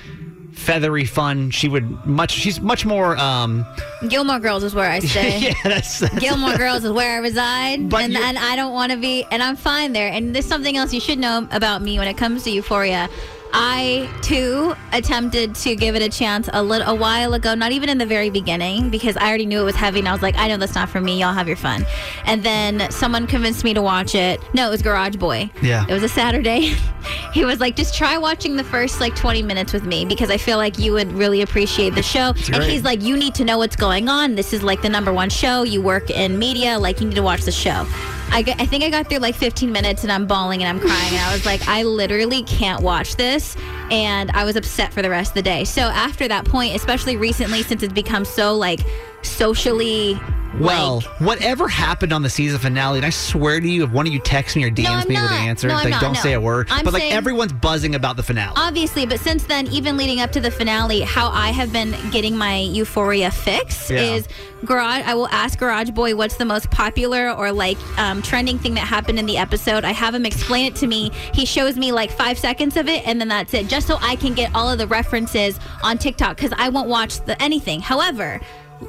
Feathery, 0.54 1.06
fun. 1.06 1.52
She 1.52 1.70
would 1.70 2.04
much. 2.08 2.32
She's 2.32 2.60
much 2.60 2.84
more. 2.84 3.16
um 3.18 3.64
Gilmore 4.10 4.40
Girls 4.40 4.64
is 4.64 4.74
where 4.74 4.90
I 4.90 4.98
stay. 5.14 5.40
Yeah, 5.40 5.54
that's, 5.64 6.00
that's 6.00 6.18
Gilmore 6.20 6.58
Girls 6.58 6.84
is 6.84 6.92
where 6.92 7.14
I 7.16 7.18
reside, 7.18 7.90
But 7.90 8.06
and, 8.06 8.18
and 8.18 8.40
I 8.40 8.56
don't 8.56 8.74
want 8.74 8.92
to 8.92 8.98
be, 8.98 9.24
and 9.30 9.44
I'm 9.44 9.56
fine 9.56 9.94
there. 9.94 10.12
And 10.12 10.34
there's 10.34 10.48
something 10.48 10.76
else 10.76 10.92
you 10.94 11.00
should 11.00 11.20
know 11.20 11.48
about 11.52 11.84
me 11.84 12.00
when 12.00 12.08
it 12.08 12.18
comes 12.18 12.44
to 12.46 12.50
Euphoria. 12.50 13.08
I 13.54 14.10
too 14.22 14.76
attempted 14.94 15.56
to 15.56 15.76
give 15.76 15.96
it 15.96 16.02
a 16.02 16.10
chance 16.10 16.50
a 16.54 16.62
little 16.62 16.88
a 16.88 16.96
while 16.96 17.34
ago, 17.34 17.56
not 17.56 17.72
even 17.72 17.90
in 17.90 17.98
the 17.98 18.06
very 18.06 18.30
beginning, 18.30 18.90
because 18.90 19.18
I 19.18 19.28
already 19.28 19.46
knew 19.46 19.62
it 19.62 19.66
was 19.66 19.76
heavy, 19.76 20.00
and 20.00 20.08
I 20.08 20.12
was 20.12 20.22
like, 20.22 20.36
I 20.38 20.48
know 20.48 20.58
that's 20.58 20.76
not 20.76 20.90
for 20.90 21.02
me. 21.02 21.20
Y'all 21.20 21.34
have 21.34 21.48
your 21.48 21.58
fun. 21.58 21.86
And 22.26 22.44
then 22.44 22.90
someone 22.92 23.28
convinced 23.28 23.64
me 23.64 23.74
to 23.74 23.82
watch 23.82 24.16
it. 24.16 24.40
No, 24.54 24.68
it 24.68 24.72
was 24.72 24.82
Garage 24.82 25.16
Boy. 25.16 25.50
Yeah. 25.62 25.86
it 25.88 25.94
was 25.94 26.04
a 26.04 26.10
Saturday. 26.10 26.74
he 27.34 27.46
was 27.46 27.60
like, 27.60 27.76
just 27.76 27.96
try 27.96 28.18
watching 28.18 28.56
the 28.56 28.64
first 28.64 29.00
like 29.00 29.16
20 29.16 29.42
minutes 29.44 29.74
with 29.74 29.86
me 29.86 30.06
because 30.06 30.30
I 30.30 30.38
feel 30.38 30.58
like 30.58 30.78
you 30.78 30.94
would 30.94 31.12
really 31.14 31.42
appreciate 31.42 31.96
the 31.96 32.04
show. 32.04 32.34
And 32.54 32.64
he's 32.64 32.84
like, 32.84 33.02
you 33.02 33.18
need 33.18 33.36
to 33.36 33.44
know 33.46 33.58
what's 33.58 33.76
going 33.76 34.10
on. 34.10 34.36
This 34.36 34.54
is 34.54 34.64
like 34.64 34.82
the 34.82 34.90
number 34.90 35.14
one 35.14 35.30
show. 35.30 35.64
You 35.64 35.82
work 35.82 36.10
in 36.10 36.38
media. 36.38 36.78
Like, 36.78 37.00
you 37.02 37.08
need 37.08 37.16
to 37.16 37.24
watch 37.24 37.42
the 37.44 37.52
show. 37.52 37.86
I, 38.32 38.42
got- 38.44 38.60
I 38.62 38.66
think 38.66 38.84
I 38.84 38.90
got 38.90 39.08
through 39.10 39.20
like 39.20 39.36
15 39.36 39.72
minutes 39.72 40.04
and 40.04 40.12
I'm 40.12 40.28
bawling 40.28 40.64
and 40.64 40.70
I'm 40.70 40.80
crying. 40.86 41.14
And 41.14 41.22
I 41.26 41.34
was 41.34 41.46
like, 41.46 41.68
I 41.68 41.84
literally 41.84 42.44
can't 42.44 42.82
watch 42.84 43.16
this. 43.16 43.56
And 43.90 44.30
I 44.32 44.44
was 44.44 44.56
upset 44.56 44.94
for 44.94 45.02
the 45.02 45.10
rest 45.10 45.32
of 45.32 45.36
the 45.36 45.42
day. 45.42 45.64
So 45.64 45.82
after 45.82 46.28
that 46.28 46.46
point, 46.46 46.76
especially 46.76 47.16
recently, 47.18 47.64
since 47.64 47.84
it's 47.84 47.94
become 47.94 48.26
so 48.26 48.56
like 48.56 48.82
socially. 49.28 50.20
Well, 50.60 50.96
like, 51.02 51.22
whatever 51.22 51.68
happened 51.68 52.12
on 52.14 52.24
the 52.24 52.32
season 52.32 52.58
finale, 52.58 52.98
and 52.98 53.06
I 53.06 53.12
swear 53.12 53.60
to 53.60 53.68
you, 53.70 53.84
if 53.84 53.92
one 53.92 54.08
of 54.08 54.14
you 54.14 54.18
texts 54.20 54.56
me 54.56 54.64
or 54.64 54.72
DMs 54.72 54.88
I'm 55.04 55.08
me 55.08 55.14
with 55.16 55.24
not. 55.24 55.32
an 55.34 55.48
answer, 55.48 55.68
No, 55.68 55.74
like 55.76 55.90
not, 55.90 56.02
don't 56.02 56.14
no. 56.14 56.20
say 56.20 56.34
a 56.34 56.42
word. 56.42 56.68
I'm 56.72 56.84
but 56.84 56.94
like 56.94 57.04
everyone's 57.14 57.54
buzzing 57.54 57.94
about 57.94 58.16
the 58.16 58.24
finale. 58.24 58.54
Obviously, 58.58 59.06
but 59.06 59.20
since 59.20 59.44
then, 59.44 59.68
even 59.68 59.98
leading 59.98 60.20
up 60.20 60.32
to 60.32 60.40
the 60.40 60.50
finale, 60.50 61.02
how 61.02 61.30
I 61.30 61.50
have 61.52 61.72
been 61.72 61.94
getting 62.10 62.36
my 62.36 62.60
euphoria 62.62 63.30
fix 63.30 63.92
Yeah. 63.92 64.16
is 64.16 64.28
garage. 64.66 65.04
I 65.06 65.14
will 65.14 65.28
ask 65.28 65.60
Garage 65.60 65.92
Boy 65.92 66.16
what's 66.16 66.38
the 66.38 66.46
most 66.46 66.72
popular 66.72 67.30
or 67.30 67.52
like 67.52 67.78
um, 68.00 68.24
trending 68.24 68.58
thing 68.58 68.74
that 68.76 68.80
happened 68.88 69.20
in 69.20 69.28
the 69.28 69.38
episode. 69.38 69.86
I 69.86 69.92
have 69.92 70.16
him 70.16 70.26
explain 70.26 70.66
it 70.66 70.76
to 70.78 70.88
me. 70.88 71.12
He 71.36 71.46
shows 71.46 71.78
me 71.78 71.92
like 71.92 72.10
five 72.10 72.40
seconds 72.40 72.78
of 72.78 72.88
it, 72.88 73.06
and 73.08 73.22
then 73.22 73.28
that's 73.28 73.54
it, 73.54 73.68
just 73.68 73.86
so 73.86 73.98
I 74.02 74.16
can 74.16 74.34
get 74.34 74.56
all 74.56 74.70
of 74.72 74.80
the 74.80 74.88
references 74.88 75.60
on 75.84 76.00
TikTok 76.00 76.38
because 76.38 76.54
I 76.58 76.70
won't 76.70 76.90
watch 76.90 77.20
the 77.26 77.40
anything. 77.40 77.80
However, 77.82 78.40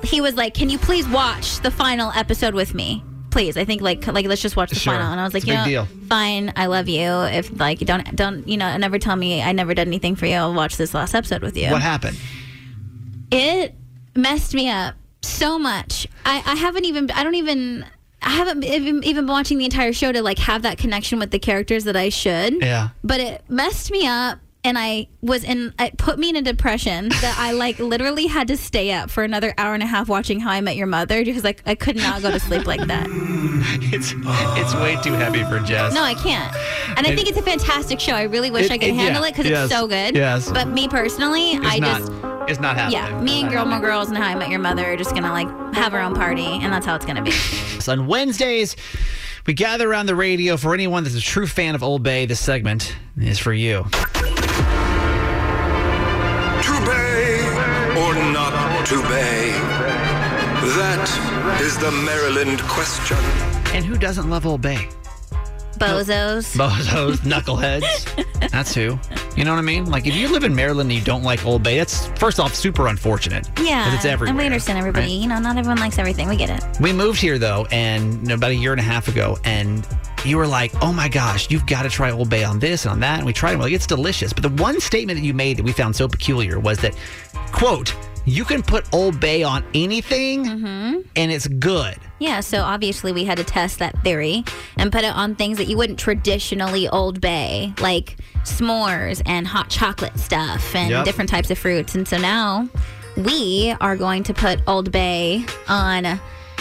he 0.05 0.21
was 0.21 0.35
like, 0.35 0.55
"Can 0.55 0.71
you 0.71 0.79
please 0.79 1.07
watch 1.09 1.61
the 1.61 1.71
final 1.71 2.11
episode 2.13 2.55
with 2.55 2.75
me?" 2.75 3.03
Please, 3.31 3.57
I 3.59 3.65
think 3.65 3.83
like 3.83 4.07
like 4.07 4.27
let's 4.27 4.41
just 4.41 4.57
watch 4.57 4.71
the 4.71 4.77
Sure. 4.77 4.95
final. 4.95 5.11
And 5.13 5.21
I 5.21 5.25
was 5.25 5.35
like, 5.35 5.47
you 5.47 5.53
know, 5.55 5.65
deal. 5.65 5.89
fine, 6.09 6.51
I 6.57 6.67
love 6.67 6.89
you. 6.89 7.03
If 7.25 7.59
like 7.61 7.79
don't 7.81 8.17
don't 8.17 8.49
you 8.49 8.57
know, 8.57 8.75
never 8.79 8.99
tell 8.99 9.17
me 9.17 9.43
I 9.43 9.53
never 9.53 9.75
did 9.75 9.87
anything 9.87 10.17
for 10.17 10.25
you. 10.27 10.35
I'll 10.37 10.55
watch 10.55 10.77
this 10.79 10.95
last 10.95 11.15
episode 11.15 11.43
with 11.43 11.57
you. 11.57 11.71
What 11.71 11.83
happened? 11.83 12.17
It 13.31 13.75
messed 14.17 14.55
me 14.55 14.71
up 14.71 14.95
so 15.23 15.59
much. 15.59 16.07
I, 16.25 16.43
I 16.47 16.55
haven't 16.55 16.85
even 16.87 17.11
I 17.11 17.23
don't 17.23 17.35
even 17.35 17.85
I 18.23 18.31
haven't 18.31 18.65
even, 18.65 19.05
even 19.05 19.27
been 19.27 19.33
watching 19.33 19.59
the 19.59 19.65
entire 19.67 19.93
show 19.93 20.11
to 20.11 20.23
like 20.23 20.39
have 20.41 20.63
that 20.63 20.79
connection 20.79 21.19
with 21.19 21.31
the 21.31 21.39
characters 21.39 21.85
that 21.85 21.97
I 21.97 22.09
should. 22.09 22.55
Yeah. 22.63 22.89
But 23.05 23.21
it 23.21 23.45
messed 23.49 23.91
me 23.93 24.07
up 24.07 24.39
and 24.69 24.79
I 24.79 25.09
was 25.23 25.43
in. 25.45 25.73
It 25.79 25.97
put 25.97 26.19
me 26.19 26.29
in 26.29 26.37
a 26.37 26.43
depression 26.43 27.09
that 27.23 27.37
I 27.39 27.53
like 27.53 27.79
literally 27.79 28.27
had 28.27 28.49
to 28.49 28.57
stay 28.57 28.93
up 28.93 29.11
for 29.11 29.25
another 29.25 29.55
hour 29.57 29.73
and 29.75 29.83
a 29.83 29.87
half 29.87 30.09
watching 30.09 30.41
How 30.41 30.51
I 30.51 30.61
Met 30.61 30.77
Your 30.77 30.87
Mother 30.87 31.25
because 31.25 31.43
like 31.45 31.63
I 31.67 31.75
could 31.75 31.97
not 31.97 32.21
go 32.23 32.31
to 32.31 32.39
sleep 32.41 32.67
like 32.67 32.81
that. 32.87 33.07
It's 33.91 34.15
it's 34.17 34.75
way 34.77 34.97
too 35.03 35.15
heavy 35.15 35.43
for 35.45 35.59
Jess. 35.59 35.93
No, 35.93 36.03
I 36.03 36.15
can't. 36.15 36.55
And 36.97 37.07
I 37.07 37.15
think 37.17 37.29
it's 37.29 37.39
a 37.39 37.43
fantastic 37.43 37.99
show. 37.99 38.13
I 38.13 38.23
really 38.25 38.51
wish 38.53 38.67
It- 38.67 38.73
I 38.73 38.79
could 38.79 38.91
it- 38.91 38.95
handle 38.95 39.23
yeah, 39.23 39.29
it 39.29 39.33
because 39.33 39.47
yes, 39.51 39.65
it's 39.65 39.75
so 39.75 39.89
good. 39.89 40.15
yes. 40.15 40.51
But 40.51 40.69
me 40.69 40.87
personally, 40.89 41.53
it's 41.53 41.67
I 41.67 41.79
not. 41.81 41.99
just. 42.01 42.13
it's 42.51 42.61
not 42.61 42.77
happening. 42.77 43.01
Yeah, 43.01 43.21
me 43.21 43.41
and 43.43 43.51
Gilmore 43.51 43.81
Girls 43.81 44.09
and 44.09 44.17
How 44.17 44.27
I 44.29 44.35
Met 44.37 44.49
Your 44.51 44.61
Mother 44.61 44.85
are 44.93 44.97
just 44.97 45.13
gonna 45.13 45.33
like 45.33 45.49
have 45.75 45.93
our 45.93 46.01
own 46.01 46.15
party, 46.15 46.47
and 46.47 46.73
that's 46.73 46.87
how 46.87 46.95
it's 46.95 47.05
gonna 47.07 47.23
be. 47.23 47.33
So 47.81 47.93
on 47.93 48.07
Wednesdays, 48.07 48.77
we 49.47 49.55
gather 49.55 49.91
around 49.91 50.07
the 50.07 50.15
radio. 50.17 50.57
For 50.57 50.73
anyone 50.75 51.03
that's 51.05 51.17
a 51.17 51.21
true 51.21 51.47
fan 51.47 51.75
of 51.75 51.83
Old 51.83 52.03
Bay, 52.03 52.27
this 52.27 52.39
segment 52.41 52.95
is 53.17 53.39
for 53.39 53.53
you. 53.53 53.87
To 58.89 59.03
bay? 59.09 59.51
That 60.77 61.59
is 61.61 61.77
the 61.79 61.91
Maryland 61.91 62.61
question. 62.63 63.17
And 63.75 63.85
who 63.85 63.97
doesn't 63.99 64.29
love 64.31 64.47
Old 64.47 64.63
Bay? 64.63 64.89
Bozos. 65.79 66.57
Bozos, 66.57 67.17
knuckleheads. 67.19 68.51
That's 68.51 68.75
who. 68.75 68.99
You 69.37 69.45
know 69.45 69.53
what 69.53 69.59
I 69.59 69.63
mean? 69.63 69.85
Like, 69.91 70.07
if 70.07 70.15
you 70.15 70.29
live 70.29 70.43
in 70.43 70.55
Maryland 70.55 70.91
and 70.91 70.99
you 70.99 71.05
don't 71.05 71.23
like 71.23 71.45
Old 71.47 71.63
Bay, 71.63 71.77
that's 71.79 72.07
first 72.19 72.41
off 72.41 72.55
super 72.55 72.89
unfortunate. 72.89 73.49
yeah, 73.63 73.85
'Cause 73.85 73.95
it's 73.95 74.05
everywhere. 74.05 74.31
and 74.31 74.39
we 74.39 74.45
understand 74.47 74.79
everybody. 74.79 75.07
right? 75.07 75.13
You 75.13 75.29
know, 75.29 75.39
not 75.39 75.57
everyone 75.57 75.79
likes 75.79 75.99
everything. 75.99 76.29
We 76.29 76.37
get 76.37 76.51
it. 76.51 76.65
We 76.81 76.93
moved 76.93 77.21
here 77.21 77.39
though, 77.39 77.67
and 77.71 78.29
about 78.31 78.51
a 78.51 78.55
year 78.57 78.73
and 78.73 78.81
a 78.81 78.85
half 78.85 79.07
ago, 79.09 79.39
and 79.45 79.87
you 80.25 80.37
were 80.39 80.47
like, 80.49 80.73
"Oh 80.83 80.93
my 80.93 81.09
gosh, 81.09 81.49
you've 81.51 81.67
got 81.67 81.83
to 81.83 81.89
try 81.91 82.11
Old 82.11 82.29
Bay 82.31 82.43
on 82.43 82.59
this 82.59 82.85
and 82.85 82.93
on 82.93 83.01
that." 83.01 83.19
And 83.19 83.27
we 83.27 83.33
tried 83.33 83.53
it. 83.53 83.57
We're 83.59 83.65
like, 83.65 83.73
"It's 83.75 83.87
delicious." 83.87 84.33
But 84.33 84.43
the 84.43 84.63
one 84.63 84.81
statement 84.81 85.21
that 85.21 85.25
you 85.25 85.35
made 85.35 85.59
that 85.59 85.63
we 85.65 85.73
found 85.73 85.95
so 85.95 86.09
peculiar 86.09 86.59
was 86.59 86.79
that, 86.79 86.95
"quote 87.53 87.95
You 88.29 88.45
can 88.45 88.63
put 88.63 88.85
Old 88.93 89.19
Bay 89.21 89.43
on 89.43 89.65
anything, 89.75 90.45
Mm-hmm. 90.45 91.01
and 91.17 91.33
it's 91.33 91.47
good." 91.49 91.97
Yeah, 92.21 92.41
so 92.41 92.63
obviously 92.63 93.13
we 93.13 93.25
had 93.25 93.39
to 93.39 93.45
test 93.45 93.79
that 93.79 93.95
theory 94.03 94.45
and 94.77 94.91
put 94.91 95.05
it 95.05 95.15
on 95.15 95.35
things 95.37 95.57
that 95.59 95.67
you 95.69 95.77
wouldn't 95.77 95.99
traditionally 95.99 96.89
Old 96.89 97.21
Bay, 97.21 97.73
like 97.81 98.17
s'mores 98.43 99.23
and 99.27 99.47
hot 99.47 99.69
chocolate 99.71 100.19
stuff 100.19 100.75
and 100.75 100.91
Yep. 100.91 101.05
different 101.05 101.31
types 101.31 101.51
of 101.51 101.59
fruits. 101.59 101.95
And 101.95 102.09
so 102.09 102.19
now 102.19 102.69
we 103.17 103.75
are 103.81 103.97
going 103.97 104.23
to 104.25 104.35
put 104.35 104.61
Old 104.67 104.91
Bay 104.91 105.45
on 105.69 106.21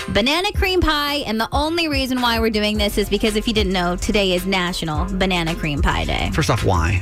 banana 0.10 0.52
cream 0.54 0.80
pie. 0.80 1.18
And 1.28 1.40
the 1.40 1.50
only 1.52 1.88
reason 1.88 2.22
why 2.22 2.40
we're 2.40 2.50
doing 2.52 2.78
this 2.78 2.98
is 2.98 3.10
because 3.10 3.36
if 3.36 3.48
you 3.48 3.54
didn't 3.54 3.74
know, 3.74 3.96
today 3.96 4.34
is 4.34 4.46
National 4.46 5.06
Banana 5.06 5.56
Cream 5.56 5.82
Pie 5.82 6.06
Day. 6.06 6.30
First 6.34 6.50
off, 6.50 6.64
why? 6.64 7.02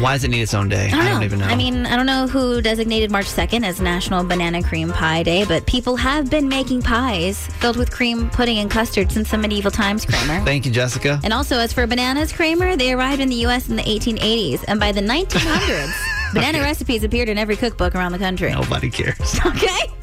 Why 0.00 0.14
does 0.14 0.24
it 0.24 0.28
need 0.28 0.40
its 0.40 0.54
own 0.54 0.70
day? 0.70 0.90
I 0.90 1.10
don't, 1.10 1.22
even 1.24 1.40
know. 1.40 1.44
I 1.44 1.54
mean, 1.54 1.84
I 1.84 1.94
don't 1.94 2.06
know 2.06 2.26
who 2.26 2.62
designated 2.62 3.10
March 3.10 3.26
2nd 3.26 3.66
as 3.66 3.82
National 3.82 4.24
Banana 4.24 4.62
Cream 4.62 4.90
Pie 4.90 5.24
Day, 5.24 5.44
but 5.44 5.66
people 5.66 5.94
have 5.96 6.30
been 6.30 6.48
making 6.48 6.80
pies 6.80 7.46
filled 7.58 7.76
with 7.76 7.90
cream 7.90 8.30
pudding 8.30 8.58
and 8.58 8.70
custard 8.70 9.12
since 9.12 9.30
the 9.30 9.36
medieval 9.36 9.70
times, 9.70 10.06
Kramer. 10.06 10.40
thank 10.46 10.64
you, 10.64 10.72
Jessica. 10.72 11.20
and 11.22 11.34
also, 11.34 11.58
as 11.58 11.74
for 11.74 11.86
bananas, 11.86 12.32
Kramer, 12.32 12.76
they 12.76 12.94
arrived 12.94 13.20
in 13.20 13.28
the 13.28 13.36
U.S. 13.36 13.68
in 13.68 13.76
the 13.76 13.82
1880s, 13.82 14.64
and 14.68 14.80
by 14.80 14.90
the 14.90 15.02
1900s, 15.02 16.32
banana 16.34 16.60
recipes 16.60 17.04
appeared 17.04 17.28
in 17.28 17.36
every 17.36 17.56
cookbook 17.56 17.94
around 17.94 18.12
the 18.12 18.18
country. 18.18 18.50
Nobody 18.52 18.90
cares. 18.90 19.38
Okay? 19.46 19.99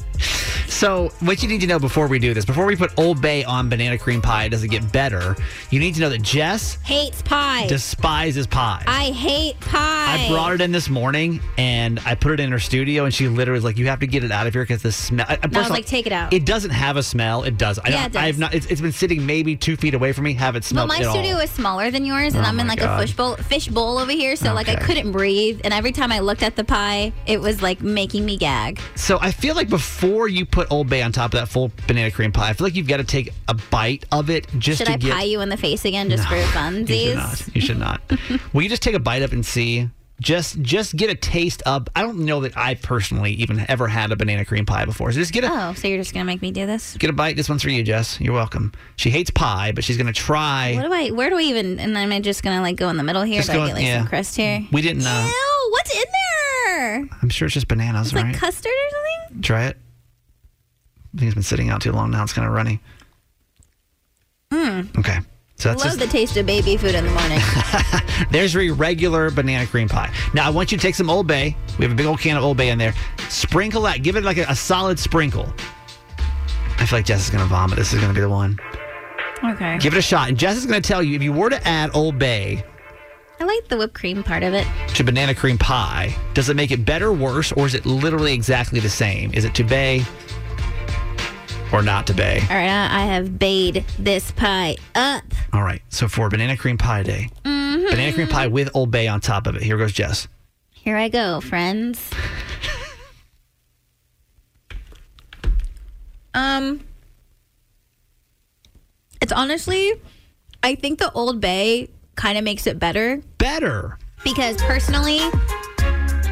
So, 0.78 1.08
what 1.18 1.42
you 1.42 1.48
need 1.48 1.60
to 1.62 1.66
know 1.66 1.80
before 1.80 2.06
we 2.06 2.20
do 2.20 2.32
this, 2.32 2.44
before 2.44 2.64
we 2.64 2.76
put 2.76 2.96
Old 2.96 3.20
Bay 3.20 3.42
on 3.42 3.68
banana 3.68 3.98
cream 3.98 4.22
pie, 4.22 4.46
does 4.46 4.62
it 4.62 4.68
get 4.68 4.92
better? 4.92 5.34
You 5.70 5.80
need 5.80 5.96
to 5.96 6.00
know 6.00 6.08
that 6.08 6.22
Jess 6.22 6.78
Hates 6.84 7.20
pie. 7.20 7.66
despises 7.66 8.46
pie. 8.46 8.84
I 8.86 9.06
hate 9.06 9.58
pie. 9.58 10.26
I 10.26 10.28
brought 10.30 10.52
it 10.52 10.60
in 10.60 10.70
this 10.70 10.88
morning 10.88 11.40
and 11.58 11.98
I 12.06 12.14
put 12.14 12.30
it 12.30 12.38
in 12.38 12.52
her 12.52 12.60
studio, 12.60 13.06
and 13.06 13.12
she 13.12 13.26
literally 13.26 13.56
was 13.56 13.64
like, 13.64 13.76
"You 13.76 13.88
have 13.88 13.98
to 13.98 14.06
get 14.06 14.22
it 14.22 14.30
out 14.30 14.46
of 14.46 14.52
here 14.52 14.62
because 14.62 14.80
the 14.82 14.92
smell." 14.92 15.26
I, 15.28 15.44
No, 15.50 15.58
I 15.58 15.62
was 15.62 15.70
like, 15.70 15.84
take 15.84 16.06
it 16.06 16.12
out. 16.12 16.32
It 16.32 16.46
doesn't 16.46 16.70
have 16.70 16.96
a 16.96 17.02
smell. 17.02 17.42
It 17.42 17.58
does. 17.58 17.80
I, 17.80 17.88
Yeah, 17.88 18.06
it 18.06 18.12
does. 18.12 18.22
I 18.22 18.26
have 18.26 18.38
not. 18.38 18.54
It's, 18.54 18.66
it's 18.66 18.80
been 18.80 18.92
sitting 18.92 19.26
maybe 19.26 19.56
two 19.56 19.76
feet 19.76 19.94
away 19.94 20.12
from 20.12 20.26
me. 20.26 20.34
Haven't 20.34 20.70
Well, 20.72 20.86
But 20.86 20.94
my 20.94 21.00
it 21.00 21.06
all. 21.06 21.14
studio 21.14 21.38
is 21.38 21.50
smaller 21.50 21.90
than 21.90 22.04
yours, 22.04 22.36
and 22.36 22.46
Oh 22.46 22.48
I'm 22.48 22.60
in 22.60 22.68
like 22.68 22.78
God. 22.78 23.00
a 23.00 23.02
fish 23.04 23.16
bowl, 23.16 23.34
fish 23.34 23.66
bowl 23.66 23.98
over 23.98 24.12
here. 24.12 24.36
So 24.36 24.54
like 24.54 24.68
I 24.68 24.76
couldn't 24.76 25.10
breathe, 25.10 25.60
and 25.64 25.74
every 25.74 25.90
time 25.90 26.12
I 26.12 26.20
looked 26.20 26.44
at 26.44 26.54
the 26.54 26.62
pie, 26.62 27.12
it 27.26 27.40
was 27.40 27.62
like 27.62 27.80
making 27.82 28.24
me 28.24 28.36
gag. 28.36 28.78
So 28.94 29.18
I 29.20 29.32
feel 29.32 29.56
like 29.56 29.68
before 29.68 30.28
you 30.28 30.46
put 30.46 30.67
Old 30.70 30.88
Bay 30.88 31.02
on 31.02 31.12
top 31.12 31.32
of 31.34 31.40
that 31.40 31.48
full 31.48 31.70
banana 31.86 32.10
cream 32.10 32.32
pie, 32.32 32.50
I 32.50 32.52
feel 32.52 32.66
like 32.66 32.74
you've 32.74 32.88
got 32.88 32.98
to 32.98 33.04
take 33.04 33.32
a 33.48 33.54
bite 33.54 34.04
of 34.12 34.30
it 34.30 34.46
just 34.58 34.78
Should 34.78 34.88
I 34.88 34.96
get. 34.96 35.12
pie 35.12 35.22
you 35.24 35.40
in 35.40 35.48
the 35.48 35.56
face 35.56 35.84
again 35.84 36.08
just 36.10 36.26
for 36.28 36.36
You 36.36 36.46
should 36.46 37.16
not. 37.16 37.48
You 37.54 37.60
should 37.60 37.78
not. 37.78 38.00
Will 38.52 38.62
you 38.62 38.68
just 38.68 38.82
take 38.82 38.94
a 38.94 39.00
bite 39.00 39.22
up 39.22 39.32
and 39.32 39.44
see? 39.44 39.88
Just 40.20 40.60
just 40.62 40.96
get 40.96 41.10
a 41.10 41.14
taste 41.14 41.62
of. 41.62 41.86
I 41.94 42.02
don't 42.02 42.18
know 42.26 42.40
that 42.40 42.56
I 42.56 42.74
personally 42.74 43.34
even 43.34 43.64
ever 43.68 43.86
had 43.86 44.10
a 44.10 44.16
banana 44.16 44.44
cream 44.44 44.66
pie 44.66 44.84
before. 44.84 45.12
So 45.12 45.18
just 45.20 45.32
get 45.32 45.44
a 45.44 45.48
Oh, 45.48 45.74
so 45.74 45.86
you're 45.86 45.98
just 45.98 46.12
gonna 46.12 46.24
make 46.24 46.42
me 46.42 46.50
do 46.50 46.66
this? 46.66 46.96
get 46.98 47.08
a 47.08 47.12
bite. 47.12 47.36
This 47.36 47.48
one's 47.48 47.62
for 47.62 47.70
you, 47.70 47.84
Jess. 47.84 48.20
You're 48.20 48.32
welcome. 48.34 48.72
She 48.96 49.10
hates 49.10 49.30
pie, 49.30 49.70
but 49.72 49.84
she's 49.84 49.96
gonna 49.96 50.12
try. 50.12 50.74
What 50.74 50.82
do 50.82 50.92
I? 50.92 51.10
Where 51.12 51.30
do 51.30 51.36
I 51.38 51.42
even? 51.42 51.78
And 51.78 51.96
am 51.96 52.10
I 52.10 52.18
just 52.18 52.42
gonna 52.42 52.62
like 52.62 52.74
go 52.74 52.88
in 52.88 52.96
the 52.96 53.04
middle 53.04 53.22
here? 53.22 53.36
Just 53.42 53.50
do 53.50 53.58
go- 53.58 53.62
I 53.62 53.66
get 53.68 53.74
like 53.76 53.84
yeah. 53.84 53.98
some 54.00 54.08
crust 54.08 54.34
here? 54.36 54.66
We 54.72 54.82
didn't. 54.82 55.06
Uh, 55.06 55.28
Ew! 55.30 55.68
What's 55.70 55.94
in 55.94 56.04
there? 56.66 57.08
I'm 57.22 57.28
sure 57.28 57.46
it's 57.46 57.54
just 57.54 57.68
bananas, 57.68 58.08
It's 58.08 58.14
right? 58.16 58.24
like 58.32 58.36
custard 58.36 58.72
or 58.72 58.90
something. 59.28 59.42
Try 59.42 59.66
it. 59.66 59.76
I 61.14 61.18
think 61.18 61.28
it's 61.28 61.34
been 61.34 61.42
sitting 61.42 61.70
out 61.70 61.80
too 61.80 61.92
long 61.92 62.10
now. 62.10 62.22
It's 62.22 62.32
kind 62.32 62.46
of 62.46 62.52
runny. 62.52 62.80
Mm. 64.52 64.98
Okay. 64.98 65.18
So 65.56 65.70
that's. 65.70 65.84
Love 65.84 65.98
just, 65.98 65.98
the 65.98 66.06
taste 66.06 66.36
of 66.36 66.46
baby 66.46 66.76
food 66.76 66.94
in 66.94 67.04
the 67.04 67.10
morning. 67.10 67.40
there's 68.30 68.54
your 68.54 68.74
regular 68.74 69.30
banana 69.30 69.66
cream 69.66 69.88
pie. 69.88 70.12
Now 70.34 70.46
I 70.46 70.50
want 70.50 70.70
you 70.70 70.78
to 70.78 70.82
take 70.82 70.94
some 70.94 71.10
Old 71.10 71.26
Bay. 71.26 71.56
We 71.78 71.84
have 71.84 71.92
a 71.92 71.96
big 71.96 72.06
old 72.06 72.20
can 72.20 72.36
of 72.36 72.44
Old 72.44 72.56
Bay 72.56 72.68
in 72.68 72.78
there. 72.78 72.94
Sprinkle 73.28 73.82
that. 73.82 74.02
Give 74.02 74.16
it 74.16 74.24
like 74.24 74.38
a, 74.38 74.46
a 74.48 74.54
solid 74.54 74.98
sprinkle. 74.98 75.52
I 76.78 76.86
feel 76.86 76.98
like 77.00 77.06
Jess 77.06 77.24
is 77.24 77.30
gonna 77.30 77.46
vomit. 77.46 77.76
This 77.76 77.92
is 77.92 78.00
gonna 78.00 78.14
be 78.14 78.20
the 78.20 78.28
one. 78.28 78.58
okay. 79.44 79.78
Give 79.78 79.92
it 79.92 79.98
a 79.98 80.02
shot. 80.02 80.28
And 80.28 80.38
Jess 80.38 80.56
is 80.56 80.66
gonna 80.66 80.80
tell 80.80 81.02
you 81.02 81.16
if 81.16 81.22
you 81.22 81.32
were 81.32 81.50
to 81.50 81.66
add 81.66 81.90
Old 81.94 82.18
Bay 82.18 82.64
I 83.40 83.44
like 83.44 83.68
the 83.68 83.76
whipped 83.76 83.94
cream 83.94 84.24
part 84.24 84.42
of 84.42 84.52
it. 84.52 84.66
to 84.94 85.04
banana 85.04 85.32
cream 85.32 85.58
pie, 85.58 86.14
does 86.34 86.48
it 86.48 86.56
make 86.56 86.72
it 86.72 86.84
better, 86.84 87.12
worse, 87.12 87.52
or 87.52 87.66
is 87.66 87.74
it 87.74 87.86
literally 87.86 88.32
exactly 88.32 88.80
the 88.80 88.88
same? 88.88 89.32
Is 89.32 89.44
it 89.44 89.54
to 89.54 89.64
bay 89.64 90.04
or 91.72 91.82
not 91.82 92.06
to 92.08 92.14
bay? 92.14 92.40
All 92.50 92.56
right, 92.56 92.68
I, 92.68 93.02
I 93.02 93.06
have 93.06 93.38
bayed 93.38 93.84
this 93.98 94.30
pie 94.32 94.76
up. 94.94 95.24
All 95.52 95.62
right. 95.62 95.82
So 95.90 96.08
for 96.08 96.28
banana 96.28 96.56
cream 96.56 96.78
pie 96.78 97.02
day, 97.02 97.28
banana 97.44 98.12
cream 98.12 98.28
pie 98.28 98.46
with 98.46 98.70
Old 98.74 98.90
Bay 98.90 99.08
on 99.08 99.20
top 99.20 99.46
of 99.46 99.56
it. 99.56 99.62
Here 99.62 99.76
goes 99.76 99.92
Jess. 99.92 100.28
Here 100.70 100.96
I 100.96 101.08
go, 101.08 101.40
friends. 101.40 102.10
um, 106.34 106.80
it's 109.20 109.32
honestly, 109.32 109.92
I 110.62 110.74
think 110.74 110.98
the 110.98 111.12
Old 111.12 111.40
Bay 111.40 111.88
kind 112.14 112.38
of 112.38 112.44
makes 112.44 112.66
it 112.66 112.78
better 112.78 113.22
Better. 113.38 113.98
because 114.24 114.56
personally, 114.62 115.18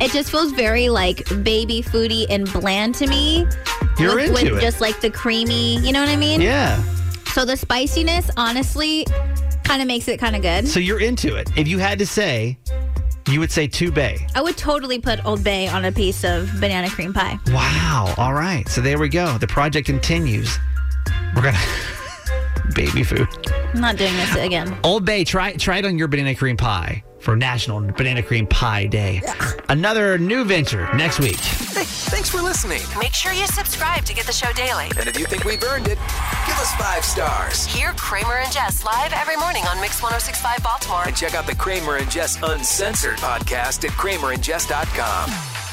it 0.00 0.10
just 0.12 0.30
feels 0.30 0.52
very 0.52 0.88
like 0.88 1.24
baby 1.42 1.82
foody 1.82 2.26
and 2.28 2.50
bland 2.52 2.94
to 2.96 3.06
me. 3.06 3.46
You're 3.98 4.14
with, 4.14 4.28
into 4.28 4.52
with 4.54 4.58
it. 4.58 4.60
just 4.60 4.80
like 4.80 5.00
the 5.00 5.10
creamy, 5.10 5.78
you 5.78 5.92
know 5.92 6.00
what 6.00 6.08
I 6.08 6.16
mean? 6.16 6.40
Yeah. 6.40 6.82
So 7.32 7.44
the 7.44 7.56
spiciness, 7.56 8.30
honestly, 8.36 9.06
kind 9.64 9.82
of 9.82 9.88
makes 9.88 10.08
it 10.08 10.18
kind 10.18 10.36
of 10.36 10.42
good. 10.42 10.68
So 10.68 10.80
you're 10.80 11.00
into 11.00 11.36
it. 11.36 11.50
If 11.56 11.68
you 11.68 11.78
had 11.78 11.98
to 11.98 12.06
say, 12.06 12.58
you 13.28 13.40
would 13.40 13.50
say 13.50 13.66
two 13.66 13.90
bay. 13.90 14.26
I 14.34 14.40
would 14.40 14.56
totally 14.56 15.00
put 15.00 15.24
Old 15.24 15.42
Bay 15.42 15.66
on 15.68 15.84
a 15.84 15.92
piece 15.92 16.24
of 16.24 16.48
banana 16.60 16.88
cream 16.88 17.12
pie. 17.12 17.38
Wow. 17.48 18.14
All 18.16 18.34
right. 18.34 18.68
So 18.68 18.80
there 18.80 18.98
we 18.98 19.08
go. 19.08 19.36
The 19.38 19.46
project 19.46 19.86
continues. 19.86 20.58
We're 21.34 21.42
gonna 21.42 21.58
baby 22.74 23.02
food. 23.02 23.28
I'm 23.74 23.80
not 23.80 23.96
doing 23.96 24.14
this 24.14 24.36
again. 24.36 24.76
Old 24.84 25.04
Bay, 25.04 25.24
try 25.24 25.54
try 25.54 25.78
it 25.78 25.84
on 25.84 25.98
your 25.98 26.08
banana 26.08 26.34
cream 26.34 26.56
pie 26.56 27.02
for 27.26 27.34
National 27.34 27.80
Banana 27.80 28.22
Cream 28.22 28.46
Pie 28.46 28.86
Day. 28.86 29.20
Another 29.68 30.16
new 30.16 30.44
venture 30.44 30.88
next 30.94 31.18
week. 31.18 31.40
Hey, 31.40 31.82
thanks 31.82 32.30
for 32.30 32.40
listening. 32.40 32.80
Make 33.00 33.14
sure 33.14 33.32
you 33.32 33.48
subscribe 33.48 34.04
to 34.04 34.14
get 34.14 34.26
the 34.26 34.32
show 34.32 34.52
daily. 34.52 34.84
And 34.96 35.08
if 35.08 35.18
you 35.18 35.26
think 35.26 35.44
we've 35.44 35.62
earned 35.64 35.88
it, 35.88 35.98
give 36.46 36.56
us 36.56 36.72
five 36.76 37.04
stars. 37.04 37.66
Hear 37.66 37.92
Kramer 37.94 38.36
and 38.36 38.52
Jess 38.52 38.84
live 38.84 39.12
every 39.12 39.36
morning 39.36 39.64
on 39.64 39.80
Mix 39.80 40.00
1065 40.00 40.62
Baltimore. 40.62 41.02
And 41.04 41.16
check 41.16 41.34
out 41.34 41.48
the 41.48 41.56
Kramer 41.56 41.96
and 41.96 42.08
Jess 42.08 42.40
Uncensored 42.40 43.16
podcast 43.16 43.84
at 43.84 43.90
kramerandjess.com. 43.90 45.65